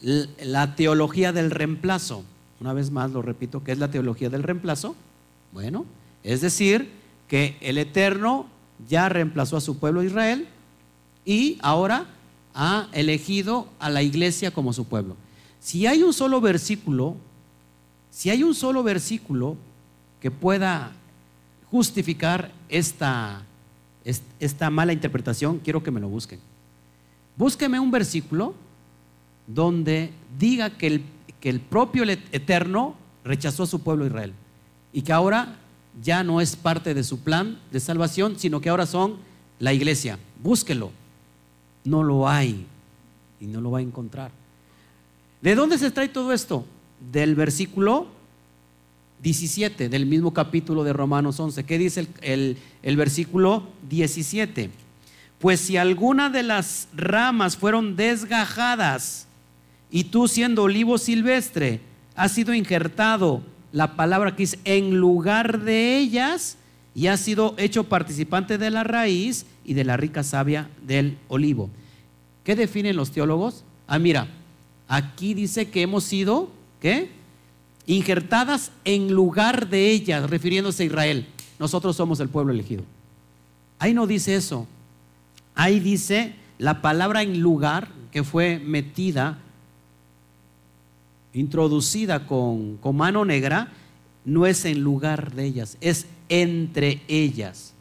la 0.00 0.74
teología 0.74 1.32
del 1.32 1.50
reemplazo? 1.50 2.24
Una 2.60 2.72
vez 2.72 2.90
más 2.90 3.10
lo 3.12 3.22
repito, 3.22 3.62
¿qué 3.62 3.72
es 3.72 3.78
la 3.78 3.90
teología 3.90 4.30
del 4.30 4.42
reemplazo? 4.42 4.96
Bueno, 5.52 5.86
es 6.22 6.40
decir, 6.40 6.90
que 7.28 7.56
el 7.60 7.78
Eterno 7.78 8.46
ya 8.88 9.08
reemplazó 9.08 9.56
a 9.56 9.60
su 9.60 9.78
pueblo 9.78 10.02
Israel 10.02 10.48
y 11.24 11.58
ahora 11.60 12.06
ha 12.54 12.88
elegido 12.92 13.68
a 13.78 13.90
la 13.90 14.02
iglesia 14.02 14.50
como 14.50 14.72
su 14.72 14.86
pueblo. 14.86 15.16
Si 15.60 15.86
hay 15.86 16.02
un 16.02 16.12
solo 16.12 16.40
versículo, 16.40 17.16
si 18.10 18.30
hay 18.30 18.42
un 18.42 18.54
solo 18.54 18.82
versículo 18.82 19.56
que 20.20 20.30
pueda 20.30 20.92
justificar 21.70 22.50
esta, 22.68 23.42
esta 24.40 24.70
mala 24.70 24.92
interpretación, 24.92 25.58
quiero 25.58 25.82
que 25.82 25.90
me 25.90 26.00
lo 26.00 26.08
busquen. 26.08 26.40
Búsqueme 27.38 27.80
un 27.80 27.90
versículo 27.90 28.54
donde 29.46 30.10
diga 30.38 30.76
que 30.76 30.88
el, 30.88 31.02
que 31.40 31.48
el 31.48 31.60
propio 31.60 32.04
Eterno 32.04 32.96
rechazó 33.24 33.62
a 33.62 33.66
su 33.66 33.80
pueblo 33.80 34.06
Israel 34.06 34.34
y 34.92 35.02
que 35.02 35.12
ahora 35.12 35.56
ya 36.02 36.22
no 36.24 36.40
es 36.40 36.56
parte 36.56 36.92
de 36.92 37.04
su 37.04 37.20
plan 37.20 37.58
de 37.72 37.80
salvación, 37.80 38.38
sino 38.38 38.60
que 38.60 38.68
ahora 38.68 38.86
son 38.86 39.16
la 39.58 39.72
iglesia. 39.72 40.18
Búsquelo 40.42 40.90
no 41.88 42.02
lo 42.02 42.28
hay 42.28 42.66
y 43.40 43.46
no 43.46 43.60
lo 43.60 43.70
va 43.70 43.78
a 43.78 43.82
encontrar. 43.82 44.30
¿De 45.40 45.54
dónde 45.54 45.78
se 45.78 45.90
trae 45.90 46.08
todo 46.08 46.32
esto? 46.32 46.64
Del 47.12 47.34
versículo 47.34 48.06
17 49.22 49.88
del 49.88 50.06
mismo 50.06 50.32
capítulo 50.32 50.84
de 50.84 50.92
Romanos 50.92 51.40
11. 51.40 51.64
¿Qué 51.64 51.78
dice 51.78 52.06
el, 52.22 52.56
el, 52.82 52.96
versículo 52.96 53.64
17? 53.88 54.70
Pues 55.38 55.60
si 55.60 55.76
alguna 55.76 56.30
de 56.30 56.42
las 56.42 56.88
ramas 56.94 57.56
fueron 57.56 57.96
desgajadas 57.96 59.26
y 59.90 60.04
tú 60.04 60.28
siendo 60.28 60.64
olivo 60.64 60.98
silvestre 60.98 61.80
has 62.16 62.32
sido 62.32 62.52
injertado, 62.52 63.42
la 63.70 63.94
palabra 63.94 64.32
que 64.32 64.42
dice, 64.42 64.58
en 64.64 64.98
lugar 64.98 65.60
de 65.60 65.98
ellas, 65.98 66.56
y 66.94 67.06
has 67.06 67.20
sido 67.20 67.54
hecho 67.58 67.84
participante 67.84 68.58
de 68.58 68.70
la 68.70 68.82
raíz 68.82 69.46
y 69.64 69.74
de 69.74 69.84
la 69.84 69.96
rica 69.96 70.24
savia 70.24 70.68
del 70.84 71.16
olivo. 71.28 71.70
¿Qué 72.42 72.56
definen 72.56 72.96
los 72.96 73.12
teólogos? 73.12 73.62
Ah, 73.86 74.00
mira, 74.00 74.26
aquí 74.88 75.34
dice 75.34 75.68
que 75.68 75.82
hemos 75.82 76.02
sido, 76.02 76.50
¿qué? 76.80 77.10
Injertadas 77.86 78.72
en 78.84 79.12
lugar 79.12 79.68
de 79.68 79.90
ellas, 79.90 80.28
refiriéndose 80.28 80.82
a 80.82 80.86
Israel. 80.86 81.26
Nosotros 81.60 81.94
somos 81.94 82.18
el 82.18 82.28
pueblo 82.28 82.52
elegido. 82.52 82.82
Ahí 83.78 83.94
no 83.94 84.06
dice 84.06 84.34
eso. 84.34 84.66
Ahí 85.58 85.80
dice 85.80 86.36
la 86.58 86.80
palabra 86.82 87.22
en 87.22 87.40
lugar 87.40 87.88
que 88.12 88.22
fue 88.22 88.60
metida, 88.60 89.38
introducida 91.32 92.28
con, 92.28 92.76
con 92.76 92.96
mano 92.96 93.24
negra, 93.24 93.72
no 94.24 94.46
es 94.46 94.64
en 94.64 94.82
lugar 94.82 95.34
de 95.34 95.46
ellas, 95.46 95.76
es 95.80 96.06
entre 96.28 97.02
ellas. 97.08 97.74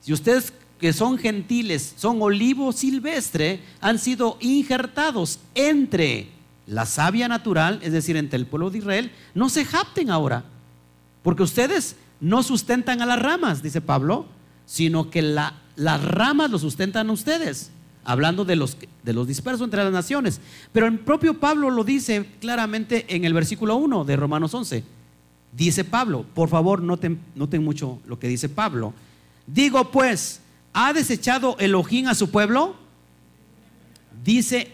Si 0.00 0.12
ustedes 0.12 0.52
que 0.78 0.92
son 0.92 1.18
gentiles, 1.18 1.94
son 1.96 2.22
olivo 2.22 2.70
silvestre, 2.70 3.58
han 3.80 3.98
sido 3.98 4.36
injertados 4.38 5.40
entre 5.56 6.28
la 6.68 6.86
savia 6.86 7.26
natural, 7.26 7.80
es 7.82 7.92
decir, 7.92 8.16
entre 8.16 8.38
el 8.38 8.46
pueblo 8.46 8.70
de 8.70 8.78
Israel, 8.78 9.10
no 9.34 9.48
se 9.48 9.64
japten 9.64 10.12
ahora, 10.12 10.44
porque 11.24 11.42
ustedes 11.42 11.96
no 12.20 12.44
sustentan 12.44 13.02
a 13.02 13.06
las 13.06 13.18
ramas, 13.18 13.64
dice 13.64 13.80
Pablo, 13.80 14.26
sino 14.64 15.10
que 15.10 15.22
las 15.80 16.04
ramas 16.04 16.50
lo 16.50 16.58
sustentan 16.58 17.08
a 17.08 17.12
ustedes, 17.12 17.70
hablando 18.04 18.44
de 18.44 18.56
los, 18.56 18.76
de 19.02 19.12
los 19.12 19.26
dispersos 19.26 19.64
entre 19.64 19.82
las 19.82 19.92
naciones. 19.92 20.40
Pero 20.72 20.86
el 20.86 20.98
propio 20.98 21.40
Pablo 21.40 21.70
lo 21.70 21.84
dice 21.84 22.28
claramente 22.40 23.06
en 23.08 23.24
el 23.24 23.32
versículo 23.32 23.76
1 23.76 24.04
de 24.04 24.16
Romanos 24.16 24.52
11. 24.52 24.84
Dice 25.52 25.84
Pablo, 25.84 26.26
por 26.34 26.48
favor, 26.48 26.82
noten, 26.82 27.18
noten 27.34 27.64
mucho 27.64 27.98
lo 28.06 28.18
que 28.18 28.28
dice 28.28 28.48
Pablo. 28.48 28.92
Digo 29.46 29.90
pues, 29.90 30.40
¿Ha 30.72 30.92
desechado 30.92 31.56
Elohim 31.58 32.06
a 32.06 32.14
su 32.14 32.30
pueblo? 32.30 32.76
Dice, 34.24 34.70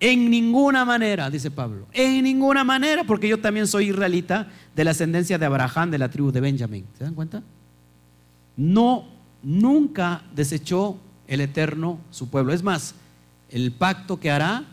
en 0.00 0.30
ninguna 0.30 0.84
manera, 0.84 1.28
dice 1.28 1.50
Pablo, 1.50 1.86
en 1.92 2.22
ninguna 2.22 2.64
manera, 2.64 3.04
porque 3.04 3.28
yo 3.28 3.38
también 3.38 3.66
soy 3.66 3.90
israelita 3.90 4.48
de 4.74 4.84
la 4.84 4.92
ascendencia 4.92 5.36
de 5.36 5.46
Abraham, 5.46 5.90
de 5.90 5.98
la 5.98 6.10
tribu 6.10 6.30
de 6.30 6.40
Benjamín. 6.40 6.86
¿Se 6.96 7.04
dan 7.04 7.14
cuenta? 7.14 7.42
No, 8.56 9.04
nunca 9.46 10.24
desechó 10.34 10.98
el 11.28 11.40
Eterno 11.40 12.00
su 12.10 12.28
pueblo. 12.28 12.52
Es 12.52 12.64
más, 12.64 12.96
el 13.48 13.70
pacto 13.70 14.18
que 14.18 14.32
hará, 14.32 14.64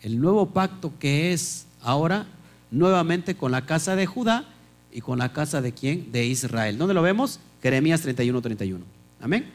el 0.00 0.18
nuevo 0.18 0.46
pacto 0.46 0.94
que 0.98 1.34
es 1.34 1.66
ahora, 1.82 2.26
nuevamente 2.70 3.36
con 3.36 3.52
la 3.52 3.66
casa 3.66 3.94
de 3.94 4.06
Judá 4.06 4.46
y 4.90 5.02
con 5.02 5.18
la 5.18 5.34
casa 5.34 5.60
de 5.60 5.72
quién? 5.72 6.10
De 6.12 6.24
Israel. 6.24 6.78
¿Dónde 6.78 6.94
lo 6.94 7.02
vemos? 7.02 7.40
Jeremías 7.62 8.00
31, 8.00 8.40
31. 8.40 8.84
Amén. 9.20 9.50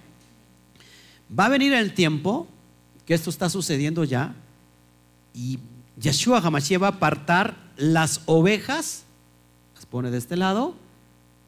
Va 1.38 1.46
a 1.48 1.50
venir 1.50 1.74
el 1.74 1.96
tiempo 1.96 2.48
que 3.08 3.16
esto 3.16 3.32
está 3.32 3.50
sucediendo 3.50 4.04
ya 4.04 4.36
y 5.34 5.58
Yeshua 6.00 6.38
Hamashiach 6.38 6.84
va 6.84 6.88
a 6.88 6.92
apartar 6.92 7.58
las 7.78 8.22
ovejas, 8.28 9.06
las 9.74 9.88
pone 9.88 10.12
de 10.12 10.20
este 10.20 10.38
lado, 10.38 10.76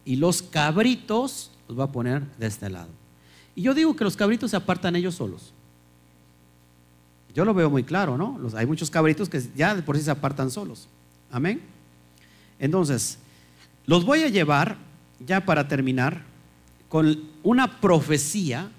y 0.04 0.16
los 0.16 0.42
cabritos 0.42 1.51
los 1.72 1.80
va 1.80 1.86
a 1.86 1.92
poner 1.92 2.22
de 2.38 2.48
este 2.48 2.70
lado. 2.70 2.90
Y 3.56 3.62
yo 3.62 3.74
digo 3.74 3.96
que 3.96 4.04
los 4.04 4.18
cabritos 4.18 4.52
se 4.52 4.58
apartan 4.58 4.94
ellos 4.98 5.16
solos. 5.16 5.54
Yo 7.34 7.46
lo 7.46 7.54
veo 7.54 7.70
muy 7.70 7.86
claro, 7.86 8.18
¿no? 8.18 8.38
hay 8.58 8.66
muchos 8.66 8.90
cabritos 8.90 9.30
que 9.30 9.42
ya 9.56 9.74
de 9.74 9.82
por 9.82 9.96
sí 9.96 10.04
se 10.04 10.12
apartan 10.12 10.52
solos. 10.52 10.90
Amén. 11.32 11.62
Entonces, 12.60 13.20
los 13.86 14.04
voy 14.04 14.24
a 14.24 14.28
llevar, 14.28 14.76
ya 15.26 15.46
para 15.46 15.70
terminar, 15.70 16.24
con 16.90 17.24
una 17.42 17.80
profecía 17.80 18.70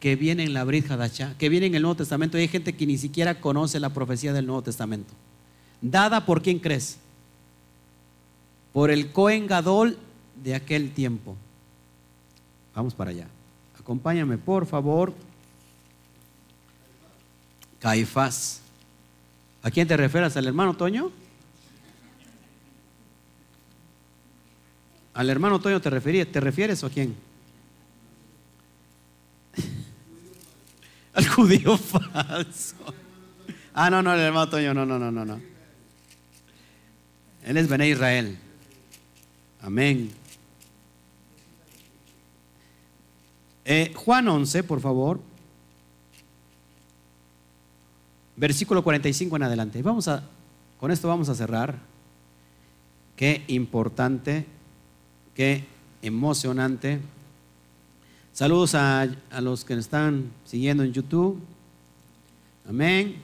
que 0.00 0.16
viene 0.16 0.42
en 0.44 0.54
la 0.54 0.64
Brit 0.64 0.90
Hadacha, 0.90 1.34
que 1.36 1.50
viene 1.50 1.66
en 1.66 1.74
el 1.74 1.82
Nuevo 1.82 1.96
Testamento. 1.96 2.38
Hay 2.38 2.48
gente 2.48 2.72
que 2.72 2.86
ni 2.86 2.96
siquiera 2.96 3.42
conoce 3.42 3.78
la 3.78 3.90
profecía 3.90 4.32
del 4.32 4.46
Nuevo 4.46 4.62
Testamento. 4.62 5.12
Dada 5.82 6.24
por 6.24 6.40
quién 6.40 6.60
crees? 6.60 6.96
Por 8.72 8.90
el 8.90 9.12
Cohen 9.12 9.46
Gadol 9.46 9.98
de 10.42 10.54
aquel 10.54 10.92
tiempo. 10.92 11.36
Vamos 12.74 12.94
para 12.94 13.10
allá. 13.10 13.26
Acompáñame, 13.78 14.38
por 14.38 14.66
favor. 14.66 15.12
Caifás. 17.80 18.60
¿A 19.62 19.70
quién 19.70 19.86
te 19.86 19.96
refieres? 19.96 20.36
¿Al 20.36 20.46
hermano 20.46 20.74
Toño? 20.74 21.10
¿Al 25.14 25.28
hermano 25.28 25.60
Toño 25.60 25.80
te 25.80 25.90
refieres, 25.90 26.30
te 26.32 26.40
refieres 26.40 26.82
o 26.82 26.86
a 26.86 26.90
quién? 26.90 27.14
Al 31.14 31.28
judío 31.28 31.76
falso. 31.76 32.76
Ah, 33.74 33.90
no, 33.90 34.02
no, 34.02 34.14
el 34.14 34.20
hermano 34.20 34.48
Toño, 34.48 34.72
no, 34.72 34.86
no, 34.86 34.98
no, 34.98 35.10
no, 35.10 35.24
no. 35.24 35.40
Él 37.44 37.56
es 37.56 37.68
Bené 37.68 37.88
Israel. 37.88 38.38
Amén. 39.60 40.21
Eh, 43.64 43.92
Juan 43.94 44.28
11, 44.28 44.62
por 44.64 44.80
favor. 44.80 45.20
Versículo 48.36 48.82
45 48.82 49.36
en 49.36 49.42
adelante. 49.42 49.82
Vamos 49.82 50.08
a, 50.08 50.22
con 50.80 50.90
esto 50.90 51.08
vamos 51.08 51.28
a 51.28 51.34
cerrar. 51.34 51.78
Qué 53.16 53.44
importante, 53.48 54.46
qué 55.34 55.64
emocionante 56.00 57.00
Saludos 58.32 58.74
a, 58.74 59.08
los 59.42 59.62
que 59.62 59.76
nos 59.76 59.84
están 59.84 60.30
siguiendo 60.46 60.82
en 60.84 60.94
YouTube. 60.94 61.38
Amén. 62.66 63.16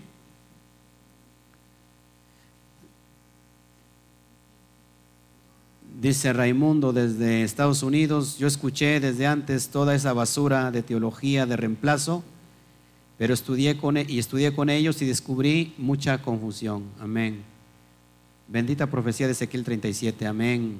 Dice 6.00 6.32
Raimundo 6.32 6.92
desde 6.92 7.42
Estados 7.42 7.82
Unidos, 7.82 8.38
yo 8.38 8.46
escuché 8.46 9.00
desde 9.00 9.26
antes 9.26 9.70
toda 9.70 9.96
esa 9.96 10.12
basura 10.12 10.70
de 10.70 10.84
teología 10.84 11.44
de 11.44 11.56
reemplazo, 11.56 12.22
pero 13.18 13.34
estudié 13.34 13.76
con, 13.78 13.96
e, 13.96 14.06
y 14.08 14.20
estudié 14.20 14.54
con 14.54 14.70
ellos 14.70 15.02
y 15.02 15.06
descubrí 15.06 15.74
mucha 15.76 16.22
confusión. 16.22 16.84
Amén. 17.00 17.42
Bendita 18.46 18.86
profecía 18.86 19.26
de 19.26 19.32
Ezequiel 19.32 19.64
37. 19.64 20.24
Amén. 20.24 20.78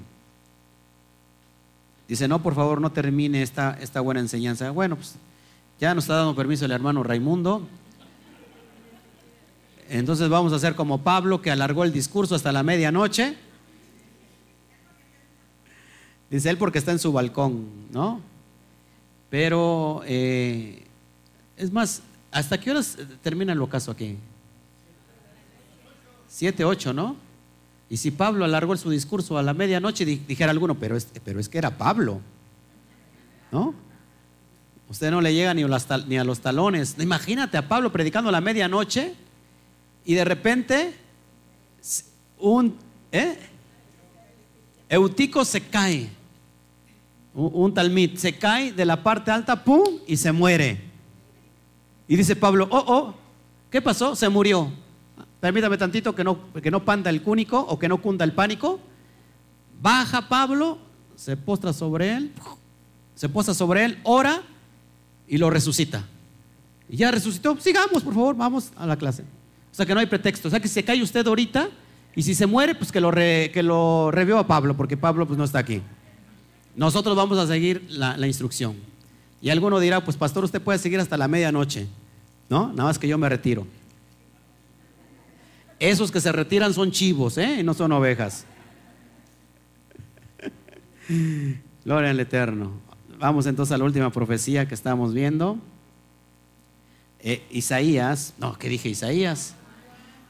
Dice, 2.07 2.29
no, 2.29 2.41
por 2.41 2.55
favor, 2.55 2.81
no 2.81 2.93
termine 2.93 3.43
esta, 3.43 3.77
esta 3.81 4.01
buena 4.01 4.21
enseñanza. 4.21 4.71
Bueno, 4.71 4.95
pues 4.95 5.17
ya 5.81 5.97
nos 5.97 6.05
está 6.05 6.15
dando 6.15 6.37
permiso 6.37 6.65
el 6.65 6.71
hermano 6.71 7.03
Raimundo. 7.03 7.67
Entonces 9.89 10.29
vamos 10.29 10.53
a 10.53 10.57
hacer 10.57 10.77
como 10.77 11.03
Pablo, 11.03 11.43
que 11.43 11.51
alargó 11.51 11.83
el 11.83 11.93
discurso 11.93 12.37
hasta 12.37 12.53
la 12.53 12.63
medianoche. 12.63 13.48
Dice 16.31 16.51
él 16.51 16.59
porque 16.59 16.79
está 16.79 16.93
en 16.93 16.99
su 16.99 17.13
balcón, 17.13 17.67
¿no? 17.91 18.21
Pero, 19.31 20.03
eh, 20.07 20.85
es 21.57 21.73
más, 21.73 22.03
¿hasta 22.31 22.59
qué 22.59 22.71
horas 22.71 22.97
termina 23.23 23.53
el 23.53 23.63
ocaso 23.63 23.91
aquí? 23.91 24.17
Siete, 26.29 26.65
ocho, 26.65 26.93
¿no? 26.93 27.17
Y 27.91 27.97
si 27.97 28.11
Pablo 28.11 28.45
alargó 28.45 28.77
su 28.77 28.91
discurso 28.91 29.39
a 29.39 29.43
la 29.43 29.55
medianoche, 29.55 30.05
dijera 30.05 30.51
alguno, 30.51 30.75
pero 30.75 30.97
es, 30.97 31.09
pero 31.25 31.41
es 31.41 31.49
que 31.49 31.59
era 31.59 31.77
Pablo. 31.77 32.21
¿No? 33.51 33.75
Usted 34.91 35.11
no 35.11 35.21
le 35.21 35.35
llega 35.35 35.53
ni 35.55 35.63
a, 35.63 36.25
los 36.25 36.41
talones. 36.41 36.97
Imagínate 36.99 37.57
a 37.57 37.69
Pablo 37.69 37.93
predicando 37.93 38.29
a 38.31 38.33
la 38.33 38.41
medianoche 38.41 39.15
y 40.05 40.15
de 40.15 40.25
repente 40.25 40.95
un 42.39 42.75
¿eh? 43.13 43.39
Eutico 44.89 45.45
se 45.45 45.61
cae. 45.61 46.09
Un, 47.41 47.73
talmid 47.73 48.17
se 48.17 48.37
cae 48.37 48.73
de 48.73 48.85
la 48.85 49.01
parte 49.01 49.31
alta, 49.31 49.63
¡pum! 49.63 50.01
y 50.09 50.17
se 50.17 50.33
muere. 50.33 50.81
Y 52.09 52.17
dice 52.17 52.35
Pablo, 52.35 52.67
oh, 52.69 52.85
oh, 52.89 53.15
¿qué 53.71 53.81
pasó? 53.81 54.17
Se 54.17 54.29
murió. 54.29 54.73
Permítame 55.39 55.79
tantito 55.79 56.17
que 56.17 56.25
no, 56.25 56.53
que 56.53 56.69
no 56.69 56.85
panda 56.85 57.11
el 57.11 57.23
cúnico 57.23 57.61
o 57.61 57.79
que 57.79 57.87
no 57.87 58.03
cunda 58.03 58.25
el 58.25 58.33
pánico. 58.33 58.81
Baja 59.81 60.29
Pablo, 60.29 60.79
se 61.15 61.37
postra 61.37 61.73
sobre 61.73 62.13
él, 62.13 62.33
se 63.15 63.29
posa 63.29 63.55
sobre 63.55 63.85
él, 63.85 64.01
ora 64.03 64.43
y 65.29 65.39
lo 65.39 65.49
resucita. 65.49 66.05
Y 66.89 66.97
ya 66.97 67.13
resucitó. 67.13 67.57
Sigamos, 67.61 68.03
por 68.03 68.15
favor, 68.15 68.37
vamos 68.37 68.73
a 68.77 68.85
la 68.85 68.97
clase. 68.97 69.23
O 69.71 69.75
sea 69.77 69.87
que 69.87 69.95
no 69.95 70.01
hay 70.01 70.07
pretexto. 70.07 70.49
O 70.49 70.51
sea 70.51 70.59
que 70.59 70.67
si 70.67 70.75
se 70.75 70.85
cae 70.85 71.01
usted 71.01 71.25
ahorita 71.25 71.69
y 72.17 72.23
si 72.25 72.35
se 72.35 72.47
muere, 72.47 72.75
pues 72.75 72.91
que 72.91 73.01
lo, 73.01 73.13
que 73.13 73.63
lo 73.63 74.11
revió 74.11 74.39
a 74.39 74.47
Pablo, 74.49 74.77
porque 74.77 74.97
Pablo 74.97 75.25
pues 75.25 75.39
no 75.39 75.45
está 75.45 75.61
aquí. 75.61 75.81
Nosotros 76.79 77.17
vamos 77.17 77.37
a 77.39 77.47
seguir 77.49 77.85
la, 77.91 78.25
instrucción. 78.25 78.77
Y 79.43 79.51
alguno 79.51 79.81
dirá, 79.81 80.05
pues 80.05 80.17
pastor, 80.17 80.45
usted 80.45 80.63
puede 80.63 80.79
seguir 80.79 81.01
hasta 81.01 81.17
la 81.17 81.27
medianoche. 81.27 81.89
¿No? 82.49 82.69
Nada 82.69 82.85
más 82.85 83.01
que 83.01 83.09
yo 83.09 83.19
me 83.19 83.29
retiro. 83.29 83.67
Esos 85.81 86.13
que 86.13 86.21
se 86.21 86.31
retiran 86.31 86.73
son 86.73 86.93
chivos, 86.93 87.37
¿eh? 87.37 87.65
No 87.65 87.75
son 87.75 87.91
ovejas. 87.91 88.45
Gloria 91.85 92.11
al 92.11 92.21
Eterno. 92.21 92.71
Vamos 93.19 93.47
entonces 93.47 93.73
a 93.75 93.79
la 93.79 93.85
última 93.85 94.13
profecía 94.13 94.69
que 94.69 94.75
estamos 94.75 95.13
viendo. 95.13 95.59
Eh, 97.19 97.43
Isaías, 97.51 98.35
no, 98.39 98.57
¿qué 98.57 98.69
dije 98.69 98.89
Isaías? 98.89 99.55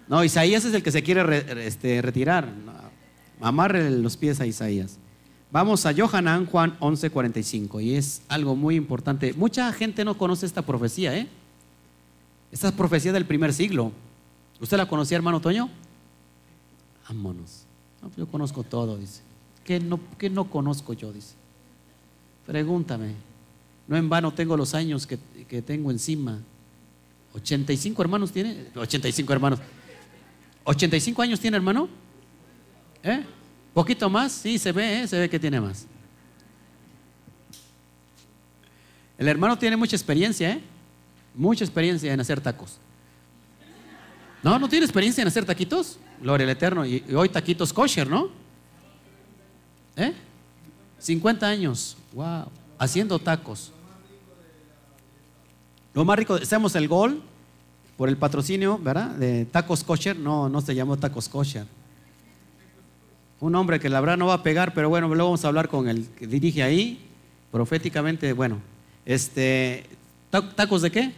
No, 0.08 0.24
Isaías 0.24 0.64
es 0.64 0.72
el 0.72 0.82
que 0.82 0.92
se 0.92 1.02
quiere 1.02 1.66
este, 1.66 2.00
retirar. 2.00 2.48
Amarre 3.38 3.90
los 3.90 4.16
pies 4.16 4.40
a 4.40 4.46
Isaías. 4.46 4.98
Vamos 5.50 5.86
a 5.86 5.94
Johanan 5.94 6.44
Juan 6.46 6.78
11:45 6.78 7.80
y 7.80 7.94
es 7.94 8.22
algo 8.28 8.54
muy 8.54 8.76
importante. 8.76 9.32
Mucha 9.32 9.72
gente 9.72 10.04
no 10.04 10.18
conoce 10.18 10.44
esta 10.44 10.62
profecía, 10.62 11.16
¿eh? 11.16 11.26
Esta 12.52 12.68
es 12.68 12.74
profecía 12.74 13.12
del 13.12 13.24
primer 13.24 13.54
siglo. 13.54 13.92
¿Usted 14.60 14.76
la 14.76 14.86
conocía, 14.86 15.16
hermano 15.16 15.40
Toño? 15.40 15.70
Vámonos. 17.08 17.64
Pues 18.00 18.16
yo 18.16 18.26
conozco 18.26 18.62
todo, 18.62 18.96
dice. 18.98 19.22
¿Qué 19.64 19.80
no, 19.80 20.00
no 20.30 20.50
conozco 20.50 20.92
yo? 20.92 21.12
Dice. 21.12 21.34
Pregúntame. 22.46 23.14
No 23.86 23.96
en 23.96 24.08
vano 24.08 24.32
tengo 24.32 24.56
los 24.56 24.74
años 24.74 25.06
que, 25.06 25.18
tengo 25.62 25.90
encima. 25.90 26.38
85 27.34 28.02
hermanos 28.02 28.32
tiene. 28.32 28.66
85 28.74 29.32
hermanos. 29.32 29.60
85 30.64 31.22
años 31.22 31.40
tiene 31.40 31.56
hermano. 31.56 31.88
¿Eh? 33.02 33.24
Poquito 33.74 34.08
más, 34.10 34.32
sí, 34.32 34.58
se 34.58 34.72
ve, 34.72 35.02
¿eh? 35.02 35.08
se 35.08 35.18
ve 35.18 35.28
que 35.28 35.38
tiene 35.38 35.60
más. 35.60 35.86
El 39.18 39.28
hermano 39.28 39.58
tiene 39.58 39.76
mucha 39.76 39.96
experiencia, 39.96 40.52
¿eh? 40.52 40.60
Mucha 41.34 41.64
experiencia 41.64 42.12
en 42.12 42.20
hacer 42.20 42.40
tacos. 42.40 42.78
No, 44.42 44.58
no 44.58 44.68
tiene 44.68 44.84
experiencia 44.84 45.22
en 45.22 45.28
hacer 45.28 45.44
taquitos. 45.44 45.98
Gloria 46.20 46.44
al 46.44 46.50
Eterno. 46.50 46.86
Y, 46.86 47.04
hoy 47.14 47.28
taquitos 47.28 47.72
kosher, 47.72 48.08
¿no? 48.08 48.30
¿Eh? 49.96 50.14
50 50.98 51.46
años. 51.46 51.96
Wow. 52.12 52.46
Haciendo 52.78 53.18
tacos. 53.18 53.72
Lo 55.94 56.04
más 56.04 56.16
rico, 56.16 56.34
hacemos 56.34 56.74
el 56.76 56.86
gol 56.86 57.20
por 57.96 58.08
el 58.08 58.16
patrocinio, 58.16 58.78
¿verdad? 58.78 59.10
De 59.10 59.44
tacos 59.46 59.82
kosher. 59.82 60.16
No, 60.16 60.48
no 60.48 60.60
se 60.60 60.74
llamó 60.74 60.96
tacos 60.96 61.28
kosher. 61.28 61.66
Un 63.40 63.54
hombre 63.54 63.78
que 63.78 63.88
la 63.88 64.00
verdad 64.00 64.16
no 64.16 64.26
va 64.26 64.34
a 64.34 64.42
pegar, 64.42 64.74
pero 64.74 64.88
bueno, 64.88 65.06
luego 65.08 65.24
vamos 65.24 65.44
a 65.44 65.48
hablar 65.48 65.68
con 65.68 65.88
el 65.88 66.06
que 66.08 66.26
dirige 66.26 66.62
ahí, 66.62 66.98
proféticamente, 67.52 68.32
bueno, 68.32 68.58
este, 69.06 69.84
¿tacos 70.30 70.82
de 70.82 70.90
qué? 70.90 71.12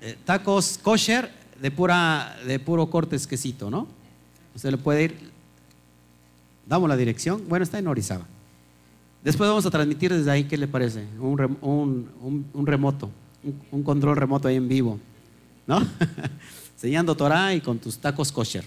Eh, 0.00 0.16
tacos 0.24 0.78
kosher 0.82 1.30
de, 1.60 1.70
pura, 1.70 2.36
de 2.46 2.58
puro 2.58 2.86
corte 2.86 3.16
esquecito, 3.16 3.70
¿no? 3.70 3.88
Usted 4.54 4.70
le 4.70 4.76
puede 4.76 5.04
ir, 5.04 5.30
damos 6.66 6.88
la 6.88 6.96
dirección, 6.96 7.42
bueno, 7.48 7.62
está 7.62 7.78
en 7.78 7.88
Orizaba. 7.88 8.26
Después 9.24 9.48
vamos 9.48 9.64
a 9.64 9.70
transmitir 9.70 10.12
desde 10.12 10.30
ahí, 10.30 10.44
¿qué 10.44 10.58
le 10.58 10.68
parece? 10.68 11.06
Un, 11.18 11.38
remoto, 12.66 13.10
un, 13.70 13.82
control 13.82 14.16
remoto 14.16 14.48
ahí 14.48 14.56
en 14.56 14.68
vivo, 14.68 14.98
¿no? 15.66 15.80
Enseñando 16.74 17.14
Torah 17.14 17.54
y 17.54 17.60
con 17.60 17.78
tus 17.78 17.98
tacos 17.98 18.30
kosher. 18.30 18.64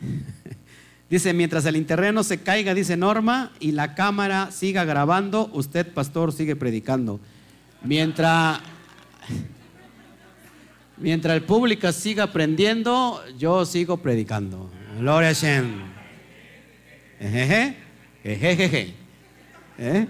Dice, 1.10 1.32
mientras 1.32 1.66
el 1.66 1.74
interreno 1.74 2.22
se 2.22 2.38
caiga, 2.38 2.72
dice 2.72 2.96
Norma, 2.96 3.50
y 3.58 3.72
la 3.72 3.96
cámara 3.96 4.52
siga 4.52 4.84
grabando, 4.84 5.50
usted, 5.52 5.92
pastor, 5.92 6.32
sigue 6.32 6.54
predicando. 6.54 7.18
Mientras, 7.82 8.60
mientras 10.98 11.34
el 11.34 11.42
público 11.42 11.90
siga 11.90 12.22
aprendiendo, 12.24 13.20
yo 13.36 13.66
sigo 13.66 13.96
predicando. 13.96 14.70
Gloria 15.00 15.30
a 15.30 15.32
Shem. 15.32 15.80
Jejeje, 17.18 17.76
jejeje. 18.22 18.94
¿Eh? 19.78 20.06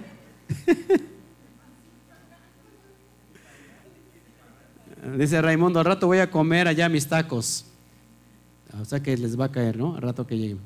Dice 5.16 5.40
Raimundo, 5.40 5.78
al 5.78 5.86
rato 5.86 6.06
voy 6.06 6.18
a 6.18 6.30
comer 6.30 6.68
allá 6.68 6.90
mis 6.90 7.08
tacos. 7.08 7.69
O 8.78 8.84
sea 8.84 9.00
que 9.00 9.16
les 9.16 9.38
va 9.38 9.46
a 9.46 9.52
caer, 9.52 9.76
¿no? 9.76 9.96
Al 9.96 10.02
rato 10.02 10.26
que 10.26 10.36
llegue. 10.38 10.56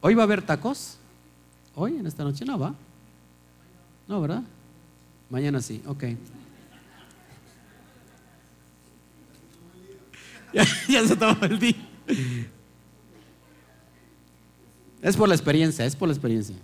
¿Hoy 0.00 0.14
va 0.14 0.22
a 0.22 0.24
haber 0.24 0.42
tacos? 0.42 0.98
¿Hoy? 1.74 1.96
¿En 1.96 2.06
esta 2.06 2.24
noche 2.24 2.44
no 2.44 2.58
va? 2.58 2.74
No, 4.08 4.20
¿verdad? 4.20 4.42
Mañana 5.30 5.62
sí, 5.62 5.80
ok. 5.86 6.04
ya, 10.88 11.06
se 11.06 11.16
tomó 11.16 11.42
el 11.44 11.58
día. 11.58 11.76
Es 15.00 15.16
por 15.16 15.28
la 15.28 15.34
experiencia, 15.34 15.86
es 15.86 15.96
por 15.96 16.08
la 16.08 16.14
experiencia. 16.14 16.56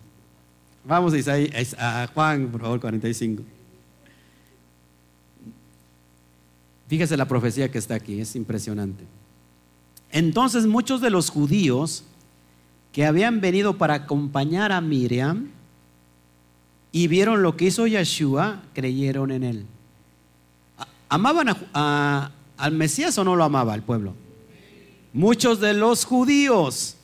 Vamos 0.85 1.14
a, 1.27 2.03
a 2.03 2.07
Juan, 2.09 2.49
por 2.49 2.61
favor, 2.61 2.81
45. 2.81 3.43
Fíjese 6.89 7.16
la 7.16 7.27
profecía 7.27 7.71
que 7.71 7.79
está 7.79 7.95
aquí, 7.95 8.21
es 8.21 8.37
impresionante. 8.37 9.05
Entonces 10.11 10.67
muchos 10.67 11.01
de 11.01 11.11
los 11.11 11.31
judíos 11.31 12.05
que 12.93 13.05
habían 13.05 13.41
venido 13.41 13.77
para 13.79 13.95
acompañar 13.95 14.73
a 14.73 14.81
Miriam 14.81 15.49
y 16.91 17.07
vieron 17.07 17.43
lo 17.43 17.57
que 17.57 17.67
hizo 17.67 17.87
Yeshua, 17.87 18.63
creyeron 18.73 19.31
en 19.31 19.45
él. 19.45 19.67
¿Amaban 21.09 21.57
al 21.73 22.73
Mesías 22.73 23.17
o 23.19 23.25
no 23.25 23.37
lo 23.37 23.45
amaba 23.45 23.75
el 23.75 23.83
pueblo? 23.83 24.15
Muchos 25.13 25.61
de 25.61 25.75
los 25.75 26.05
judíos 26.05 26.97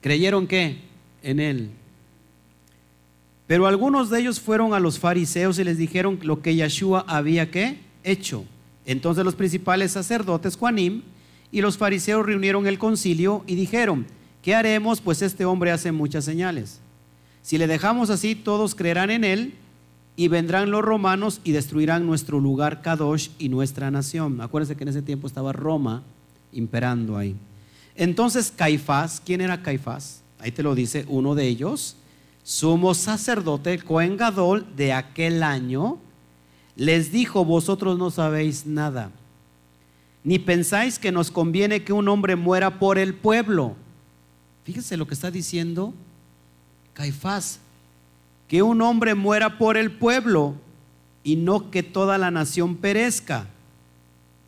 creyeron 0.00 0.46
que 0.46 0.80
en 1.22 1.40
él. 1.40 1.70
Pero 3.46 3.66
algunos 3.66 4.10
de 4.10 4.20
ellos 4.20 4.40
fueron 4.40 4.74
a 4.74 4.80
los 4.80 4.98
fariseos 4.98 5.58
y 5.58 5.64
les 5.64 5.78
dijeron 5.78 6.18
lo 6.22 6.42
que 6.42 6.54
Yeshua 6.54 7.04
había 7.08 7.48
hecho. 8.04 8.44
Entonces 8.84 9.24
los 9.24 9.34
principales 9.34 9.92
sacerdotes, 9.92 10.56
Juanim, 10.56 11.02
y 11.50 11.60
los 11.60 11.78
fariseos 11.78 12.26
reunieron 12.26 12.66
el 12.66 12.78
concilio 12.78 13.44
y 13.46 13.54
dijeron, 13.54 14.06
¿qué 14.42 14.54
haremos? 14.54 15.00
Pues 15.00 15.22
este 15.22 15.44
hombre 15.44 15.70
hace 15.70 15.92
muchas 15.92 16.24
señales. 16.24 16.80
Si 17.42 17.58
le 17.58 17.66
dejamos 17.66 18.10
así, 18.10 18.34
todos 18.34 18.74
creerán 18.74 19.10
en 19.10 19.24
él 19.24 19.54
y 20.16 20.28
vendrán 20.28 20.70
los 20.70 20.82
romanos 20.82 21.40
y 21.44 21.52
destruirán 21.52 22.04
nuestro 22.04 22.40
lugar 22.40 22.82
Kadosh 22.82 23.28
y 23.38 23.48
nuestra 23.48 23.90
nación. 23.90 24.40
Acuérdense 24.40 24.76
que 24.76 24.82
en 24.82 24.88
ese 24.88 25.02
tiempo 25.02 25.26
estaba 25.26 25.52
Roma 25.52 26.02
imperando 26.52 27.16
ahí. 27.16 27.36
Entonces 27.94 28.52
Caifás, 28.54 29.22
¿quién 29.24 29.40
era 29.40 29.62
Caifás? 29.62 30.22
Ahí 30.40 30.52
te 30.52 30.62
lo 30.62 30.74
dice 30.74 31.04
uno 31.08 31.34
de 31.34 31.46
ellos, 31.46 31.96
sumo 32.42 32.94
sacerdote, 32.94 33.78
Cohen 33.78 34.16
Gadol 34.16 34.66
de 34.76 34.92
aquel 34.92 35.42
año, 35.42 35.98
les 36.76 37.10
dijo, 37.10 37.44
vosotros 37.44 37.98
no 37.98 38.10
sabéis 38.10 38.66
nada, 38.66 39.10
ni 40.28 40.38
pensáis 40.38 40.98
que 40.98 41.10
nos 41.10 41.30
conviene 41.30 41.84
que 41.84 41.94
un 41.94 42.06
hombre 42.06 42.36
muera 42.36 42.78
por 42.78 42.98
el 42.98 43.14
pueblo. 43.14 43.76
Fíjense 44.62 44.98
lo 44.98 45.06
que 45.06 45.14
está 45.14 45.30
diciendo 45.30 45.94
Caifás, 46.92 47.60
que 48.46 48.60
un 48.60 48.82
hombre 48.82 49.14
muera 49.14 49.56
por 49.56 49.78
el 49.78 49.90
pueblo 49.90 50.54
y 51.24 51.36
no 51.36 51.70
que 51.70 51.82
toda 51.82 52.18
la 52.18 52.30
nación 52.30 52.76
perezca. 52.76 53.46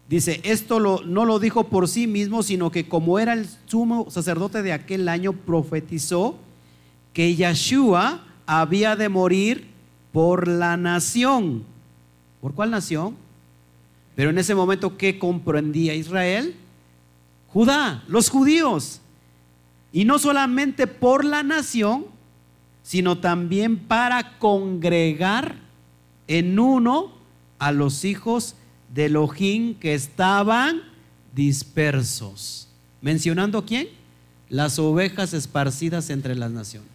Dice, 0.06 0.42
esto 0.44 0.80
no 0.80 1.24
lo 1.24 1.38
dijo 1.38 1.68
por 1.68 1.88
sí 1.88 2.06
mismo, 2.06 2.42
sino 2.42 2.70
que 2.70 2.86
como 2.86 3.18
era 3.18 3.32
el 3.32 3.48
sumo 3.64 4.10
sacerdote 4.10 4.62
de 4.62 4.74
aquel 4.74 5.08
año, 5.08 5.32
profetizó 5.32 6.36
que 7.14 7.34
Yeshua 7.36 8.22
había 8.44 8.96
de 8.96 9.08
morir 9.08 9.68
por 10.12 10.46
la 10.46 10.76
nación. 10.76 11.64
¿Por 12.42 12.52
cuál 12.52 12.70
nación? 12.70 13.16
Pero 14.20 14.28
en 14.28 14.36
ese 14.36 14.54
momento, 14.54 14.98
¿qué 14.98 15.18
comprendía 15.18 15.94
Israel? 15.94 16.54
Judá, 17.48 18.04
los 18.06 18.28
judíos. 18.28 19.00
Y 19.94 20.04
no 20.04 20.18
solamente 20.18 20.86
por 20.86 21.24
la 21.24 21.42
nación, 21.42 22.04
sino 22.82 23.16
también 23.16 23.78
para 23.78 24.36
congregar 24.38 25.54
en 26.28 26.58
uno 26.58 27.12
a 27.58 27.72
los 27.72 28.04
hijos 28.04 28.56
de 28.92 29.06
Elohim 29.06 29.74
que 29.76 29.94
estaban 29.94 30.82
dispersos. 31.34 32.68
¿Mencionando 33.00 33.64
quién? 33.64 33.88
Las 34.50 34.78
ovejas 34.78 35.32
esparcidas 35.32 36.10
entre 36.10 36.34
las 36.34 36.50
naciones. 36.50 36.90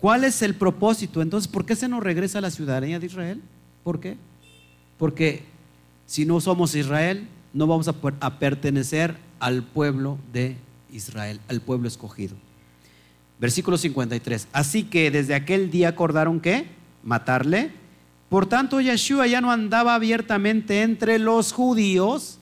¿Cuál 0.00 0.24
es 0.24 0.40
el 0.40 0.54
propósito? 0.54 1.20
Entonces, 1.20 1.48
¿por 1.48 1.66
qué 1.66 1.76
se 1.76 1.86
nos 1.86 2.02
regresa 2.02 2.38
a 2.38 2.40
la 2.40 2.50
ciudadanía 2.50 2.98
de 2.98 3.04
Israel? 3.04 3.42
¿Por 3.84 4.00
qué? 4.00 4.16
Porque 4.96 5.49
si 6.10 6.26
no 6.26 6.40
somos 6.40 6.74
Israel, 6.74 7.28
no 7.52 7.68
vamos 7.68 7.86
a, 7.86 7.92
pertenecer 8.40 9.16
al 9.38 9.62
pueblo 9.62 10.18
de 10.32 10.56
Israel, 10.92 11.38
al 11.46 11.60
pueblo 11.60 11.86
escogido. 11.86 12.34
Versículo 13.38 13.78
53. 13.78 14.48
Así 14.52 14.82
que 14.82 15.12
desde 15.12 15.36
aquel 15.36 15.70
día 15.70 15.90
acordaron 15.90 16.40
que 16.40 16.66
matarle. 17.04 17.70
Por 18.28 18.46
tanto, 18.46 18.80
Yeshua 18.80 19.28
ya 19.28 19.40
no 19.40 19.52
andaba 19.52 19.94
abiertamente 19.94 20.82
entre 20.82 21.20
los 21.20 21.52
judíos. 21.52 22.40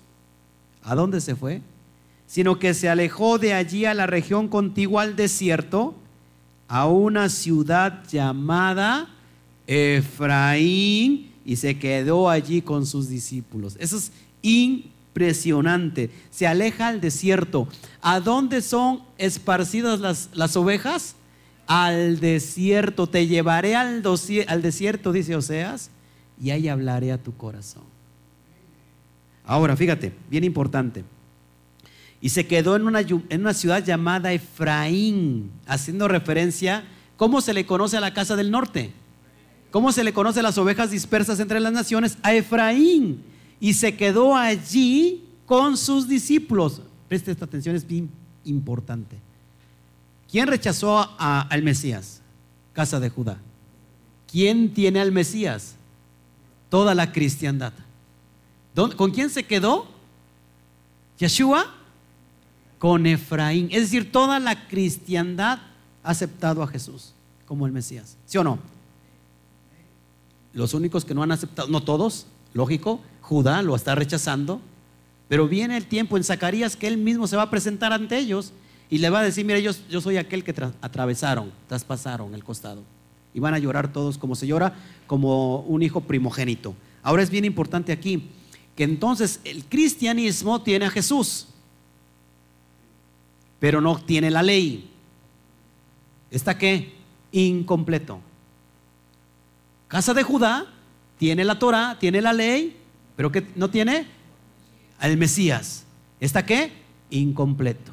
¿A 0.83 0.95
dónde 0.95 1.21
se 1.21 1.37
fue? 1.37 1.61
Sino 2.27 2.59
que 2.59 2.73
se 2.73 2.89
alejó 2.89 3.39
de 3.39 3.53
allí 3.53 3.85
a 3.85 3.93
la 3.93 4.07
región 4.07 4.49
contigua 4.49 5.03
al 5.03 5.15
desierto, 5.15 5.95
a 6.69 6.87
una 6.87 7.29
ciudad 7.29 8.03
llamada 8.09 9.11
Efraín 9.67 11.28
y 11.49 11.57
se 11.57 11.79
quedó 11.79 12.29
allí 12.29 12.61
con 12.61 12.85
sus 12.85 13.09
discípulos. 13.09 13.79
Eso 13.81 13.97
es 13.97 14.13
impresionante. 14.43 16.11
Se 16.31 16.47
aleja 16.47 16.89
al 16.89 17.01
desierto. 17.01 17.67
¿A 18.03 18.21
dónde 18.21 18.61
son 18.61 19.01
esparcidas 19.17 19.99
las, 19.99 20.29
las 20.35 20.59
ovejas? 20.59 21.17
Al 21.67 22.21
desierto. 22.21 23.07
Te 23.07 23.27
llevaré 23.27 23.75
al, 23.77 24.03
al 24.47 24.63
desierto, 24.63 25.11
dice 25.11 25.37
Oseas, 25.37 25.89
y 26.39 26.51
ahí 26.51 26.69
hablaré 26.69 27.13
a 27.13 27.23
tu 27.23 27.35
corazón. 27.35 27.85
Ahora, 29.47 29.75
fíjate, 29.75 30.13
bien 30.29 30.45
importante. 30.45 31.03
Y 32.21 32.29
se 32.29 32.47
quedó 32.47 32.77
en 32.77 32.87
una, 32.87 33.01
en 33.01 33.41
una 33.41 33.55
ciudad 33.55 33.83
llamada 33.83 34.35
Efraín, 34.35 35.51
haciendo 35.67 36.09
referencia, 36.09 36.85
¿cómo 37.17 37.41
se 37.41 37.55
le 37.55 37.65
conoce 37.65 37.97
a 37.97 38.01
la 38.01 38.13
casa 38.13 38.37
del 38.37 38.51
norte? 38.51 38.93
¿Cómo 39.71 39.93
se 39.93 40.05
le 40.05 40.13
conoce 40.13 40.43
las 40.43 40.57
ovejas 40.59 40.91
dispersas 40.91 41.41
entre 41.41 41.61
las 41.61 41.73
naciones? 41.73 42.17
A 42.23 42.35
Efraín. 42.35 43.23
Y 43.61 43.75
se 43.75 43.97
quedó 43.97 44.37
allí 44.37 45.25
con 45.47 45.77
sus 45.77 46.09
discípulos. 46.09 46.81
Preste 47.09 47.31
esta 47.31 47.45
atención, 47.45 47.77
es 47.77 47.87
bien 47.87 48.11
importante. 48.45 49.17
¿Quién 50.31 50.47
rechazó 50.47 51.11
al 51.19 51.63
Mesías? 51.63 52.21
Casa 52.73 53.01
de 53.01 53.11
Judá. 53.11 53.39
¿Quién 54.31 54.73
tiene 54.73 55.01
al 55.01 55.13
Mesías? 55.13 55.75
Toda 56.69 56.95
la 56.95 57.13
cristiandad. 57.13 57.73
¿Con 58.97 59.11
quién 59.11 59.31
se 59.31 59.45
quedó? 59.45 59.89
Yeshua 61.19 61.67
con 62.79 63.07
Efraín. 63.07 63.69
Es 63.73 63.83
decir, 63.83 64.13
toda 64.13 64.39
la 64.39 64.69
cristiandad 64.69 65.59
ha 66.05 66.11
aceptado 66.11 66.63
a 66.63 66.69
Jesús 66.69 67.13
como 67.47 67.67
el 67.67 67.73
Mesías. 67.73 68.17
¿Sí 68.27 68.39
o 68.39 68.45
no? 68.45 68.59
Los 70.53 70.75
únicos 70.75 71.05
que 71.05 71.15
no 71.15 71.23
han 71.23 71.33
aceptado, 71.33 71.69
no 71.69 71.83
todos, 71.83 72.27
lógico, 72.55 73.01
Judá 73.21 73.63
lo 73.63 73.77
está 73.77 73.95
rechazando, 73.95 74.61
pero 75.29 75.47
viene 75.47 75.77
el 75.77 75.87
tiempo 75.87 76.17
en 76.17 76.25
Zacarías 76.25 76.77
que 76.77 76.87
él 76.87 76.97
mismo 76.97 77.27
se 77.27 77.37
va 77.37 77.43
a 77.43 77.51
presentar 77.51 77.93
ante 77.93 78.19
ellos 78.19 78.53
y 78.91 78.99
le 78.99 79.11
va 79.11 79.21
a 79.21 79.23
decir, 79.23 79.45
mira, 79.45 79.59
yo, 79.59 79.73
yo 79.91 80.01
soy 80.01 80.17
aquel 80.17 80.43
que 80.43 80.55
atravesaron, 80.81 81.53
traspasaron 81.69 82.35
el 82.35 82.43
costado. 82.43 82.83
Y 83.35 83.41
van 83.41 83.53
a 83.53 83.59
llorar 83.59 83.93
todos 83.93 84.17
como 84.17 84.35
se 84.35 84.47
llora, 84.47 84.75
como 85.07 85.61
un 85.61 85.83
hijo 85.83 86.01
primogénito. 86.01 86.75
Ahora 87.03 87.23
es 87.23 87.31
bien 87.31 87.45
importante 87.45 87.93
aquí 87.93 88.31
que 88.75 88.85
entonces 88.85 89.41
el 89.45 89.65
cristianismo 89.65 90.63
tiene 90.63 90.87
a 90.87 90.91
Jesús, 90.91 91.49
pero 93.61 93.81
no 93.81 93.99
tiene 93.99 94.31
la 94.31 94.43
ley. 94.43 94.89
¿Está 96.31 96.57
qué? 96.57 96.95
Incompleto. 97.33 98.21
Casa 99.89 100.15
de 100.15 100.23
Judá 100.23 100.67
tiene 101.19 101.45
la 101.45 101.59
Torah, 101.59 101.97
tiene 101.99 102.23
la 102.23 102.33
ley, 102.33 102.77
pero 103.17 103.33
que 103.33 103.47
no 103.57 103.69
tiene 103.71 104.07
al 104.99 105.17
Mesías. 105.17 105.85
¿Está 106.21 106.47
qué? 106.47 106.73
Incompleto. 107.11 107.93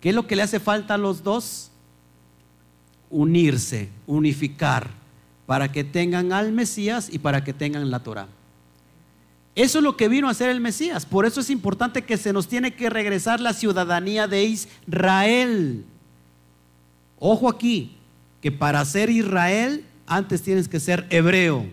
¿Qué 0.00 0.10
es 0.10 0.14
lo 0.14 0.26
que 0.26 0.36
le 0.36 0.42
hace 0.42 0.60
falta 0.60 0.94
a 0.94 0.98
los 0.98 1.22
dos? 1.22 1.70
unirse, 3.10 3.88
unificar, 4.06 4.90
para 5.46 5.72
que 5.72 5.84
tengan 5.84 6.32
al 6.32 6.52
Mesías 6.52 7.08
y 7.10 7.18
para 7.18 7.42
que 7.42 7.52
tengan 7.52 7.90
la 7.90 8.00
Torah. 8.00 8.28
Eso 9.54 9.78
es 9.78 9.84
lo 9.84 9.96
que 9.96 10.08
vino 10.08 10.28
a 10.28 10.32
hacer 10.32 10.50
el 10.50 10.60
Mesías. 10.60 11.06
Por 11.06 11.26
eso 11.26 11.40
es 11.40 11.50
importante 11.50 12.02
que 12.02 12.16
se 12.16 12.32
nos 12.32 12.48
tiene 12.48 12.74
que 12.74 12.90
regresar 12.90 13.40
la 13.40 13.54
ciudadanía 13.54 14.28
de 14.28 14.44
Israel. 14.44 15.84
Ojo 17.18 17.48
aquí, 17.48 17.96
que 18.40 18.52
para 18.52 18.84
ser 18.84 19.10
Israel 19.10 19.84
antes 20.08 20.42
tienes 20.42 20.68
que 20.68 20.80
ser 20.80 21.06
hebreo. 21.10 21.66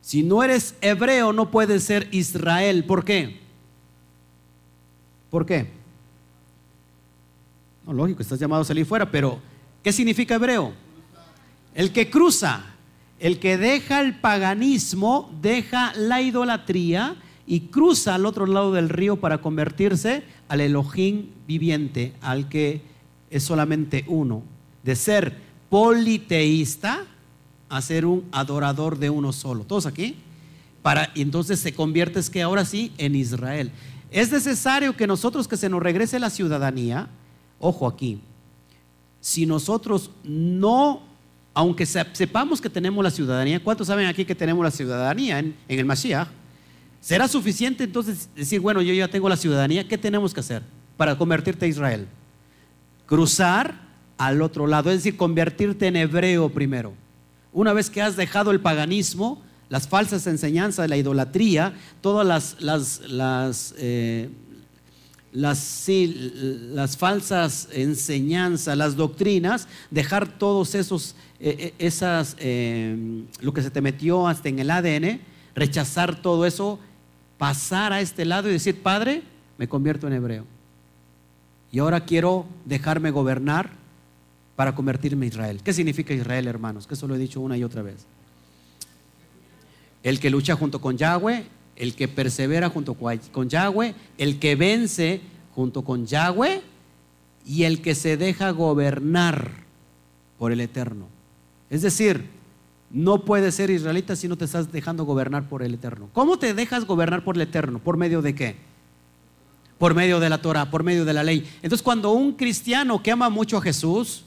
Si 0.00 0.22
no 0.22 0.42
eres 0.42 0.74
hebreo 0.80 1.32
no 1.32 1.50
puedes 1.50 1.84
ser 1.84 2.08
Israel. 2.12 2.84
¿Por 2.84 3.04
qué? 3.04 3.40
¿Por 5.30 5.46
qué? 5.46 5.66
No, 7.86 7.92
lógico, 7.92 8.22
estás 8.22 8.38
llamado 8.38 8.62
a 8.62 8.64
salir 8.64 8.86
fuera, 8.86 9.10
pero 9.10 9.40
¿qué 9.82 9.92
significa 9.92 10.36
hebreo? 10.36 10.72
El 11.74 11.92
que 11.92 12.08
cruza, 12.10 12.64
el 13.18 13.38
que 13.38 13.58
deja 13.58 14.00
el 14.00 14.20
paganismo, 14.20 15.30
deja 15.42 15.92
la 15.94 16.22
idolatría 16.22 17.16
y 17.46 17.60
cruza 17.68 18.14
al 18.14 18.26
otro 18.26 18.46
lado 18.46 18.72
del 18.72 18.88
río 18.88 19.16
para 19.16 19.38
convertirse 19.38 20.22
al 20.48 20.60
Elohim 20.60 21.30
viviente, 21.46 22.14
al 22.20 22.48
que 22.48 22.82
es 23.30 23.42
solamente 23.42 24.04
uno. 24.06 24.42
De 24.84 24.94
ser 24.94 25.36
politeísta 25.68 27.04
a 27.68 27.82
ser 27.82 28.06
un 28.06 28.24
adorador 28.30 28.98
de 28.98 29.10
uno 29.10 29.32
solo. 29.32 29.64
¿Todos 29.64 29.86
aquí? 29.86 30.16
Para, 30.82 31.10
entonces 31.14 31.58
se 31.58 31.74
convierte 31.74 32.20
es 32.20 32.30
que 32.30 32.42
ahora 32.42 32.64
sí 32.64 32.92
en 32.98 33.16
Israel. 33.16 33.72
Es 34.10 34.30
necesario 34.30 34.96
que 34.96 35.06
nosotros 35.06 35.48
que 35.48 35.56
se 35.56 35.68
nos 35.68 35.82
regrese 35.82 36.20
la 36.20 36.30
ciudadanía, 36.30 37.08
ojo 37.58 37.88
aquí, 37.88 38.20
si 39.20 39.46
nosotros 39.46 40.10
no, 40.22 41.00
aunque 41.54 41.86
sepamos 41.86 42.60
que 42.60 42.70
tenemos 42.70 43.02
la 43.02 43.10
ciudadanía, 43.10 43.58
¿cuántos 43.58 43.86
saben 43.88 44.06
aquí 44.06 44.24
que 44.24 44.34
tenemos 44.34 44.62
la 44.62 44.70
ciudadanía 44.70 45.38
en, 45.38 45.56
en 45.66 45.78
el 45.78 45.84
Mashiach? 45.84 46.28
¿Será 47.00 47.26
suficiente 47.26 47.84
entonces 47.84 48.28
decir, 48.36 48.60
bueno, 48.60 48.82
yo 48.82 48.94
ya 48.94 49.08
tengo 49.08 49.28
la 49.28 49.36
ciudadanía, 49.36 49.88
¿qué 49.88 49.98
tenemos 49.98 50.32
que 50.32 50.40
hacer 50.40 50.62
para 50.96 51.18
convertirte 51.18 51.64
a 51.64 51.68
Israel? 51.68 52.06
Cruzar 53.06 53.83
al 54.26 54.42
otro 54.42 54.66
lado, 54.66 54.90
es 54.90 54.98
decir, 54.98 55.16
convertirte 55.16 55.86
en 55.86 55.96
hebreo 55.96 56.48
primero. 56.48 56.94
Una 57.52 57.72
vez 57.72 57.90
que 57.90 58.02
has 58.02 58.16
dejado 58.16 58.50
el 58.50 58.60
paganismo, 58.60 59.42
las 59.68 59.88
falsas 59.88 60.26
enseñanzas, 60.26 60.88
la 60.88 60.96
idolatría, 60.96 61.74
todas 62.00 62.26
las, 62.26 62.56
las, 62.60 63.00
las, 63.08 63.74
eh, 63.78 64.28
las, 65.32 66.96
falsas 66.96 67.68
enseñanzas, 67.72 68.76
las 68.76 68.96
doctrinas, 68.96 69.68
dejar 69.90 70.38
todos 70.38 70.74
esos, 70.74 71.16
eh, 71.40 71.56
eh, 71.58 71.74
esas, 71.78 72.36
lo 73.40 73.52
que 73.52 73.62
se 73.62 73.70
te 73.70 73.80
metió 73.80 74.26
hasta 74.26 74.48
en 74.48 74.58
el 74.58 74.70
ADN, 74.70 75.20
rechazar 75.54 76.20
todo 76.20 76.46
eso, 76.46 76.78
pasar 77.38 77.92
a 77.92 78.00
este 78.00 78.24
lado 78.24 78.48
y 78.48 78.52
decir, 78.52 78.82
Padre, 78.82 79.22
me 79.58 79.68
convierto 79.68 80.06
en 80.06 80.12
hebreo. 80.14 80.44
Y 81.72 81.80
ahora 81.80 82.04
quiero 82.04 82.46
dejarme 82.64 83.10
gobernar 83.10 83.83
para 84.56 84.74
convertirme 84.74 85.26
en 85.26 85.32
Israel. 85.32 85.60
¿Qué 85.62 85.72
significa 85.72 86.14
Israel, 86.14 86.46
hermanos? 86.46 86.86
Que 86.86 86.94
eso 86.94 87.08
lo 87.08 87.14
he 87.14 87.18
dicho 87.18 87.40
una 87.40 87.56
y 87.56 87.64
otra 87.64 87.82
vez. 87.82 88.06
El 90.02 90.20
que 90.20 90.30
lucha 90.30 90.54
junto 90.54 90.80
con 90.80 90.96
Yahweh, 90.96 91.46
el 91.76 91.94
que 91.94 92.08
persevera 92.08 92.68
junto 92.68 92.94
con 92.94 93.48
Yahweh, 93.48 93.94
el 94.18 94.38
que 94.38 94.54
vence 94.54 95.20
junto 95.54 95.82
con 95.82 96.06
Yahweh 96.06 96.62
y 97.46 97.64
el 97.64 97.82
que 97.82 97.94
se 97.94 98.16
deja 98.16 98.50
gobernar 98.50 99.50
por 100.38 100.52
el 100.52 100.60
Eterno. 100.60 101.08
Es 101.70 101.82
decir, 101.82 102.26
no 102.90 103.24
puedes 103.24 103.56
ser 103.56 103.70
israelita 103.70 104.14
si 104.14 104.28
no 104.28 104.36
te 104.36 104.44
estás 104.44 104.70
dejando 104.70 105.04
gobernar 105.04 105.48
por 105.48 105.62
el 105.62 105.74
Eterno. 105.74 106.08
¿Cómo 106.12 106.38
te 106.38 106.54
dejas 106.54 106.84
gobernar 106.84 107.24
por 107.24 107.36
el 107.36 107.42
Eterno? 107.42 107.80
¿Por 107.80 107.96
medio 107.96 108.22
de 108.22 108.34
qué? 108.34 108.56
Por 109.78 109.94
medio 109.94 110.20
de 110.20 110.28
la 110.28 110.40
Torah, 110.40 110.70
por 110.70 110.84
medio 110.84 111.04
de 111.04 111.12
la 111.12 111.24
ley. 111.24 111.50
Entonces, 111.62 111.82
cuando 111.82 112.12
un 112.12 112.32
cristiano 112.34 113.02
que 113.02 113.10
ama 113.10 113.28
mucho 113.30 113.56
a 113.56 113.62
Jesús, 113.62 114.24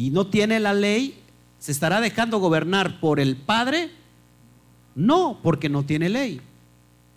y 0.00 0.08
no 0.08 0.26
tiene 0.28 0.58
la 0.60 0.72
ley, 0.72 1.14
¿se 1.58 1.72
estará 1.72 2.00
dejando 2.00 2.38
gobernar 2.38 3.00
por 3.00 3.20
el 3.20 3.36
Padre? 3.36 3.90
No, 4.94 5.38
porque 5.42 5.68
no 5.68 5.82
tiene 5.82 6.08
ley. 6.08 6.40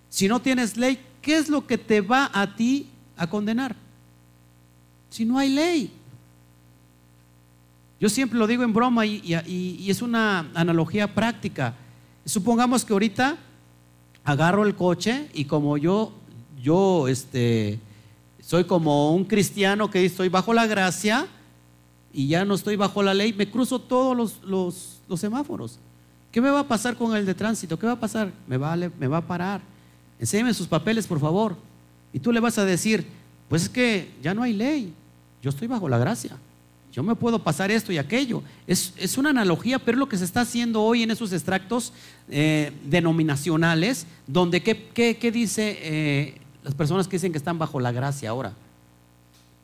Si 0.10 0.28
no 0.28 0.42
tienes 0.42 0.76
ley, 0.76 1.00
¿qué 1.22 1.38
es 1.38 1.48
lo 1.48 1.66
que 1.66 1.78
te 1.78 2.02
va 2.02 2.30
a 2.34 2.58
ti 2.58 2.90
a 3.16 3.30
condenar? 3.30 3.74
Si 5.10 5.24
no 5.24 5.38
hay 5.38 5.48
ley. 5.48 5.92
Yo 8.02 8.10
siempre 8.10 8.38
lo 8.38 8.48
digo 8.48 8.64
en 8.64 8.74
broma 8.74 9.06
y, 9.06 9.34
es 9.88 10.02
una 10.02 10.52
analogía 10.54 11.16
práctica. 11.16 11.76
Supongamos 12.26 12.84
que 12.84 12.92
ahorita 12.92 13.38
agarro 14.26 14.66
el 14.66 14.76
coche 14.76 15.30
y 15.34 15.46
como 15.46 15.78
yo, 15.78 16.12
yo 16.62 17.08
este, 17.08 17.80
soy 18.42 18.66
como 18.66 19.16
un 19.16 19.24
cristiano 19.24 19.90
que 19.90 20.04
estoy 20.04 20.28
bajo 20.28 20.54
la 20.54 20.68
gracia, 20.68 21.30
y 22.14 22.28
ya 22.28 22.45
no 22.45 22.53
estoy 22.53 22.76
bajo 22.76 23.01
la 23.01 23.14
ley, 23.14 23.34
me 23.34 23.49
cruzo 23.49 23.80
todos 23.80 24.39
los, 24.45 25.20
semáforos. 25.20 25.80
¿Qué 26.32 26.41
me 26.41 26.49
va 26.49 26.61
a 26.61 26.68
pasar 26.68 26.95
con 26.95 27.16
el 27.16 27.26
de 27.26 27.34
tránsito? 27.34 27.78
¿Qué 27.78 27.86
va 27.86 27.93
a 27.93 27.99
pasar? 27.99 28.32
Me 28.47 28.57
va, 28.57 28.76
me 28.76 29.07
va 29.07 29.18
a 29.18 29.28
parar. 29.28 29.61
Enséñeme 30.20 30.53
sus 30.53 30.68
papeles, 30.68 31.05
por 31.05 31.20
favor. 31.20 31.55
Y 32.11 32.20
tú 32.20 32.32
le 32.32 32.39
vas 32.39 32.57
a 32.57 32.66
decir, 32.66 33.05
pues 33.49 33.64
es 33.64 33.70
que 33.70 34.11
ya 34.22 34.34
no 34.34 34.43
hay 34.43 34.53
ley, 34.53 34.93
yo 35.41 35.49
estoy 35.49 35.68
bajo 35.68 35.89
la 35.89 35.97
gracia. 35.97 36.38
Yo 36.93 37.01
me 37.01 37.16
puedo 37.16 37.39
pasar 37.39 37.72
esto 37.72 37.91
y 37.91 37.97
aquello. 37.97 38.43
Es, 38.68 39.18
una 39.18 39.32
analogía, 39.32 39.80
pero 39.80 39.95
es 39.95 39.99
lo 39.99 40.07
que 40.07 40.18
se 40.18 40.26
está 40.26 40.41
haciendo 40.41 40.84
hoy 40.84 41.01
en 41.01 41.09
esos 41.09 41.34
extractos 41.34 41.91
eh, 42.30 42.72
denominacionales, 42.86 44.05
donde 44.28 44.61
¿qué, 44.61 45.18
qué, 45.20 45.32
dice 45.32 45.80
eh, 45.82 46.38
las 46.64 46.76
personas 46.76 47.07
que 47.07 47.16
dicen 47.16 47.32
que 47.32 47.39
están 47.39 47.57
bajo 47.57 47.80
la 47.80 47.91
gracia 47.91 48.30
ahora? 48.30 48.53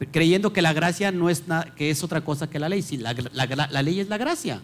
Creyendo 0.08 0.54
que 0.54 0.62
la 0.62 0.74
gracia 0.74 1.12
no 1.12 1.30
es 1.30 1.44
que 1.76 1.90
es 1.90 2.04
otra 2.04 2.22
cosa 2.22 2.50
que 2.50 2.60
la 2.60 2.70
ley. 2.70 2.82
Si 2.82 2.98
la, 2.98 3.14
ley 3.14 4.00
es 4.00 4.10
la 4.10 4.18
gracia, 4.18 4.62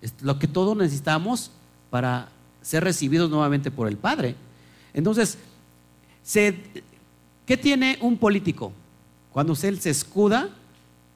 es 0.00 0.14
lo 0.22 0.38
que 0.38 0.48
todos 0.48 0.76
necesitamos 0.76 1.50
para 1.90 2.28
ser 2.62 2.84
recibidos 2.84 3.30
nuevamente 3.30 3.70
por 3.70 3.88
el 3.88 3.96
Padre. 3.96 4.34
Entonces, 4.94 5.38
¿qué 6.32 7.56
tiene 7.56 7.98
un 8.00 8.16
político? 8.16 8.72
Cuando 9.32 9.54
él 9.62 9.80
se 9.80 9.90
escuda, 9.90 10.48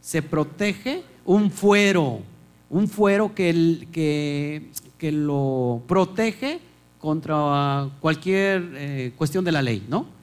se 0.01 0.23
protege 0.23 1.03
un 1.25 1.51
fuero, 1.51 2.21
un 2.69 2.89
fuero 2.89 3.35
que, 3.35 3.89
que, 3.93 4.71
que 4.99 5.13
lo 5.13 5.83
protege 5.87 6.61
contra 6.99 7.89
cualquier 8.01 8.73
eh, 8.75 9.13
cuestión 9.17 9.45
de 9.45 9.53
la 9.53 9.63
ley, 9.63 9.87
¿no? 9.89 10.18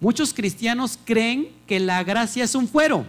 Muchos 0.00 0.34
cristianos 0.34 0.98
creen 1.04 1.48
que 1.66 1.80
la 1.80 2.02
gracia 2.04 2.44
es 2.44 2.54
un 2.54 2.68
fuero, 2.68 3.06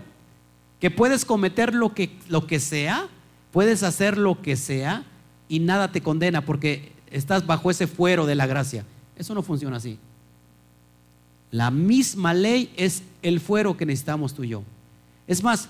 que 0.79 0.91
puedes 0.91 1.25
cometer 1.25 1.73
lo 1.73 1.93
que, 1.93 2.17
lo 2.29 2.47
que 2.47 2.59
sea, 2.59 3.07
puedes 3.51 3.83
hacer 3.83 4.17
lo 4.17 4.41
que 4.41 4.55
sea 4.55 5.03
y 5.47 5.59
nada 5.59 5.91
te 5.91 6.01
condena 6.01 6.41
porque 6.41 6.91
estás 7.09 7.45
bajo 7.45 7.71
ese 7.71 7.87
fuero 7.87 8.25
de 8.25 8.35
la 8.35 8.47
gracia. 8.47 8.85
Eso 9.17 9.33
no 9.33 9.41
funciona 9.41 9.77
así. 9.77 9.97
La 11.51 11.71
misma 11.71 12.33
ley 12.33 12.71
es 12.75 13.03
el 13.21 13.39
fuero 13.39 13.77
que 13.77 13.85
necesitamos 13.85 14.33
tú 14.33 14.43
y 14.43 14.49
yo. 14.49 14.63
Es 15.27 15.41
más, 15.41 15.69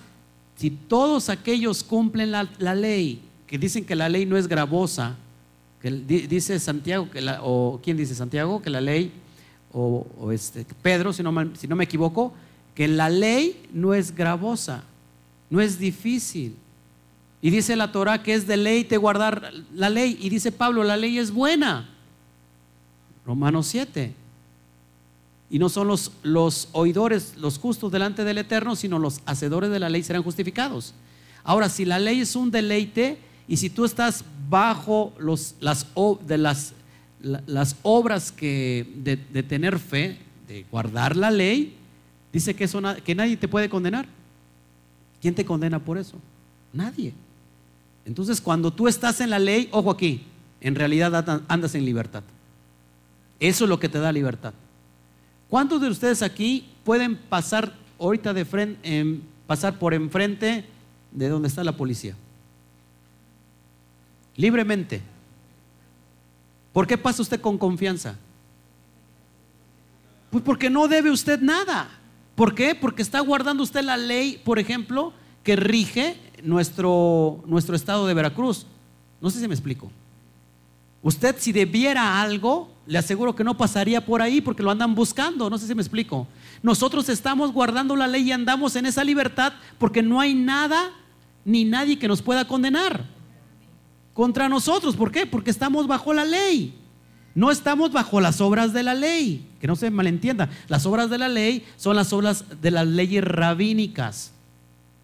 si 0.55 0.70
todos 0.70 1.30
aquellos 1.30 1.84
cumplen 1.84 2.32
la, 2.32 2.43
ley, 2.76 3.22
que 3.45 3.57
dicen 3.57 3.86
que 3.86 3.95
la 3.95 4.09
ley 4.09 4.26
no 4.26 4.38
es 4.38 4.47
gravosa, 4.47 5.16
que 5.82 5.91
dice 5.91 6.59
Santiago, 6.59 7.07
o 7.41 7.80
quién 7.84 7.97
dice 7.97 8.16
Santiago, 8.16 8.61
que 8.61 8.70
la 8.70 8.82
ley 8.82 9.11
o, 9.78 10.32
este, 10.32 10.65
Pedro, 10.82 11.11
si 11.11 11.21
no, 11.21 11.34
si 11.55 11.67
no 11.67 11.76
me 11.76 11.84
equivoco, 11.84 12.34
que 12.73 12.88
la 12.88 13.09
ley 13.09 13.67
no 13.73 13.93
es 13.93 14.15
gravosa, 14.15 14.84
no 15.49 15.59
es 15.59 15.78
difícil. 15.78 16.55
Y 17.41 17.49
dice 17.49 17.76
la 17.76 17.91
Torah 17.91 18.23
que 18.23 18.34
es 18.34 18.47
de 18.47 18.57
ley 18.57 18.86
te 18.86 18.97
guardar 18.97 19.51
la 19.73 19.89
ley. 19.89 20.17
Y 20.21 20.30
dice 20.30 20.51
Pablo, 20.51 20.84
la 20.84 20.97
ley 20.97 21.19
es 21.19 21.32
buena. 21.32 21.89
Romanos 23.26 23.67
7. 23.67 24.13
Y 25.49 25.59
no 25.59 25.69
son 25.69 25.88
los, 25.88 26.11
los 26.23 26.69
oidores, 26.71 27.36
los 27.38 27.59
justos 27.59 27.91
delante 27.91 28.23
del 28.23 28.38
Eterno, 28.38 28.76
sino 28.76 28.97
los 28.97 29.21
hacedores 29.26 29.69
de 29.69 29.80
la 29.80 29.89
ley 29.89 30.03
serán 30.03 30.23
justificados. 30.23 30.93
Ahora, 31.43 31.69
si 31.69 31.86
la 31.86 31.99
ley 31.99 32.21
es 32.21 32.36
un 32.36 32.49
deleite 32.49 33.19
y 33.47 33.57
si 33.57 33.69
tú 33.69 33.86
estás 33.86 34.23
bajo 34.49 35.13
los, 35.19 35.55
las, 35.59 35.86
de 36.26 36.38
las 36.38 36.73
las 37.22 37.78
obras 37.82 38.32
que 38.32 38.88
de, 39.03 39.43
tener 39.43 39.80
fe, 39.80 40.18
de 40.47 40.66
guardar 40.72 41.16
la 41.16 41.32
ley, 41.32 41.76
dice 42.32 42.53
que, 42.53 42.66
eso, 42.66 42.82
que 43.03 43.16
nadie 43.16 43.38
te 43.38 43.47
puede 43.47 43.70
condenar. 43.70 44.07
¿Quién 45.22 45.34
te 45.34 45.45
condena 45.45 45.80
por 45.80 45.97
eso? 45.97 46.18
Nadie. 46.74 47.13
Entonces, 48.05 48.39
cuando 48.39 48.72
tú 48.72 48.88
estás 48.88 49.22
en 49.22 49.30
la 49.30 49.39
ley, 49.39 49.70
ojo 49.72 49.89
aquí, 49.89 50.24
en 50.61 50.76
realidad 50.76 51.43
andas 51.47 51.74
en 51.76 51.86
libertad. 51.86 52.24
Eso 53.39 53.66
es 53.66 53.70
lo 53.70 53.80
que 53.80 53.89
te 53.89 53.99
da 53.99 54.11
libertad. 54.11 54.53
¿Cuántos 55.49 55.82
de 55.82 55.89
ustedes 55.89 56.22
aquí 56.22 56.66
pueden 56.84 57.16
pasar 57.16 57.74
ahorita 57.99 58.34
de 58.34 58.45
frente, 58.45 59.20
pasar 59.47 59.78
por 59.80 59.93
enfrente 59.93 60.66
de 61.11 61.30
donde 61.30 61.47
está 61.47 61.63
la 61.63 61.72
policía. 61.72 62.16
Libremente. 64.36 65.01
¿Por 66.76 66.88
qué 66.88 66.97
pasa 66.97 67.21
usted 67.21 67.39
con 67.39 67.57
confianza? 67.57 68.17
Pues 70.30 70.43
porque 70.43 70.69
no 70.69 70.89
debe 70.89 71.09
usted 71.09 71.39
nada. 71.39 71.88
¿Por 72.36 72.53
qué? 72.53 72.76
Porque 72.76 73.01
está 73.01 73.21
guardando 73.21 73.63
usted 73.63 73.82
la 73.82 73.95
ley, 73.95 74.41
por 74.43 74.59
ejemplo, 74.59 75.13
que 75.41 75.55
rige 75.55 76.17
nuestro, 76.43 77.41
nuestro 77.45 77.78
estado 77.78 78.05
de 78.05 78.13
Veracruz. 78.13 78.65
No 79.21 79.30
sé 79.30 79.39
si 79.39 79.47
me 79.47 79.53
explico. 79.53 79.89
Usted 81.01 81.38
si 81.39 81.53
debiera 81.53 82.21
algo, 82.21 82.69
le 82.88 82.97
aseguro 82.97 83.34
que 83.38 83.45
no 83.45 83.55
pasaría 83.55 84.05
por 84.05 84.21
ahí 84.21 84.41
porque 84.41 84.61
lo 84.61 84.69
andan 84.69 84.95
buscando. 84.95 85.49
No 85.49 85.57
sé 85.57 85.67
si 85.67 85.76
me 85.76 85.82
explico. 85.82 86.28
Nosotros 86.61 87.07
estamos 87.07 87.53
guardando 87.53 87.95
la 87.95 88.05
ley 88.05 88.23
y 88.23 88.32
andamos 88.34 88.76
en 88.76 88.86
esa 88.86 89.05
libertad 89.05 89.53
porque 89.78 90.03
no 90.03 90.19
hay 90.19 90.34
nada 90.34 90.91
ni 91.45 91.63
nadie 91.63 91.97
que 91.97 92.09
nos 92.09 92.21
pueda 92.21 92.45
condenar 92.45 93.14
contra 94.16 94.49
nosotros. 94.49 94.95
¿Por 94.95 95.11
qué? 95.11 95.28
Porque 95.28 95.51
estamos 95.51 95.86
bajo 95.86 96.11
la 96.13 96.26
ley. 96.26 96.74
No 97.36 97.51
estamos 97.51 97.91
bajo 97.91 98.22
las 98.22 98.39
obras 98.39 98.72
de 98.72 98.82
la 98.82 98.95
ley. 98.95 99.45
Que 99.59 99.68
no 99.68 99.76
se 99.76 99.91
malentienda. 99.91 100.49
Las 100.70 100.86
obras 100.88 101.09
de 101.11 101.20
la 101.20 101.28
ley 101.28 101.63
son 101.76 101.97
las 101.97 102.13
obras 102.13 102.45
de 102.61 102.72
las 102.72 102.88
leyes 102.88 103.24
rabínicas. 103.24 104.32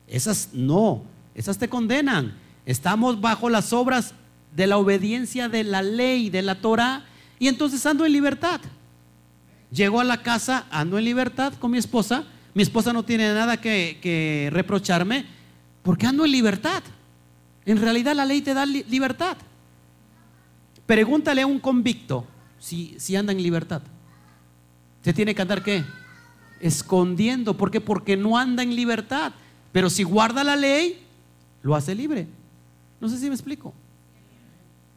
Esas 0.07 0.49
no, 0.53 1.03
esas 1.36 1.57
te 1.57 1.68
condenan. 1.68 2.34
Estamos 2.66 3.20
bajo 3.20 3.49
las 3.49 3.74
obras 3.74 4.14
de 4.55 4.66
la 4.66 4.78
obediencia 4.78 5.49
de 5.49 5.66
la 5.66 5.82
ley, 5.82 6.30
de 6.30 6.41
la 6.41 6.55
Torah, 6.55 7.05
y 7.38 7.49
entonces 7.49 7.86
ando 7.86 8.05
en 8.05 8.14
libertad. 8.14 8.62
Llego 9.72 9.99
a 9.99 10.05
la 10.05 10.22
casa, 10.22 10.66
ando 10.72 10.97
en 10.97 11.05
libertad 11.05 11.53
con 11.59 11.72
mi 11.72 11.78
esposa. 11.78 12.24
Mi 12.53 12.64
esposa 12.64 12.93
no 12.93 13.03
tiene 13.03 13.34
nada 13.34 13.57
que, 13.57 13.99
que 14.01 14.49
reprocharme 14.53 15.26
porque 15.84 16.07
ando 16.07 16.24
en 16.24 16.32
libertad. 16.32 16.82
En 17.72 17.80
realidad 17.80 18.13
la 18.13 18.26
ley 18.26 18.41
te 18.41 18.53
da 18.53 18.65
libertad. 18.65 19.38
Pregúntale 20.86 21.41
a 21.41 21.47
un 21.47 21.57
convicto 21.57 22.26
si, 22.59 22.95
si 22.99 23.15
anda 23.15 23.32
en 23.32 23.41
libertad. 23.41 23.82
Se 25.01 25.13
tiene 25.13 25.34
que 25.34 25.41
andar 25.41 25.63
qué? 25.63 25.86
Escondiendo. 26.59 27.55
¿Por 27.55 27.72
qué? 27.72 27.80
Porque 27.80 28.17
no 28.17 28.38
anda 28.38 28.61
en 28.61 28.76
libertad. 28.76 29.32
Pero 29.72 29.89
si 29.89 30.03
guarda 30.03 30.43
la 30.43 30.57
ley, 30.57 31.01
lo 31.63 31.74
hace 31.74 31.95
libre. 31.95 32.28
No 32.99 33.07
sé 33.07 33.17
si 33.17 33.30
me 33.30 33.36
explico. 33.36 33.74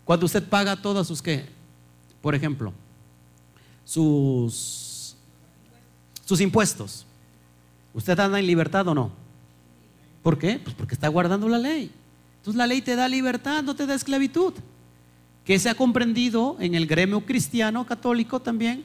Cuando 0.04 0.26
usted 0.26 0.42
paga 0.42 0.74
todas 0.74 1.06
sus 1.06 1.22
qué, 1.22 1.46
por 2.20 2.34
ejemplo, 2.34 2.72
sus, 3.84 5.14
sus 6.24 6.40
impuestos, 6.40 7.06
¿usted 7.94 8.18
anda 8.18 8.40
en 8.40 8.48
libertad 8.48 8.88
o 8.88 8.96
no? 8.96 9.12
¿Por 10.24 10.36
qué? 10.40 10.58
Pues 10.58 10.74
porque 10.74 10.94
está 10.94 11.06
guardando 11.06 11.48
la 11.48 11.58
ley. 11.58 11.92
Entonces 12.44 12.58
la 12.58 12.66
ley 12.66 12.82
te 12.82 12.94
da 12.94 13.08
libertad, 13.08 13.62
no 13.62 13.74
te 13.74 13.86
da 13.86 13.94
esclavitud. 13.94 14.52
Que 15.46 15.58
se 15.58 15.70
ha 15.70 15.74
comprendido 15.74 16.58
en 16.60 16.74
el 16.74 16.86
gremio 16.86 17.24
cristiano 17.24 17.86
católico 17.86 18.38
también, 18.38 18.84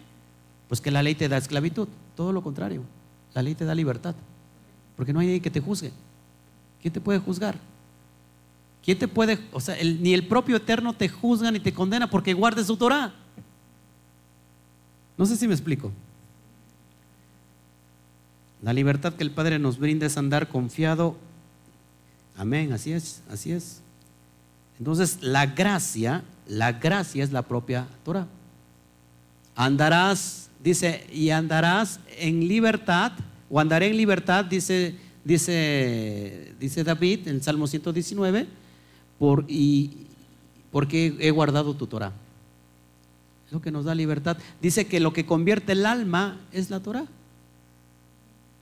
pues 0.70 0.80
que 0.80 0.92
la 0.92 1.04
ley 1.04 1.14
te 1.14 1.28
da 1.28 1.36
esclavitud. 1.36 1.90
Todo 2.16 2.32
lo 2.32 2.42
contrario, 2.42 2.84
la 3.34 3.42
ley 3.42 3.56
te 3.56 3.66
da 3.66 3.76
libertad. 3.76 4.16
Porque 4.96 5.12
no 5.12 5.20
hay 5.20 5.28
nadie 5.28 5.42
que 5.42 5.52
te 5.52 5.60
juzgue. 5.60 5.92
¿Quién 6.82 6.94
te 6.94 7.02
puede 7.02 7.20
juzgar? 7.20 7.58
¿Quién 8.82 8.98
te 8.98 9.10
puede, 9.10 9.38
o 9.52 9.60
sea, 9.60 9.76
ni 9.84 10.14
el 10.14 10.26
propio 10.26 10.56
Eterno 10.56 10.94
te 10.94 11.10
juzga 11.10 11.52
ni 11.52 11.60
te 11.60 11.74
condena 11.74 12.10
porque 12.10 12.34
guardes 12.34 12.68
su 12.68 12.78
Torah? 12.78 13.12
No 15.18 15.26
sé 15.26 15.36
si 15.36 15.50
me 15.50 15.54
explico. 15.54 15.92
La 18.62 18.72
libertad 18.72 19.16
que 19.16 19.24
el 19.26 19.32
Padre 19.32 19.60
nos 19.60 19.80
brinda 19.80 20.06
es 20.06 20.16
andar 20.16 20.48
confiado 20.48 21.18
Amén, 22.40 22.72
así 22.72 22.94
es, 22.94 23.22
así 23.30 23.52
es. 23.52 23.82
Entonces, 24.78 25.18
la 25.22 25.46
gracia, 25.46 26.24
la 26.48 26.72
gracia 26.72 27.22
es 27.22 27.34
la 27.34 27.42
propia 27.42 27.86
Torah. 28.06 28.28
Andarás, 29.58 30.50
dice, 30.64 31.06
y 31.12 31.32
andarás 31.32 32.00
en 32.18 32.48
libertad, 32.48 33.12
o 33.50 33.60
andaré 33.60 33.88
en 33.88 33.98
libertad, 33.98 34.46
dice, 34.46 34.96
dice, 35.26 36.54
dice 36.62 36.86
David 36.86 37.28
en 37.28 37.44
Salmo 37.44 37.68
119, 37.68 38.48
por, 39.20 39.44
y, 39.50 40.08
porque 40.72 41.18
he 41.20 41.32
guardado 41.32 41.74
tu 41.74 41.88
Torah. 41.88 42.14
Es 43.48 43.52
lo 43.52 43.62
que 43.62 43.70
nos 43.70 43.84
da 43.84 43.94
libertad. 43.94 44.38
Dice 44.62 44.88
que 44.88 45.02
lo 45.02 45.12
que 45.12 45.26
convierte 45.26 45.74
el 45.74 45.86
alma 45.86 46.40
es 46.54 46.70
la 46.70 46.80
Torah. 46.80 47.06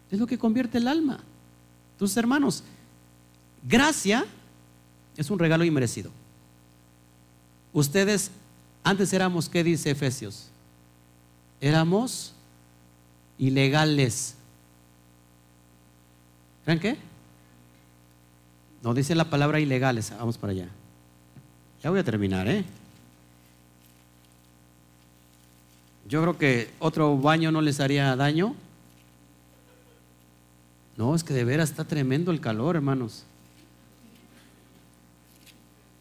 Es 0.10 0.18
lo 0.18 0.26
que 0.26 0.40
convierte 0.40 0.80
el 0.80 0.88
alma. 0.88 1.20
Tus 2.00 2.18
hermanos, 2.18 2.64
Gracia 3.68 4.26
es 5.18 5.30
un 5.30 5.40
regalo 5.40 5.66
inmerecido. 5.66 6.12
Ustedes 7.74 8.32
antes 8.84 9.12
éramos, 9.12 9.50
¿qué 9.50 9.64
dice 9.64 9.92
Efesios? 9.92 10.48
Éramos 11.60 12.34
ilegales. 13.38 14.36
¿Creen 16.64 16.80
qué? 16.80 16.98
No 18.82 18.94
dice 18.94 19.16
la 19.16 19.30
palabra 19.30 19.60
ilegales. 19.60 20.14
Vamos 20.18 20.38
para 20.38 20.52
allá. 20.52 20.70
Ya 21.84 21.90
voy 21.90 22.00
a 22.00 22.04
terminar, 22.04 22.48
¿eh? 22.48 22.64
Yo 26.08 26.22
creo 26.22 26.38
que 26.38 26.72
otro 26.80 27.18
baño 27.18 27.52
no 27.52 27.62
les 27.62 27.82
haría 27.82 28.16
daño. 28.16 28.56
No, 30.96 31.14
es 31.14 31.24
que 31.24 31.34
de 31.34 31.44
veras 31.44 31.70
está 31.70 31.84
tremendo 31.84 32.32
el 32.32 32.40
calor, 32.40 32.78
hermanos. 32.78 33.26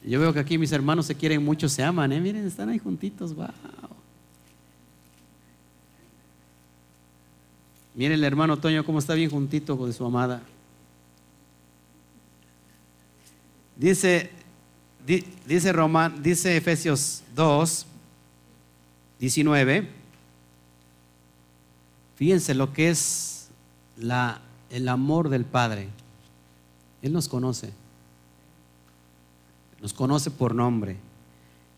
Yo 0.07 0.21
veo 0.21 0.33
que 0.33 0.39
aquí 0.39 0.57
mis 0.57 0.71
hermanos 0.71 1.07
se 1.07 1.17
quieren 1.17 1.45
mucho, 1.45 1.69
se 1.69 1.83
aman, 1.83 2.13
¿eh? 2.13 2.21
Miren, 2.21 2.47
están 2.47 2.69
ahí 2.69 2.79
juntitos, 2.79 3.35
wow. 3.35 3.49
Miren 7.97 8.13
el 8.13 8.25
hermano 8.25 8.57
Toño 8.57 8.85
cómo 8.85 9.01
está 9.01 9.15
bien 9.15 9.31
juntito 9.31 9.77
con 9.77 9.93
su 9.93 10.05
amada. 10.05 10.43
Dice, 13.75 14.31
dice, 15.45 15.73
Roman, 15.73 16.23
dice 16.23 16.57
Efesios 16.57 17.23
2, 17.35 17.87
19. 19.19 19.89
Fíjense 22.15 22.55
lo 22.55 22.73
que 22.73 22.91
es 22.91 23.49
la, 23.97 24.41
el 24.71 24.89
amor 24.89 25.31
del 25.31 25.45
Padre. 25.45 25.89
Él 27.03 27.13
nos 27.13 27.29
conoce 27.29 27.73
nos 29.81 29.93
conoce 29.93 30.31
por 30.31 30.55
nombre. 30.55 30.97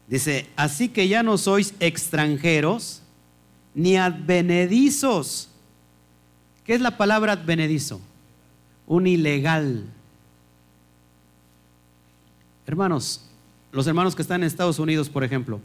Dice, 0.06 0.48
así 0.56 0.88
que 0.88 1.08
ya 1.08 1.22
no 1.22 1.36
sois 1.36 1.74
extranjeros 1.80 3.02
ni 3.74 3.96
advenedizos. 3.96 5.48
¿Qué 6.64 6.74
es 6.74 6.80
la 6.80 6.96
palabra 6.96 7.32
advenedizo? 7.32 8.00
Un 8.86 9.06
ilegal. 9.06 9.84
Hermanos, 12.66 13.22
los 13.72 13.86
hermanos 13.86 14.14
que 14.14 14.22
están 14.22 14.42
en 14.42 14.46
Estados 14.46 14.78
Unidos, 14.78 15.08
por 15.08 15.24
ejemplo, 15.24 15.60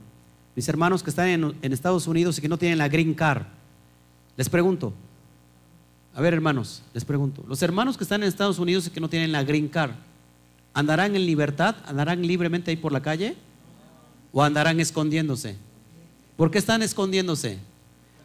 mis 0.55 0.67
hermanos 0.69 1.01
que 1.01 1.09
están 1.09 1.27
en, 1.29 1.73
Estados 1.73 2.07
Unidos 2.07 2.37
y 2.37 2.41
que 2.41 2.49
no 2.49 2.57
tienen 2.57 2.77
la 2.77 2.87
green 2.87 3.13
card, 3.13 3.43
les 4.37 4.49
pregunto, 4.49 4.93
a 6.13 6.21
ver 6.21 6.33
hermanos, 6.33 6.83
les 6.93 7.03
pregunto, 7.03 7.43
los 7.47 7.61
hermanos 7.61 7.97
que 7.97 8.03
están 8.03 8.21
en 8.21 8.29
Estados 8.29 8.59
Unidos 8.59 8.87
y 8.87 8.89
que 8.91 8.99
no 8.99 9.09
tienen 9.09 9.31
la 9.31 9.43
green 9.43 9.67
card, 9.67 9.91
¿Andarán 10.73 11.15
en 11.15 11.25
libertad? 11.25 11.75
¿Andarán 11.85 12.25
libremente 12.25 12.71
ahí 12.71 12.77
por 12.77 12.91
la 12.91 13.01
calle? 13.01 13.35
¿O 14.31 14.41
andarán 14.41 14.79
escondiéndose? 14.79 15.55
¿Por 16.35 16.49
qué 16.49 16.57
están 16.57 16.81
escondiéndose? 16.81 17.59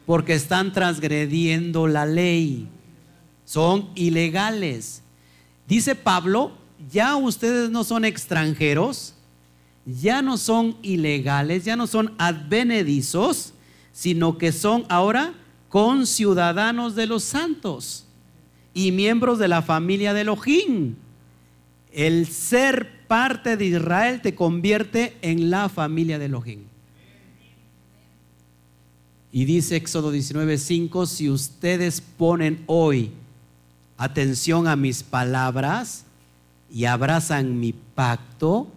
Porque 0.06 0.32
están 0.32 0.72
transgrediendo 0.72 1.86
la 1.86 2.06
ley. 2.06 2.66
Son 3.44 3.90
ilegales. 3.94 5.02
Dice 5.66 5.94
Pablo, 5.94 6.52
ya 6.90 7.16
ustedes 7.16 7.68
no 7.68 7.84
son 7.84 8.06
extranjeros, 8.06 9.14
ya 9.84 10.22
no 10.22 10.38
son 10.38 10.76
ilegales, 10.80 11.64
ya 11.66 11.76
no 11.76 11.86
son 11.86 12.14
advenedizos, 12.16 13.52
sino 13.92 14.38
que 14.38 14.52
son 14.52 14.86
ahora 14.88 15.34
conciudadanos 15.68 16.94
de 16.94 17.06
los 17.06 17.24
santos 17.24 18.06
y 18.72 18.92
miembros 18.92 19.38
de 19.38 19.48
la 19.48 19.60
familia 19.60 20.14
de 20.14 20.22
Elohim 20.22 20.94
el 21.98 22.28
ser 22.28 23.06
parte 23.08 23.56
de 23.56 23.64
Israel 23.64 24.20
te 24.20 24.36
convierte 24.36 25.16
en 25.20 25.50
la 25.50 25.68
familia 25.68 26.20
de 26.20 26.26
Elohim. 26.26 26.60
Y 29.32 29.44
dice 29.44 29.74
Éxodo 29.74 30.12
19:5, 30.12 31.06
si 31.06 31.28
ustedes 31.28 32.00
ponen 32.00 32.62
hoy 32.66 33.10
atención 33.96 34.68
a 34.68 34.76
mis 34.76 35.02
palabras 35.02 36.04
y 36.72 36.84
abrazan 36.84 37.58
mi 37.58 37.72
pacto, 37.72 38.68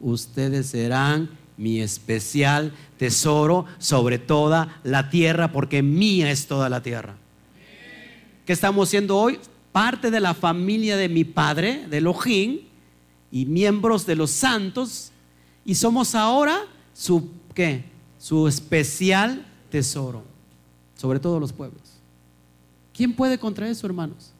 ustedes 0.00 0.66
serán 0.66 1.30
mi 1.56 1.80
especial 1.80 2.72
tesoro 2.98 3.66
sobre 3.78 4.18
toda 4.18 4.80
la 4.82 5.10
tierra, 5.10 5.52
porque 5.52 5.84
mía 5.84 6.32
es 6.32 6.48
toda 6.48 6.68
la 6.68 6.82
tierra. 6.82 7.14
¿Qué 8.44 8.52
estamos 8.52 8.88
siendo 8.88 9.16
hoy? 9.16 9.38
Parte 9.74 10.12
de 10.12 10.20
la 10.20 10.34
familia 10.34 10.96
de 10.96 11.08
mi 11.08 11.24
padre, 11.24 11.88
de 11.88 11.98
Elohim, 11.98 12.60
y 13.32 13.44
miembros 13.44 14.06
de 14.06 14.14
los 14.14 14.30
santos, 14.30 15.10
y 15.64 15.74
somos 15.74 16.14
ahora 16.14 16.60
su, 16.92 17.28
¿qué? 17.52 17.82
Su 18.16 18.46
especial 18.46 19.44
tesoro 19.70 20.22
sobre 20.94 21.18
todos 21.18 21.40
los 21.40 21.52
pueblos. 21.52 21.82
¿Quién 22.96 23.16
puede 23.16 23.36
contra 23.36 23.68
eso, 23.68 23.84
hermanos? 23.88 24.30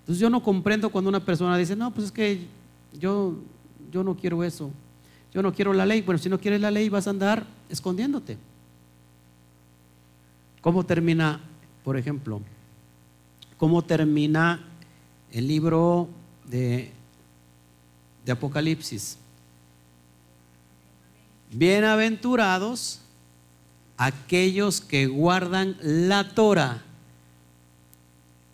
Entonces 0.00 0.20
yo 0.20 0.28
no 0.28 0.42
comprendo 0.42 0.90
cuando 0.90 1.08
una 1.08 1.24
persona 1.24 1.56
dice, 1.56 1.74
no, 1.74 1.90
pues 1.90 2.08
es 2.08 2.12
que 2.12 2.46
yo, 3.00 3.38
yo 3.90 4.04
no 4.04 4.14
quiero 4.14 4.44
eso, 4.44 4.70
yo 5.32 5.40
no 5.40 5.54
quiero 5.54 5.72
la 5.72 5.86
ley. 5.86 6.02
Bueno, 6.02 6.18
si 6.18 6.28
no 6.28 6.38
quieres 6.38 6.60
la 6.60 6.70
ley 6.70 6.90
vas 6.90 7.06
a 7.06 7.10
andar 7.10 7.46
escondiéndote. 7.70 8.36
¿Cómo 10.60 10.84
termina, 10.84 11.40
por 11.82 11.96
ejemplo, 11.96 12.42
cómo 13.56 13.80
termina 13.80 14.62
el 15.34 15.48
libro 15.48 16.08
de, 16.46 16.92
Apocalipsis? 18.30 19.18
Bienaventurados 21.50 23.00
aquellos 23.96 24.80
que 24.80 25.06
guardan 25.06 25.76
la 25.82 26.34
Torah 26.34 26.82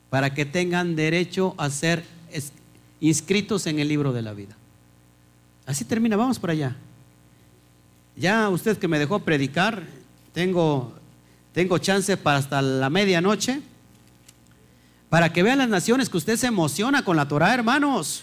para 0.09 0.35
que 0.35 0.44
tengan 0.44 0.97
derecho 0.97 1.55
a 1.59 1.70
ser 1.70 2.02
inscritos 2.98 3.66
en 3.66 3.78
el 3.78 3.89
libro 3.89 4.12
de 4.12 4.23
la 4.23 4.32
vida. 4.32 4.57
Así 5.66 5.85
termina, 5.85 6.16
vamos 6.16 6.39
por 6.39 6.51
allá. 6.51 6.77
Ya 8.16 8.48
usted 8.48 8.78
que 8.78 8.89
me 8.89 8.98
dejó 8.98 9.20
predicar, 9.20 9.85
tengo, 10.32 10.94
tengo 11.52 11.78
chance 11.78 12.16
para 12.16 12.39
hasta 12.39 12.61
la 12.61 12.90
medianoche, 12.90 13.61
para 15.11 15.32
que 15.32 15.43
vean 15.43 15.59
las 15.59 15.69
naciones 15.69 16.09
que 16.09 16.16
usted 16.16 16.37
se 16.37 16.47
emociona 16.47 17.05
con 17.05 17.16
la 17.16 17.28
Torah, 17.28 17.53
hermanos. 17.53 18.23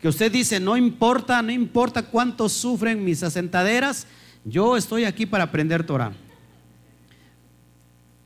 Que 0.00 0.08
usted 0.08 0.30
dice, 0.30 0.60
no 0.60 0.76
importa, 0.76 1.42
no 1.42 1.50
importa 1.50 2.02
cuánto 2.02 2.48
sufren 2.48 3.02
mis 3.02 3.22
asentaderas, 3.22 4.06
yo 4.44 4.76
estoy 4.76 5.04
aquí 5.04 5.26
para 5.26 5.44
aprender 5.44 5.84
Torah. 5.84 6.12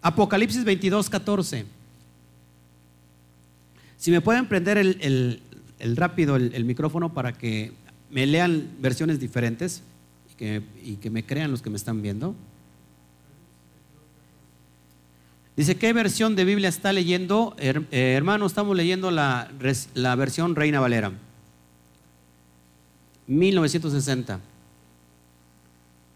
Apocalipsis 0.02 0.64
22, 0.64 1.08
14. 1.08 1.64
Si 3.96 4.10
me 4.10 4.20
pueden 4.20 4.46
prender 4.46 4.76
el, 4.76 5.40
rápido 5.96 6.36
el, 6.36 6.64
micrófono 6.64 7.14
para 7.14 7.32
que 7.32 7.72
me 8.10 8.26
lean 8.26 8.68
versiones 8.80 9.18
diferentes 9.18 9.82
y 10.84 10.96
que, 10.96 11.10
me 11.10 11.24
crean 11.24 11.52
los 11.52 11.62
que 11.62 11.70
me 11.70 11.76
están 11.76 12.02
viendo. 12.02 12.34
Dice, 15.56 15.76
¿qué 15.76 15.92
versión 15.92 16.34
de 16.34 16.44
Biblia 16.44 16.68
está 16.68 16.92
leyendo? 16.92 17.54
Eh, 17.58 18.14
hermano, 18.16 18.46
estamos 18.46 18.76
leyendo 18.76 19.12
la, 19.12 19.48
versión 20.16 20.56
Reina 20.56 20.80
Valera. 20.80 21.12
1960 23.28 24.40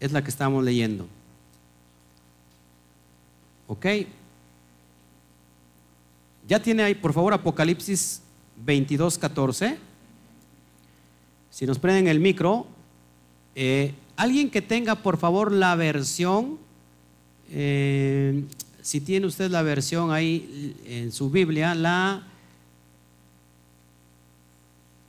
es 0.01 0.11
la 0.11 0.21
que 0.21 0.29
estamos 0.29 0.63
leyendo. 0.63 1.07
¿Ok? 3.67 3.85
Ya 6.45 6.61
tiene 6.61 6.83
ahí, 6.83 6.95
por 6.95 7.13
favor, 7.13 7.33
Apocalipsis 7.33 8.21
22, 8.65 9.17
14. 9.17 9.77
Si 11.49 11.65
nos 11.65 11.79
prenden 11.79 12.07
el 12.07 12.19
micro, 12.19 12.67
eh, 13.55 13.93
alguien 14.17 14.49
que 14.49 14.61
tenga, 14.61 14.95
por 14.95 15.17
favor, 15.17 15.51
la 15.51 15.75
versión, 15.75 16.57
eh, 17.51 18.43
si 18.89 18.99
tiene 18.99 19.27
usted 19.27 19.51
la 19.51 19.61
versión 19.61 20.09
ahí 20.11 20.75
en 20.87 21.11
su 21.11 21.29
Biblia, 21.29 21.75
la... 21.75 22.23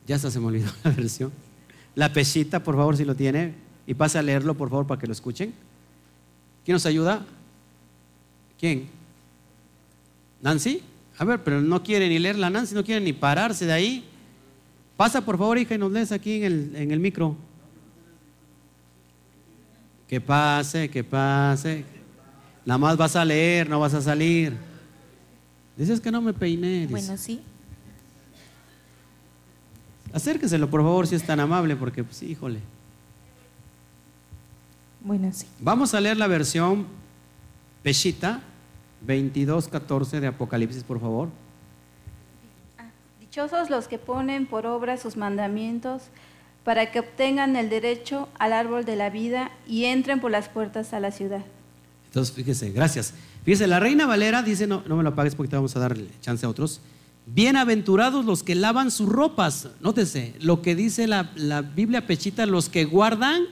Ya 0.07 0.19
se 0.19 0.39
me 0.39 0.49
olvidó 0.49 0.71
la 0.85 0.91
versión. 0.91 1.33
La 1.95 2.13
pesita, 2.13 2.63
por 2.63 2.77
favor, 2.77 2.95
si 2.99 3.07
lo 3.07 3.15
tiene. 3.15 3.55
Y 3.87 3.95
pase 3.95 4.19
a 4.19 4.23
leerlo, 4.23 4.55
por 4.55 4.69
favor, 4.69 4.87
para 4.87 5.01
que 5.01 5.07
lo 5.07 5.15
escuchen. 5.15 5.55
¿Quién 6.63 6.75
nos 6.75 6.85
ayuda? 6.85 7.25
¿Quién? 8.59 8.87
¿Nancy? 10.43 10.83
A 11.17 11.25
ver, 11.25 11.43
pero 11.43 11.63
no 11.63 11.83
quiere 11.83 12.07
ni 12.11 12.19
leer 12.19 12.37
la 12.37 12.51
Nancy, 12.51 12.75
no 12.75 12.85
quiere 12.85 13.03
ni 13.03 13.15
pararse 13.15 13.65
de 13.65 13.73
ahí. 13.73 14.05
Pasa, 14.99 15.25
por 15.25 15.39
favor, 15.39 15.57
hija, 15.57 15.75
y 15.75 15.79
nos 15.79 15.91
lees 15.91 16.13
aquí 16.13 16.35
en 16.35 16.45
el, 16.45 16.77
en 16.77 16.91
el 16.91 17.01
micro. 17.01 17.35
Que 20.07 20.21
pase, 20.21 20.91
que 20.91 21.03
pase. 21.03 22.00
Nada 22.71 22.79
más 22.79 22.97
vas 22.97 23.17
a 23.17 23.25
leer, 23.25 23.69
no 23.69 23.81
vas 23.81 23.95
a 23.95 24.01
salir. 24.01 24.57
Dices 25.77 26.01
que 26.01 26.13
no 26.13 26.23
me 26.23 26.33
peiné. 26.33 26.87
Bueno, 26.89 27.17
sí. 27.17 27.43
Acérqueselo, 30.13 30.71
por 30.71 30.81
favor, 30.81 31.05
si 31.09 31.17
es 31.17 31.25
tan 31.25 31.41
amable, 31.41 31.75
porque, 31.75 32.05
pues, 32.05 32.23
híjole. 32.23 32.61
Bueno, 35.01 35.33
sí. 35.33 35.49
Vamos 35.59 35.95
a 35.95 36.01
leer 36.01 36.17
la 36.17 36.29
versión 36.29 36.87
Peshita 37.83 38.41
22.14 39.05 40.21
de 40.21 40.29
Apocalipsis, 40.29 40.85
por 40.85 41.01
favor. 41.01 41.29
Ah, 42.79 42.85
dichosos 43.19 43.69
los 43.69 43.89
que 43.89 43.99
ponen 43.99 44.47
por 44.47 44.67
obra 44.67 44.97
sus 44.97 45.17
mandamientos 45.17 46.05
para 46.63 46.93
que 46.93 47.01
obtengan 47.01 47.57
el 47.57 47.69
derecho 47.69 48.29
al 48.39 48.53
árbol 48.53 48.85
de 48.85 48.95
la 48.95 49.11
vida 49.11 49.51
y 49.67 49.87
entren 49.87 50.21
por 50.21 50.31
las 50.31 50.49
puertas 50.49 50.93
a 50.93 51.01
la 51.01 51.11
ciudad. 51.11 51.43
Entonces, 52.11 52.35
fíjese, 52.35 52.73
gracias. 52.73 53.15
Fíjese, 53.45 53.69
la 53.69 53.79
Reina 53.79 54.05
Valera 54.05 54.43
dice, 54.43 54.67
no, 54.67 54.83
no 54.89 54.97
me 54.97 55.05
lo 55.05 55.11
apagues 55.11 55.37
porque 55.37 55.51
te 55.51 55.55
vamos 55.55 55.77
a 55.77 55.79
dar 55.79 55.97
chance 56.21 56.45
a 56.45 56.49
otros. 56.49 56.81
Bienaventurados 57.25 58.25
los 58.25 58.43
que 58.43 58.57
lavan 58.57 58.91
sus 58.91 59.09
ropas. 59.09 59.69
Nótese, 59.81 60.35
lo 60.41 60.61
que 60.61 60.75
dice 60.75 61.07
la, 61.07 61.31
la 61.37 61.63
Biblia 61.63 62.09
Pechita, 62.09 62.47
los 62.47 62.69
que 62.69 62.85
guardan 62.85 63.45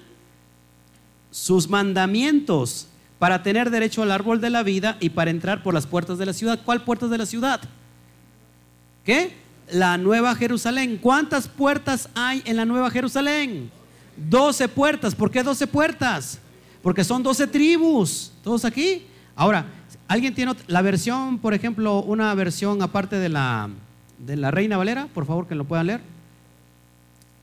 sus 1.31 1.69
mandamientos 1.69 2.89
para 3.21 3.45
tener 3.45 3.71
derecho 3.71 4.03
al 4.03 4.11
árbol 4.11 4.41
de 4.41 4.51
la 4.51 4.65
vida 4.65 4.97
y 4.99 5.11
para 5.11 5.31
entrar 5.31 5.63
por 5.63 5.73
las 5.73 5.87
puertas 5.87 6.19
de 6.19 6.27
la 6.27 6.33
ciudad. 6.33 6.59
¿Cuál 6.65 6.83
puertas 6.83 7.11
de 7.11 7.19
la 7.19 7.27
ciudad? 7.27 7.61
¿Qué? 9.05 9.37
La 9.71 9.97
Nueva 9.99 10.35
Jerusalén. 10.35 10.99
¿Cuántas 11.01 11.47
puertas 11.47 12.09
hay 12.17 12.43
en 12.45 12.57
la 12.57 12.65
Nueva 12.65 12.91
Jerusalén? 12.91 13.71
Doce 14.17 14.67
puertas. 14.67 15.15
¿Por 15.15 15.31
qué 15.31 15.45
doce 15.45 15.69
puertas? 15.69 16.41
Porque 16.89 17.05
son 17.05 17.23
doce 17.23 17.47
tribus. 17.47 18.33
¿Todos 18.43 18.65
aquí? 18.65 19.07
Ahora, 19.37 19.67
¿alguien 20.09 20.35
tiene 20.35 20.55
la 20.69 20.81
versión, 20.81 21.37
por 21.39 21.53
ejemplo, 21.53 21.99
una 22.01 22.35
versión 22.35 22.81
aparte 22.81 23.17
de 23.17 23.29
la, 23.29 23.69
de 24.17 24.39
la 24.39 24.51
Reina 24.51 24.79
Valera? 24.79 25.07
Por 25.13 25.27
favor, 25.27 25.47
que 25.47 25.55
lo 25.55 25.65
puedan 25.65 25.89
leer. 25.89 26.01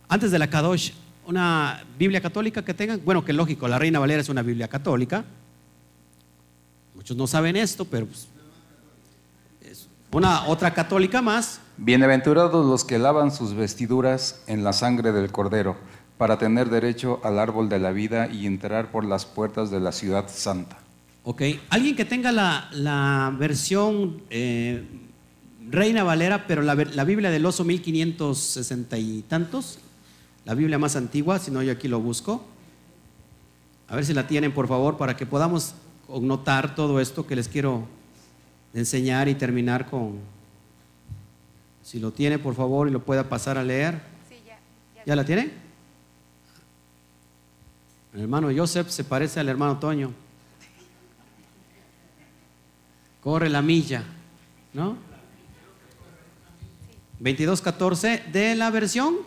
Antes 0.09 0.31
de 0.31 0.39
la 0.39 0.49
Kadosh 0.49 0.93
una 1.27 1.84
Biblia 1.95 2.22
católica 2.22 2.65
que 2.65 2.73
tengan. 2.73 2.99
Bueno, 3.05 3.23
que 3.23 3.34
lógico, 3.34 3.67
la 3.67 3.77
Reina 3.77 3.99
Valera 3.99 4.19
es 4.19 4.30
una 4.30 4.41
Biblia 4.41 4.67
católica. 4.67 5.23
Muchos 6.95 7.15
no 7.15 7.27
saben 7.27 7.55
esto, 7.55 7.85
pero 7.85 8.07
pues, 8.07 8.27
es 9.61 9.88
una 10.11 10.47
otra 10.47 10.73
católica 10.73 11.22
más. 11.22 11.61
Bienaventurados 11.77 12.65
los 12.65 12.84
que 12.84 12.97
lavan 12.97 13.31
sus 13.31 13.53
vestiduras 13.53 14.41
en 14.47 14.63
la 14.63 14.73
sangre 14.73 15.11
del 15.11 15.31
Cordero, 15.31 15.76
para 16.18 16.38
tener 16.38 16.70
derecho 16.70 17.20
al 17.24 17.40
árbol 17.40 17.70
de 17.70 17.80
la 17.80 17.92
vida 17.92 18.30
y 18.32 18.46
entrar 18.46 18.92
por 18.92 19.04
las 19.06 19.26
puertas 19.26 19.70
de 19.72 19.80
la 19.80 19.92
ciudad 19.92 20.26
santa. 20.30 20.78
Ok, 21.24 21.42
alguien 21.70 21.96
que 21.96 22.06
tenga 22.06 22.32
la, 22.32 23.36
versión 23.38 24.22
eh, 24.30 24.84
Reina 25.70 26.04
Valera, 26.04 26.46
pero 26.48 26.62
la, 26.62 26.76
la 26.76 27.04
Biblia 27.04 27.32
del 27.32 27.46
oso 27.46 27.64
1560 27.64 28.98
y 28.98 29.24
tantos, 29.24 29.80
la 30.46 30.54
Biblia 30.54 30.78
más 30.78 30.96
antigua, 30.96 31.40
si 31.40 31.52
no 31.52 31.64
yo 31.64 31.72
aquí 31.72 31.88
lo 31.88 32.00
busco. 32.00 32.46
A 33.88 33.96
ver 33.96 34.06
si 34.06 34.14
la 34.14 34.28
tienen, 34.28 34.52
por 34.52 34.68
favor, 34.68 34.98
para 34.98 35.16
que 35.16 35.26
podamos 35.26 35.76
notar 36.08 36.76
todo 36.76 37.00
esto 37.00 37.26
que 37.26 37.36
les 37.36 37.48
quiero 37.48 37.88
enseñar 38.74 39.28
y 39.28 39.36
terminar 39.36 39.90
con... 39.90 40.20
Si 41.82 42.00
lo 42.00 42.12
tiene, 42.12 42.40
por 42.40 42.56
favor, 42.56 42.88
y 42.88 42.92
lo 42.92 43.04
pueda 43.04 43.30
pasar 43.30 43.58
a 43.58 43.64
leer. 43.64 44.00
Sí, 44.28 44.36
ya, 44.46 44.58
ya. 45.06 45.16
la 45.16 45.24
tiene? 45.24 45.65
El 48.16 48.22
hermano 48.22 48.48
Joseph 48.56 48.88
se 48.88 49.04
parece 49.04 49.42
al 49.42 49.50
hermano 49.50 49.78
Toño. 49.78 50.14
Corre 53.22 53.50
la 53.50 53.62
milla, 53.62 54.06
¿no? 54.74 54.96
22.14 57.22 58.26
de 58.28 58.56
la 58.56 58.70
versión 58.72 59.18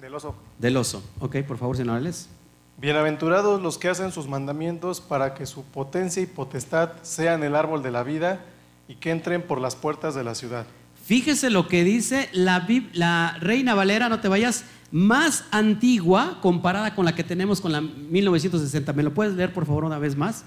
del 0.00 0.14
oso. 0.14 0.36
Del 0.58 0.76
oso. 0.76 1.02
Ok, 1.18 1.38
por 1.38 1.58
favor, 1.58 1.76
señores. 1.76 2.28
Bienaventurados 2.76 3.60
los 3.60 3.76
que 3.76 3.88
hacen 3.88 4.12
sus 4.12 4.28
mandamientos 4.28 5.00
para 5.00 5.34
que 5.34 5.44
su 5.44 5.64
potencia 5.64 6.22
y 6.22 6.26
potestad 6.26 6.90
sean 7.02 7.42
el 7.42 7.56
árbol 7.56 7.82
de 7.82 7.90
la 7.90 8.04
vida 8.04 8.40
y 8.86 8.94
que 8.94 9.10
entren 9.10 9.42
por 9.42 9.60
las 9.60 9.74
puertas 9.74 10.14
de 10.14 10.22
la 10.22 10.36
ciudad. 10.36 10.64
Fíjese 11.04 11.50
lo 11.50 11.66
que 11.66 11.82
dice 11.82 12.28
la, 12.32 12.68
la 12.92 13.36
Reina 13.40 13.74
Valera, 13.74 14.08
no 14.08 14.20
te 14.20 14.28
vayas, 14.28 14.64
más 14.90 15.44
antigua 15.50 16.38
comparada 16.40 16.94
con 16.94 17.04
la 17.04 17.14
que 17.14 17.24
tenemos 17.24 17.60
con 17.60 17.72
la 17.72 17.80
1960. 17.80 18.92
¿Me 18.92 19.02
lo 19.02 19.12
puedes 19.14 19.34
leer 19.34 19.52
por 19.52 19.66
favor 19.66 19.84
una 19.84 19.98
vez 19.98 20.16
más? 20.16 20.44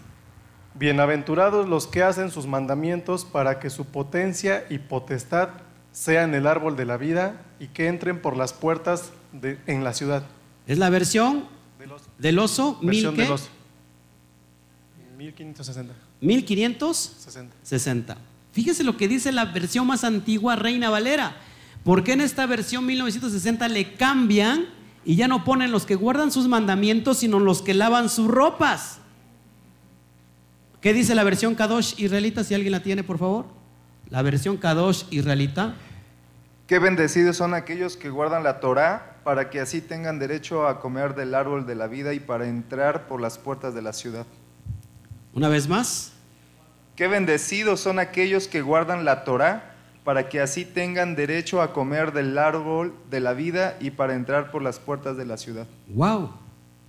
Bienaventurados 0.73 1.67
los 1.67 1.85
que 1.87 2.01
hacen 2.01 2.31
sus 2.31 2.47
mandamientos 2.47 3.25
para 3.25 3.59
que 3.59 3.69
su 3.69 3.85
potencia 3.85 4.65
y 4.69 4.79
potestad 4.79 5.49
sean 5.91 6.33
el 6.33 6.47
árbol 6.47 6.75
de 6.77 6.85
la 6.85 6.97
vida 6.97 7.41
y 7.59 7.67
que 7.67 7.87
entren 7.87 8.21
por 8.21 8.37
las 8.37 8.53
puertas 8.53 9.11
de, 9.33 9.59
en 9.67 9.83
la 9.83 9.93
ciudad. 9.93 10.23
Es 10.65 10.77
la 10.77 10.89
versión 10.89 11.45
Del 11.77 11.91
oso. 11.91 12.05
del 12.17 12.39
oso, 12.39 12.79
Versión 12.81 13.15
del 13.17 13.31
oso. 13.31 13.49
1560. 15.17 15.93
1560. 16.21 17.53
60. 17.63 18.17
Fíjese 18.53 18.83
lo 18.83 18.97
que 18.97 19.07
dice 19.07 19.31
la 19.31 19.45
versión 19.45 19.87
más 19.87 20.03
antigua, 20.03 20.55
Reina 20.55 20.89
Valera. 20.89 21.35
¿Por 21.83 22.03
qué 22.03 22.13
en 22.13 22.21
esta 22.21 22.45
versión 22.45 22.85
1960 22.85 23.67
le 23.67 23.95
cambian 23.95 24.67
y 25.03 25.15
ya 25.15 25.27
no 25.27 25.43
ponen 25.43 25.71
los 25.71 25.85
que 25.85 25.95
guardan 25.95 26.31
sus 26.31 26.47
mandamientos, 26.47 27.19
sino 27.19 27.39
los 27.39 27.61
que 27.61 27.73
lavan 27.73 28.09
sus 28.09 28.27
ropas? 28.27 28.99
¿Qué 30.79 30.93
dice 30.93 31.15
la 31.15 31.23
versión 31.23 31.55
Kadosh 31.55 31.93
israelita? 31.97 32.43
Si 32.43 32.53
alguien 32.53 32.71
la 32.71 32.83
tiene, 32.83 33.03
por 33.03 33.17
favor. 33.17 33.45
La 34.09 34.21
versión 34.21 34.57
Kadosh 34.57 35.03
israelita. 35.09 35.75
Qué 36.67 36.79
bendecidos 36.79 37.37
son 37.37 37.53
aquellos 37.53 37.97
que 37.97 38.09
guardan 38.09 38.43
la 38.43 38.59
Torá 38.59 39.19
para 39.23 39.49
que 39.49 39.59
así 39.59 39.81
tengan 39.81 40.19
derecho 40.19 40.67
a 40.67 40.79
comer 40.79 41.15
del 41.15 41.35
árbol 41.35 41.65
de 41.65 41.75
la 41.75 41.87
vida 41.87 42.13
y 42.13 42.19
para 42.19 42.47
entrar 42.47 43.07
por 43.07 43.21
las 43.21 43.37
puertas 43.37 43.73
de 43.73 43.81
la 43.81 43.93
ciudad. 43.93 44.25
Una 45.33 45.49
vez 45.49 45.67
más. 45.67 46.13
Qué 46.95 47.07
bendecidos 47.07 47.79
son 47.79 47.99
aquellos 47.99 48.47
que 48.47 48.61
guardan 48.61 49.05
la 49.05 49.23
Torá 49.23 49.70
para 50.11 50.27
que 50.27 50.41
así 50.41 50.65
tengan 50.65 51.15
derecho 51.15 51.61
a 51.61 51.71
comer 51.71 52.11
del 52.11 52.37
árbol 52.37 52.93
de 53.09 53.21
la 53.21 53.31
vida 53.31 53.77
y 53.79 53.91
para 53.91 54.13
entrar 54.13 54.51
por 54.51 54.61
las 54.61 54.77
puertas 54.77 55.15
de 55.15 55.25
la 55.25 55.37
ciudad. 55.37 55.65
Wow. 55.87 56.31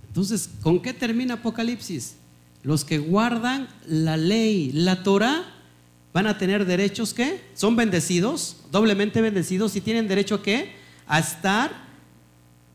Entonces, 0.08 0.50
¿con 0.60 0.82
qué 0.82 0.92
termina 0.92 1.34
Apocalipsis? 1.34 2.16
Los 2.64 2.84
que 2.84 2.98
guardan 2.98 3.68
la 3.86 4.16
ley, 4.16 4.72
la 4.72 5.04
Torah, 5.04 5.44
van 6.12 6.26
a 6.26 6.36
tener 6.36 6.66
derechos 6.66 7.14
que 7.14 7.40
son 7.54 7.76
bendecidos, 7.76 8.56
doblemente 8.72 9.20
bendecidos 9.20 9.76
y 9.76 9.80
tienen 9.80 10.08
derecho 10.08 10.34
a 10.34 10.42
qué? 10.42 10.72
A 11.06 11.20
estar 11.20 11.70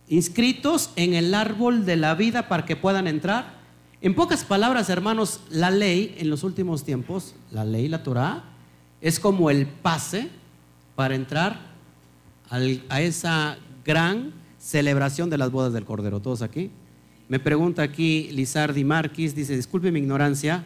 inscritos 0.07 0.91
en 0.95 1.13
el 1.13 1.33
árbol 1.33 1.85
de 1.85 1.97
la 1.97 2.15
vida 2.15 2.47
para 2.47 2.63
que 2.63 2.77
puedan 2.77 3.07
entrar. 3.07 3.57
En 3.99 4.15
pocas 4.15 4.45
palabras, 4.45 4.89
hermanos, 4.89 5.41
la 5.49 5.71
ley 5.71 6.15
en 6.19 6.29
los 6.29 6.45
últimos 6.45 6.85
tiempos, 6.85 7.35
la 7.51 7.65
ley, 7.65 7.89
la 7.89 8.01
Torah, 8.01 8.53
es 9.01 9.19
como 9.19 9.49
el 9.49 9.65
pase 9.67 10.29
para 10.95 11.15
entrar 11.15 11.59
a 12.49 13.01
esa 13.01 13.57
gran 13.85 14.33
celebración 14.59 15.29
de 15.29 15.37
las 15.37 15.51
bodas 15.51 15.73
del 15.73 15.85
Cordero. 15.85 16.19
¿Todos 16.19 16.41
aquí? 16.41 16.71
Me 17.29 17.39
pregunta 17.39 17.83
aquí 17.83 18.29
Lizardi 18.31 18.83
Marquis, 18.83 19.35
dice, 19.35 19.55
disculpe 19.55 19.91
mi 19.91 19.99
ignorancia, 19.99 20.63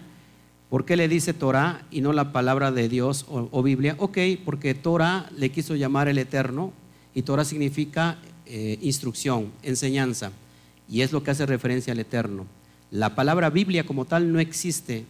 ¿por 0.69 0.85
qué 0.85 0.95
le 0.95 1.07
dice 1.07 1.33
Torah 1.33 1.83
y 1.89 2.01
no 2.01 2.13
la 2.13 2.31
palabra 2.31 2.71
de 2.71 2.87
Dios 2.87 3.25
o, 3.29 3.49
o 3.51 3.63
Biblia? 3.63 3.95
Ok, 3.97 4.17
porque 4.45 4.75
Torah 4.75 5.29
le 5.35 5.49
quiso 5.49 5.75
llamar 5.75 6.07
el 6.07 6.19
Eterno 6.19 6.71
y 7.15 7.23
Torah 7.23 7.45
significa 7.45 8.17
eh, 8.45 8.77
instrucción, 8.81 9.51
enseñanza, 9.63 10.31
y 10.89 11.01
es 11.01 11.11
lo 11.11 11.23
que 11.23 11.31
hace 11.31 11.45
referencia 11.45 11.93
al 11.93 11.99
Eterno. 11.99 12.45
La 12.91 13.15
palabra 13.15 13.49
Biblia 13.49 13.85
como 13.85 14.05
tal 14.05 14.31
no 14.33 14.39
existe 14.39 15.05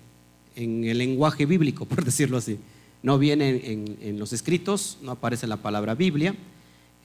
en 0.56 0.84
el 0.84 1.00
lenguaje 1.00 1.46
bíblico, 1.46 1.86
por 1.88 2.06
decirlo 2.06 2.38
así. 2.38 2.60
No 3.04 3.18
viene 3.18 3.72
en, 4.02 4.20
los 4.20 4.32
escritos, 4.32 4.98
no 5.02 5.12
aparece 5.12 5.48
la 5.48 5.58
palabra 5.58 5.96
Biblia. 5.96 6.36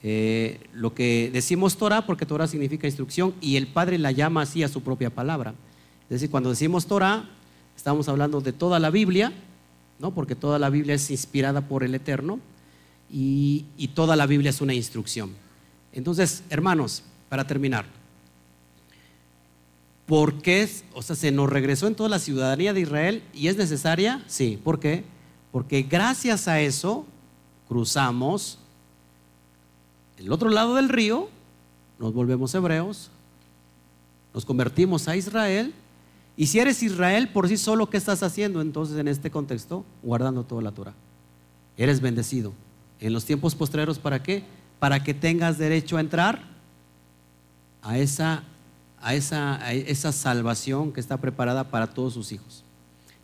Eh, 0.03 0.59
lo 0.73 0.93
que 0.93 1.31
decimos 1.33 1.77
Torah, 1.77 2.05
porque 2.05 2.25
Torah 2.25 2.47
significa 2.47 2.85
instrucción, 2.85 3.33
y 3.41 3.55
el 3.55 3.67
Padre 3.67 3.97
la 3.97 4.11
llama 4.11 4.43
así 4.43 4.61
a 4.63 4.67
su 4.67 4.81
propia 4.81 5.09
palabra. 5.09 5.55
Es 6.03 6.09
decir, 6.09 6.29
cuando 6.29 6.49
decimos 6.49 6.85
Torah, 6.85 7.27
estamos 7.75 8.07
hablando 8.07 8.41
de 8.41 8.53
toda 8.53 8.79
la 8.79 8.91
Biblia, 8.91 9.33
¿no? 9.99 10.13
porque 10.13 10.35
toda 10.35 10.59
la 10.59 10.69
Biblia 10.69 10.93
es 10.95 11.09
inspirada 11.09 11.61
por 11.61 11.83
el 11.83 11.95
Eterno, 11.95 12.39
y, 13.11 13.65
y 13.77 13.89
toda 13.89 14.15
la 14.15 14.27
Biblia 14.27 14.51
es 14.51 14.61
una 14.61 14.73
instrucción. 14.73 15.31
Entonces, 15.93 16.43
hermanos, 16.49 17.03
para 17.29 17.47
terminar, 17.47 17.85
¿por 20.05 20.41
qué? 20.41 20.69
O 20.93 21.01
sea, 21.01 21.15
se 21.15 21.31
nos 21.31 21.49
regresó 21.49 21.87
en 21.87 21.95
toda 21.95 22.09
la 22.09 22.19
ciudadanía 22.19 22.73
de 22.73 22.81
Israel 22.81 23.23
y 23.33 23.47
es 23.47 23.57
necesaria, 23.57 24.23
sí. 24.27 24.59
¿Por 24.63 24.79
qué? 24.79 25.03
Porque 25.57 25.81
gracias 25.81 26.47
a 26.47 26.61
eso 26.61 27.03
cruzamos 27.67 28.59
el 30.19 30.31
otro 30.31 30.51
lado 30.51 30.75
del 30.75 30.87
río, 30.87 31.29
nos 31.97 32.13
volvemos 32.13 32.53
hebreos, 32.53 33.09
nos 34.35 34.45
convertimos 34.45 35.07
a 35.07 35.15
Israel. 35.15 35.73
Y 36.35 36.45
si 36.45 36.59
eres 36.59 36.83
Israel 36.83 37.29
por 37.29 37.47
sí 37.47 37.57
solo, 37.57 37.89
¿qué 37.89 37.97
estás 37.97 38.21
haciendo 38.21 38.61
entonces 38.61 38.99
en 38.99 39.07
este 39.07 39.31
contexto? 39.31 39.83
Guardando 40.03 40.43
toda 40.43 40.61
la 40.61 40.73
Torah. 40.73 40.93
Eres 41.75 42.01
bendecido. 42.01 42.53
En 42.99 43.11
los 43.11 43.25
tiempos 43.25 43.55
postreros, 43.55 43.97
¿para 43.97 44.21
qué? 44.21 44.43
Para 44.77 45.03
que 45.03 45.15
tengas 45.15 45.57
derecho 45.57 45.97
a 45.97 46.01
entrar 46.01 46.43
a 47.81 47.97
esa, 47.97 48.43
a 49.01 49.15
esa, 49.15 49.55
a 49.55 49.73
esa 49.73 50.11
salvación 50.11 50.93
que 50.93 50.99
está 50.99 51.17
preparada 51.17 51.71
para 51.71 51.87
todos 51.87 52.13
sus 52.13 52.31
hijos. 52.31 52.63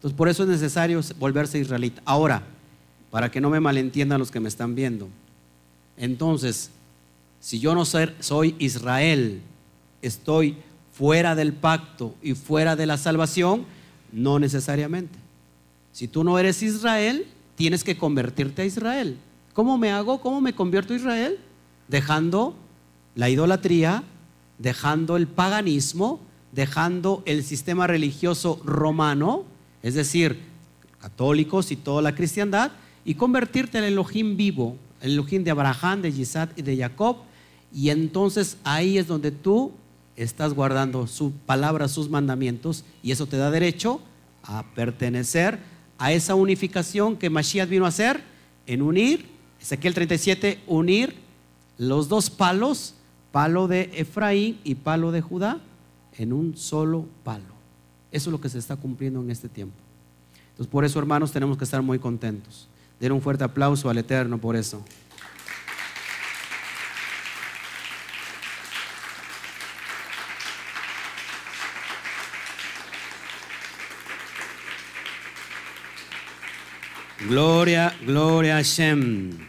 Entonces, 0.04 0.18
por 0.18 0.28
eso 0.28 0.44
es 0.44 0.50
necesario 0.50 1.00
volverse 1.18 1.60
israelita. 1.60 2.02
Ahora, 2.04 2.44
para 3.10 3.32
que 3.32 3.40
no 3.40 3.50
me 3.50 3.62
malentiendan 3.62 4.20
los 4.20 4.32
que 4.32 4.42
me 4.42 4.50
están 4.50 4.76
viendo, 4.76 5.08
entonces, 5.96 6.72
si 7.40 7.62
yo 7.62 7.74
no 7.74 7.86
soy 7.86 8.56
Israel, 8.60 9.40
estoy 10.02 10.58
fuera 10.92 11.36
del 11.36 11.54
pacto 11.54 12.16
y 12.22 12.34
fuera 12.34 12.76
de 12.76 12.86
la 12.86 12.98
salvación, 12.98 13.64
no 14.12 14.40
necesariamente. 14.40 15.18
Si 15.94 16.10
tú 16.10 16.26
no 16.26 16.38
eres 16.38 16.62
Israel, 16.62 17.26
tienes 17.56 17.86
que 17.86 17.98
convertirte 17.98 18.64
a 18.64 18.66
Israel. 18.66 19.18
¿Cómo 19.54 19.78
me 19.78 19.90
hago? 19.92 20.20
¿Cómo 20.20 20.42
me 20.42 20.54
convierto 20.54 20.92
a 20.92 20.98
Israel? 20.98 21.40
Dejando 21.88 22.56
la 23.16 23.30
idolatría, 23.30 24.04
dejando 24.58 25.16
el 25.16 25.28
paganismo, 25.28 26.20
dejando 26.52 27.24
el 27.26 27.46
sistema 27.46 27.88
religioso 27.88 28.60
romano, 28.66 29.46
es 29.84 29.94
decir, 29.94 30.40
católicos 31.00 31.72
y 31.72 31.76
toda 31.76 32.02
la 32.02 32.16
cristiandad, 32.16 32.72
y 33.06 33.16
convertirte 33.16 33.78
en 33.78 33.84
el 33.84 33.94
Elohim 33.94 34.38
vivo, 34.38 34.78
el 35.02 35.12
Elohim 35.12 35.44
de 35.44 35.52
Abraham, 35.52 36.02
de 36.02 36.10
Isaac 36.10 36.52
y 36.56 36.62
de 36.62 36.78
Jacob, 36.78 37.18
y 37.74 37.90
entonces 37.90 38.58
ahí 38.64 38.98
es 38.98 39.08
donde 39.08 39.32
tú 39.32 39.74
estás 40.16 40.54
guardando 40.54 41.06
su 41.08 41.32
palabra, 41.32 41.88
sus 41.88 42.10
mandamientos, 42.10 42.86
y 43.04 43.12
eso 43.12 43.26
te 43.26 43.38
da 43.38 43.52
derecho 43.52 44.00
a 44.44 44.64
pertenecer 44.74 45.60
a 45.98 46.14
esa 46.14 46.36
unificación 46.36 47.18
que 47.18 47.30
Mashiach 47.30 47.70
vino 47.70 47.86
a 47.86 47.90
hacer, 47.90 48.24
en 48.66 48.82
unir, 48.82 49.26
Ezequiel 49.62 49.94
37, 49.94 50.60
unir 50.68 51.16
los 51.78 52.08
dos 52.08 52.30
palos, 52.30 52.96
palo 53.32 53.68
de 53.68 53.90
Efraín 53.96 54.60
y 54.64 54.76
palo 54.76 55.12
de 55.12 55.22
Judá, 55.22 55.60
en 56.18 56.32
un 56.32 56.56
solo 56.56 57.06
palo. 57.24 57.53
Eso 58.14 58.30
es 58.30 58.32
lo 58.32 58.40
que 58.40 58.48
se 58.48 58.60
está 58.60 58.76
cumpliendo 58.76 59.20
en 59.22 59.32
este 59.32 59.50
tiempo. 59.50 59.76
Entonces, 60.52 60.72
por 60.72 60.86
eso, 60.86 61.00
hermanos, 61.00 61.32
tenemos 61.32 61.58
que 61.58 61.64
estar 61.64 61.82
muy 61.82 61.98
contentos. 61.98 62.70
Den 63.00 63.12
un 63.12 63.22
fuerte 63.24 63.44
aplauso 63.44 63.90
al 63.90 63.98
Eterno 63.98 64.38
por 64.38 64.56
eso. 64.56 64.86
Gloria, 77.28 77.96
gloria 78.06 78.58
a 78.58 78.62
Shem. 78.62 79.40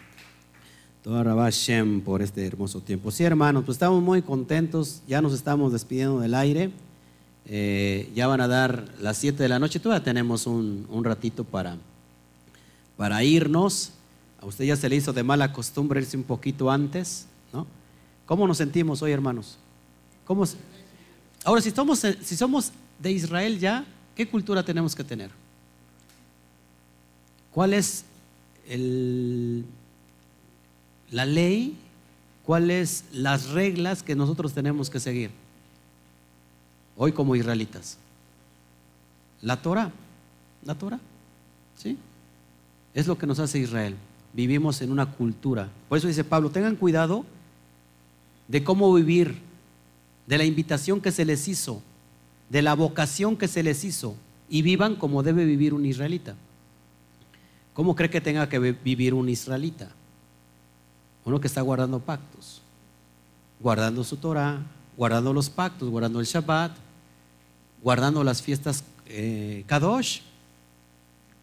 Toda 1.03 1.23
Rabá 1.23 1.51
Shem 1.51 2.01
por 2.01 2.23
este 2.23 2.47
hermoso 2.47 2.81
tiempo. 2.81 3.11
Sí, 3.11 3.25
hermanos, 3.25 3.65
pues 3.67 3.77
estamos 3.77 4.03
muy 4.03 4.23
contentos. 4.23 5.03
Ya 5.07 5.21
nos 5.21 5.35
estamos 5.35 5.71
despidiendo 5.71 6.21
del 6.21 6.35
aire. 6.35 6.73
Eh, 7.47 8.11
ya 8.15 8.27
van 8.27 8.41
a 8.41 8.49
dar 8.49 8.87
las 9.01 9.19
7 9.19 9.43
de 9.43 9.49
la 9.49 9.59
noche. 9.59 9.79
Todavía 9.81 10.05
tenemos 10.05 10.47
un, 10.47 10.87
un 10.91 11.05
ratito 11.05 11.45
para, 11.45 11.77
para 12.97 13.23
irnos. 13.23 13.93
A 14.41 14.47
usted 14.47 14.65
ya 14.65 14.77
se 14.77 14.89
le 14.89 14.97
hizo 14.97 15.13
de 15.13 15.23
mala 15.23 15.53
costumbre 15.53 16.01
irse 16.01 16.17
un 16.17 16.23
poquito 16.23 16.71
antes, 16.71 17.27
¿no? 17.53 17.67
¿Cómo 18.27 18.47
nos 18.47 18.59
sentimos 18.59 19.03
hoy, 19.03 19.13
hermanos? 19.13 19.59
¿Cómo 20.27 20.45
Ahora, 21.45 21.61
si 21.61 21.71
somos, 21.71 22.01
si 22.23 22.37
somos 22.37 22.73
de 22.99 23.13
Israel 23.13 23.59
ya, 23.59 23.85
¿qué 24.17 24.27
cultura 24.29 24.63
tenemos 24.63 24.95
que 24.95 25.05
tener? 25.05 25.31
¿Cuál 27.53 27.75
es 27.75 28.05
el- 28.69 29.65
la 31.11 31.27
ley? 31.27 31.77
¿Cuáles 32.45 33.05
las 33.13 33.51
reglas 33.51 34.03
que 34.03 34.15
nosotros 34.15 34.53
tenemos 34.53 34.91
que 34.91 35.01
seguir? 35.01 35.31
Hoy 36.97 37.13
como 37.13 37.37
israelitas. 37.37 37.99
La 39.43 39.61
Torah, 39.61 39.91
la 40.65 40.75
Torah, 40.75 41.01
¿sí? 41.77 41.99
Es 42.95 43.07
lo 43.07 43.19
que 43.19 43.27
nos 43.27 43.39
hace 43.39 43.59
Israel. 43.59 43.97
Vivimos 44.33 44.81
en 44.81 44.91
una 44.91 45.07
cultura. 45.13 45.69
Por 45.89 45.99
eso 45.99 46.09
dice 46.09 46.25
Pablo, 46.25 46.51
tengan 46.51 46.77
cuidado 46.77 47.25
de 48.49 48.65
cómo 48.65 48.93
vivir, 48.95 49.39
de 50.27 50.39
la 50.39 50.45
invitación 50.45 51.01
que 51.01 51.13
se 51.13 51.25
les 51.25 51.49
hizo, 51.49 51.83
de 52.49 52.63
la 52.63 52.75
vocación 52.75 53.37
que 53.37 53.49
se 53.49 53.63
les 53.63 53.85
hizo. 53.85 54.17
y 54.47 54.61
vivan 54.61 54.95
como 54.95 55.23
debe 55.23 55.47
vivir 55.47 55.73
un 55.73 55.87
israelita. 55.87 56.37
¿Cómo 57.73 57.97
cree 57.97 58.11
que 58.11 58.21
tenga 58.21 58.49
que 58.49 58.59
vivir 58.59 59.15
un 59.15 59.29
israelita? 59.29 59.89
Uno 61.25 61.41
que 61.41 61.49
está 61.49 61.63
guardando 61.63 61.99
pactos, 61.99 62.61
guardando 63.59 64.05
su 64.05 64.19
Torah, 64.19 64.61
guardando 64.97 65.33
los 65.33 65.49
pactos, 65.49 65.89
guardando 65.89 66.21
el 66.21 66.27
Shabbat, 66.27 66.84
guardando 67.85 68.25
las 68.25 68.41
fiestas 68.41 68.83
eh, 69.07 69.63
Kadosh, 69.67 70.21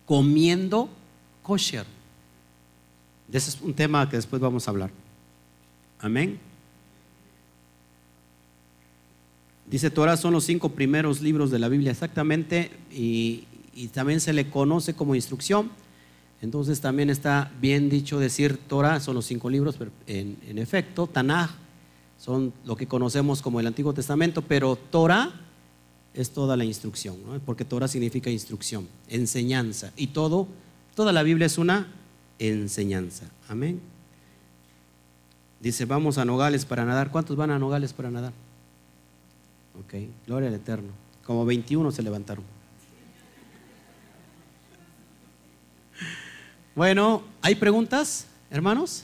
comiendo 0.07 0.89
kosher. 1.43 1.85
Ese 3.31 3.51
es 3.51 3.61
un 3.61 3.75
tema 3.75 4.09
que 4.09 4.15
después 4.17 4.41
vamos 4.41 4.67
a 4.67 4.71
hablar. 4.71 4.89
Amén. 5.99 6.39
Dice 9.69 9.91
Torah 9.91 10.17
son 10.17 10.33
los 10.33 10.43
cinco 10.43 10.69
primeros 10.69 11.21
libros 11.21 11.51
de 11.51 11.59
la 11.59 11.69
Biblia 11.69 11.91
exactamente 11.91 12.71
y, 12.91 13.45
también 13.93 14.19
se 14.19 14.33
le 14.33 14.49
conoce 14.49 14.95
como 14.95 15.15
instrucción. 15.15 15.71
Entonces 16.41 16.81
también 16.81 17.09
está 17.09 17.51
bien 17.61 17.89
dicho 17.89 18.19
decir 18.19 18.57
Torah 18.67 18.99
son 18.99 19.15
los 19.15 19.25
cinco 19.25 19.49
libros, 19.49 19.75
pero 19.77 19.91
en, 20.07 20.57
efecto, 20.57 21.07
Tanaj 21.07 21.51
son 22.19 22.51
lo 22.65 22.75
que 22.75 22.87
conocemos 22.87 23.41
como 23.41 23.59
el 23.59 23.67
Antiguo 23.67 23.93
Testamento, 23.93 24.41
pero 24.41 24.75
Torah 24.75 25.31
es 26.13 26.31
toda 26.31 26.57
la 26.57 26.65
instrucción, 26.65 27.17
porque 27.45 27.65
Torah 27.65 27.87
significa 27.87 28.29
instrucción, 28.29 28.87
enseñanza 29.07 29.91
y 29.95 30.07
todo, 30.07 30.47
toda 30.95 31.11
la 31.11 31.23
Biblia 31.23 31.45
es 31.45 31.57
una 31.57 31.87
enseñanza. 32.39 33.25
Amén. 33.47 33.79
Dice, 35.59 35.85
vamos 35.85 36.17
a 36.17 36.25
Nogales 36.25 36.65
para 36.65 36.85
nadar. 36.85 37.11
¿Cuántos 37.11 37.37
van 37.37 37.51
a 37.51 37.59
Nogales 37.59 37.93
para 37.93 38.09
nadar? 38.09 38.33
Ok, 39.79 39.93
gloria 40.25 40.49
al 40.49 40.55
Eterno. 40.55 40.89
Como 41.23 41.45
21 41.45 41.91
se 41.91 42.01
levantaron. 42.01 42.43
Bueno, 46.75 47.21
¿hay 47.41 47.55
preguntas, 47.55 48.25
hermanos? 48.49 49.03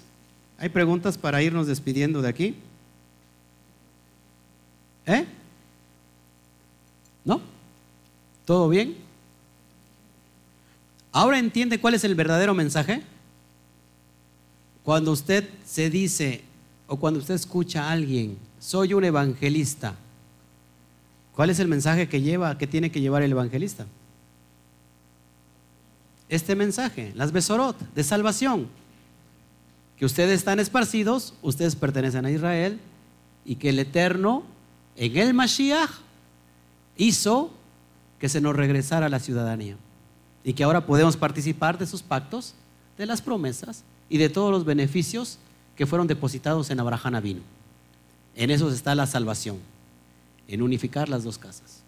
¿Hay 0.57 0.69
preguntas 0.69 1.17
para 1.17 1.43
irnos 1.43 1.67
despidiendo 1.67 2.21
de 2.21 2.29
aquí? 2.29 2.55
¿Eh? 5.05 5.25
¿No? 7.27 7.39
¿Todo 8.45 8.67
bien? 8.69 8.97
¿Ahora 11.11 11.37
entiende 11.37 11.79
cuál 11.79 11.93
es 11.93 12.03
el 12.03 12.15
verdadero 12.15 12.55
mensaje? 12.55 13.03
Cuando 14.83 15.11
usted 15.11 15.47
se 15.63 15.91
dice 15.91 16.41
o 16.87 16.97
cuando 16.97 17.19
usted 17.19 17.35
escucha 17.35 17.83
a 17.83 17.91
alguien, 17.91 18.39
soy 18.59 18.95
un 18.95 19.03
evangelista, 19.03 19.93
¿Cuál 21.37 21.51
es 21.51 21.59
el 21.59 21.67
mensaje 21.67 22.09
que 22.09 22.19
lleva, 22.19 22.57
que 22.57 22.65
tiene 22.65 22.89
que 22.89 22.99
llevar 22.99 23.21
el 23.21 23.31
evangelista? 23.31 23.85
Este 26.29 26.55
mensaje, 26.55 27.11
las 27.13 27.31
Besorot, 27.31 27.77
de 27.93 28.03
salvación. 28.03 28.67
Que 29.99 30.05
ustedes 30.05 30.39
están 30.39 30.59
esparcidos, 30.59 31.35
ustedes 31.43 31.75
pertenecen 31.75 32.25
a 32.25 32.31
Israel 32.31 32.79
y 33.45 33.57
que 33.57 33.69
el 33.69 33.77
Eterno, 33.77 34.45
en 34.95 35.15
el 35.15 35.35
Mashiach, 35.35 35.91
hizo 36.97 37.51
que 38.19 38.29
se 38.29 38.41
nos 38.41 38.55
regresara 38.55 39.09
la 39.09 39.19
ciudadanía. 39.19 39.77
Y 40.43 40.53
que 40.53 40.63
ahora 40.63 40.85
podemos 40.85 41.17
participar 41.17 41.77
de 41.77 41.85
sus 41.85 42.01
pactos, 42.01 42.55
de 42.97 43.05
las 43.05 43.21
promesas 43.21 43.83
y 44.09 44.17
de 44.17 44.29
todos 44.29 44.51
los 44.51 44.65
beneficios 44.65 45.39
que 45.75 45.85
fueron 45.85 46.07
depositados 46.07 46.69
en 46.69 46.79
Abraham 46.79 47.15
Avino. 47.15 47.41
En 48.35 48.49
eso 48.51 48.69
está 48.71 48.95
la 48.95 49.07
salvación 49.07 49.59
en 50.47 50.61
unificar 50.61 51.09
las 51.09 51.23
dos 51.23 51.37
casas. 51.37 51.81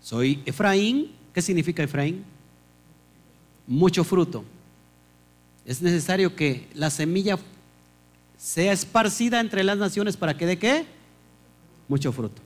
Soy 0.00 0.42
Efraín. 0.46 1.12
¿Qué 1.32 1.42
significa 1.42 1.82
Efraín? 1.82 2.24
Mucho 3.66 4.04
fruto. 4.04 4.44
Es 5.64 5.80
necesario 5.80 6.34
que 6.34 6.68
la 6.74 6.90
semilla 6.90 7.38
sea 8.36 8.72
esparcida 8.72 9.40
entre 9.40 9.62
las 9.62 9.78
naciones 9.78 10.16
para 10.16 10.36
que 10.36 10.46
dé 10.46 10.58
qué? 10.58 10.84
Mucho 11.88 12.12
fruto. 12.12 12.42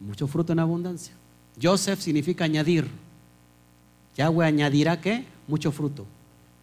Mucho 0.00 0.26
fruto 0.26 0.52
en 0.52 0.58
abundancia. 0.58 1.14
Joseph 1.60 2.00
significa 2.00 2.44
añadir. 2.44 2.88
Yahweh 4.16 4.46
añadirá 4.46 5.00
qué? 5.00 5.24
Mucho 5.46 5.70
fruto. 5.70 6.06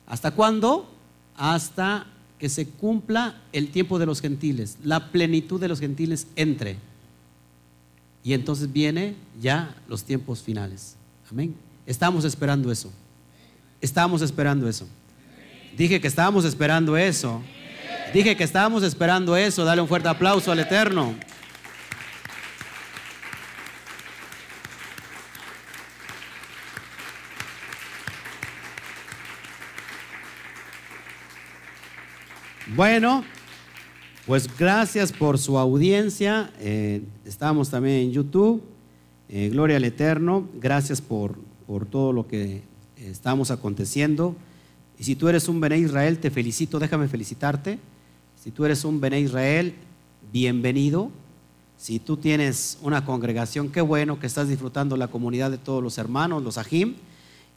¿Hasta 0.07 0.31
cuándo? 0.31 0.89
Hasta 1.35 2.07
que 2.39 2.49
se 2.49 2.67
cumpla 2.67 3.35
el 3.51 3.69
tiempo 3.69 3.99
de 3.99 4.05
los 4.05 4.21
gentiles, 4.21 4.77
la 4.83 5.11
plenitud 5.11 5.59
de 5.59 5.67
los 5.67 5.79
gentiles 5.79 6.27
entre. 6.35 6.77
Y 8.23 8.33
entonces 8.33 8.71
viene 8.71 9.15
ya 9.39 9.75
los 9.87 10.03
tiempos 10.03 10.41
finales. 10.41 10.95
Amén. 11.31 11.55
Estamos 11.85 12.25
esperando 12.25 12.71
eso. 12.71 12.91
Estamos 13.81 14.21
esperando 14.21 14.67
eso. 14.67 14.87
Dije 15.77 16.01
que 16.01 16.07
estábamos 16.07 16.43
esperando 16.43 16.97
eso. 16.97 17.41
Dije 18.13 18.35
que 18.35 18.43
estábamos 18.43 18.83
esperando 18.83 19.35
eso. 19.35 19.63
Dale 19.63 19.81
un 19.81 19.87
fuerte 19.87 20.09
aplauso 20.09 20.51
al 20.51 20.59
Eterno. 20.59 21.15
Bueno, 32.77 33.23
pues 34.27 34.47
gracias 34.55 35.11
por 35.11 35.39
su 35.39 35.57
audiencia. 35.57 36.53
Eh, 36.59 37.01
estamos 37.25 37.71
también 37.71 37.95
en 37.95 38.11
YouTube. 38.11 38.61
Eh, 39.29 39.49
gloria 39.49 39.77
al 39.77 39.83
Eterno. 39.83 40.47
Gracias 40.61 41.01
por, 41.01 41.39
por 41.65 41.87
todo 41.87 42.13
lo 42.13 42.27
que 42.27 42.61
estamos 42.97 43.49
aconteciendo. 43.49 44.35
Y 44.99 45.05
si 45.05 45.15
tú 45.15 45.27
eres 45.27 45.47
un 45.47 45.59
Bené 45.59 45.79
Israel, 45.79 46.19
te 46.19 46.29
felicito. 46.29 46.77
Déjame 46.77 47.07
felicitarte. 47.07 47.79
Si 48.39 48.51
tú 48.51 48.63
eres 48.63 48.85
un 48.85 49.01
Bené 49.01 49.21
Israel, 49.21 49.73
bienvenido. 50.31 51.09
Si 51.77 51.97
tú 51.97 52.15
tienes 52.15 52.77
una 52.83 53.05
congregación, 53.05 53.69
qué 53.69 53.81
bueno 53.81 54.19
que 54.19 54.27
estás 54.27 54.49
disfrutando 54.49 54.97
la 54.97 55.07
comunidad 55.07 55.49
de 55.49 55.57
todos 55.57 55.81
los 55.81 55.97
hermanos, 55.97 56.43
los 56.43 56.59
Ajim. 56.59 56.93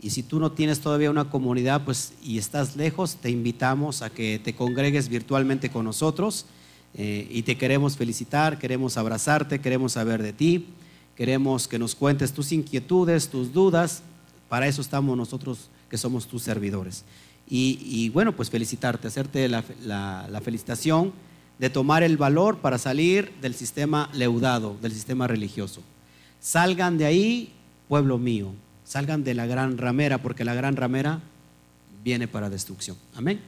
Y 0.03 0.11
si 0.11 0.23
tú 0.23 0.41
no 0.41 0.53
tienes 0.53 0.81
todavía 0.81 1.11
una 1.11 1.29
comunidad 1.29 1.85
pues, 1.85 2.15
y 2.23 2.39
estás 2.39 2.75
lejos, 2.77 3.17
te 3.17 3.31
invitamos 3.31 4.01
a 4.01 4.09
que 4.09 4.41
te 4.43 4.55
congregues 4.55 5.09
virtualmente 5.09 5.71
con 5.71 5.85
nosotros 5.85 6.47
eh, 6.95 7.29
y 7.31 7.43
te 7.43 7.59
queremos 7.59 7.97
felicitar, 7.97 8.59
queremos 8.59 8.97
abrazarte, 8.97 9.61
queremos 9.61 9.93
saber 9.93 10.23
de 10.23 10.33
ti, 10.33 10.67
queremos 11.17 11.69
que 11.69 11.79
nos 11.79 11.95
cuentes 11.95 12.33
tus 12.33 12.51
inquietudes, 12.53 13.29
tus 13.29 13.53
dudas. 13.53 14.03
Para 14.49 14.67
eso 14.67 14.81
estamos 14.81 15.17
nosotros 15.19 15.69
que 15.91 15.99
somos 15.99 16.27
tus 16.27 16.43
servidores. 16.43 17.05
Y, 17.53 18.11
bueno, 18.11 18.35
pues 18.37 18.49
felicitarte, 18.49 19.09
hacerte 19.09 19.49
la, 19.49 19.65
la 19.83 20.41
felicitación 20.41 21.13
de 21.59 21.69
tomar 21.69 22.05
el 22.05 22.17
valor 22.17 22.59
para 22.59 22.79
salir 22.79 23.33
del 23.43 23.57
sistema 23.57 24.09
leudado, 24.15 24.77
del 24.81 24.93
sistema 24.93 25.27
religioso. 25.27 25.83
Salgan 26.39 26.97
de 26.97 27.07
ahí, 27.07 27.53
pueblo 27.89 28.19
mío, 28.19 28.53
salgan 28.91 29.23
de 29.23 29.35
la 29.35 29.47
gran 29.47 29.79
ramera, 29.79 30.19
porque 30.19 30.45
la 30.45 30.53
gran 30.53 30.75
ramera 30.75 31.21
viene 32.03 32.27
para 32.27 32.51
destrucción. 32.51 32.97
Amén. 33.15 33.41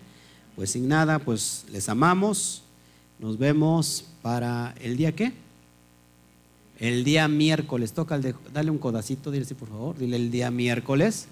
Pues 0.55 0.71
sin 0.71 0.87
nada, 0.87 1.19
pues 1.19 1.65
les 1.73 1.89
amamos. 1.89 2.63
Nos 3.19 3.39
vemos 3.39 4.05
para 4.23 4.73
el 4.81 4.97
día 4.97 5.17
qué? 5.17 5.33
El 6.79 7.03
día 7.03 7.27
miércoles. 7.27 7.93
Toca 7.93 8.15
el 8.15 8.23
de, 8.23 8.37
dale 8.55 8.71
un 8.71 8.79
codacito, 8.79 9.33
dile 9.33 9.45
por 9.57 9.69
favor. 9.69 9.99
Dile 9.99 10.15
el 10.15 10.31
día 10.31 10.53
miércoles. 10.53 11.27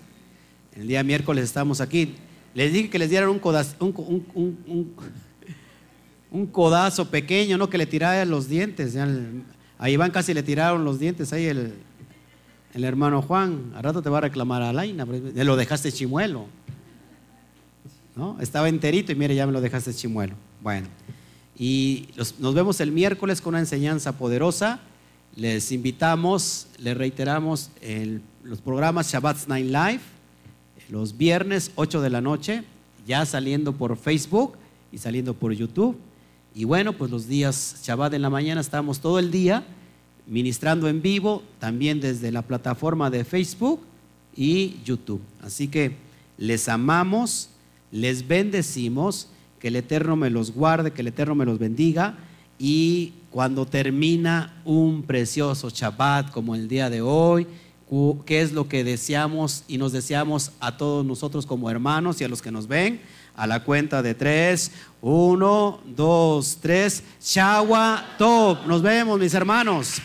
El 0.75 0.89
día 0.89 1.05
miércoles 1.05 1.45
estamos 1.45 1.81
aquí. 1.81 2.17
Les 2.53 2.73
dije 2.73 2.91
que 2.91 2.99
les 2.99 3.11
dieran 3.11 3.29
un 3.29 3.39
codazo, 3.39 3.77
un, 6.33 6.47
codazo 6.51 7.11
pequeño, 7.11 7.57
no 7.59 7.71
que 7.71 7.79
le 7.79 7.87
tiraran 7.87 8.29
los 8.29 8.49
dientes. 8.49 8.97
a 9.79 9.89
Iván 9.89 10.11
casi 10.11 10.35
le 10.35 10.43
tiraron 10.43 10.85
los 10.85 10.99
dientes 10.99 11.33
ahí 11.33 11.45
el, 11.47 11.75
el 12.75 12.85
hermano 12.85 13.23
Juan, 13.23 13.73
al 13.75 13.83
rato 13.83 14.03
te 14.03 14.09
va 14.11 14.19
a 14.19 14.23
reclamar 14.23 14.63
a 14.63 14.73
Laina, 14.73 15.05
lo 15.05 15.57
dejaste 15.57 15.91
chimuelo. 15.91 16.47
¿No? 18.17 18.37
Estaba 18.41 18.69
enterito 18.69 19.13
y 19.13 19.15
mire, 19.15 19.35
ya 19.35 19.47
me 19.47 19.53
lo 19.53 19.61
dejaste 19.61 19.95
chimuelo. 19.95 20.35
Bueno, 20.63 20.89
y 21.59 22.09
nos 22.17 22.55
vemos 22.55 22.81
el 22.81 22.93
miércoles 22.93 23.41
con 23.41 23.55
una 23.55 23.61
enseñanza 23.61 24.13
poderosa. 24.19 24.81
Les 25.37 25.73
invitamos, 25.73 26.67
les 26.79 26.97
reiteramos 26.97 27.71
los 28.43 28.61
programas 28.61 29.13
Shabbat 29.13 29.47
Night 29.47 29.67
Live, 29.67 30.01
los 30.91 31.17
viernes 31.17 31.71
8 31.77 32.01
de 32.01 32.11
la 32.11 32.21
noche, 32.21 32.65
ya 33.07 33.25
saliendo 33.25 33.73
por 33.73 33.97
Facebook 33.97 34.57
y 34.93 34.99
saliendo 34.99 35.35
por 35.35 35.53
YouTube. 35.53 35.97
Y 36.55 36.65
bueno, 36.65 36.93
pues 36.93 37.11
los 37.11 37.27
días 37.29 37.81
Shabbat 37.85 38.13
en 38.15 38.23
la 38.23 38.31
mañana 38.31 38.61
estamos 38.61 39.01
todo 39.01 39.19
el 39.19 39.31
día 39.31 39.65
ministrando 40.31 40.89
en 40.89 41.03
vivo, 41.03 41.43
también 41.59 42.01
desde 42.01 42.33
la 42.33 42.43
plataforma 42.43 43.11
de 43.11 43.25
Facebook 43.25 43.81
y 44.35 44.77
YouTube. 44.85 45.21
Así 45.43 45.69
que 45.69 45.97
les 46.39 46.69
amamos, 46.69 47.51
les 47.91 48.27
bendecimos, 48.27 49.29
que 49.59 49.69
el 49.69 49.77
Eterno 49.77 50.17
me 50.17 50.31
los 50.31 50.53
guarde, 50.55 50.93
que 50.93 51.03
el 51.03 51.09
Eterno 51.09 51.35
me 51.35 51.45
los 51.45 51.59
bendiga 51.59 52.17
y 52.59 53.13
cuando 53.31 53.67
termina 53.67 54.55
un 54.65 55.03
precioso 55.03 55.69
Shabbat 55.69 56.31
como 56.31 56.55
el 56.55 56.69
día 56.69 56.89
de 56.89 57.03
hoy, 57.03 57.47
qué 58.25 58.41
es 58.41 58.53
lo 58.53 58.69
que 58.69 58.85
deseamos 58.85 59.65
y 59.67 59.77
nos 59.77 59.93
deseamos 59.93 60.53
a 60.61 60.77
todos 60.77 61.05
nosotros 61.05 61.45
como 61.45 61.71
hermanos 61.71 62.21
y 62.21 62.25
a 62.25 62.29
los 62.29 62.41
que 62.41 62.53
nos 62.53 62.69
ven. 62.69 63.01
A 63.35 63.47
la 63.47 63.65
cuenta 63.65 64.03
de 64.03 64.15
tres, 64.15 64.71
uno, 65.01 65.81
dos, 65.97 66.59
tres, 66.61 67.03
Shawa 67.23 68.05
Top. 68.19 68.67
Nos 68.67 68.83
vemos, 68.83 69.19
mis 69.19 69.35
hermanos. 69.35 70.01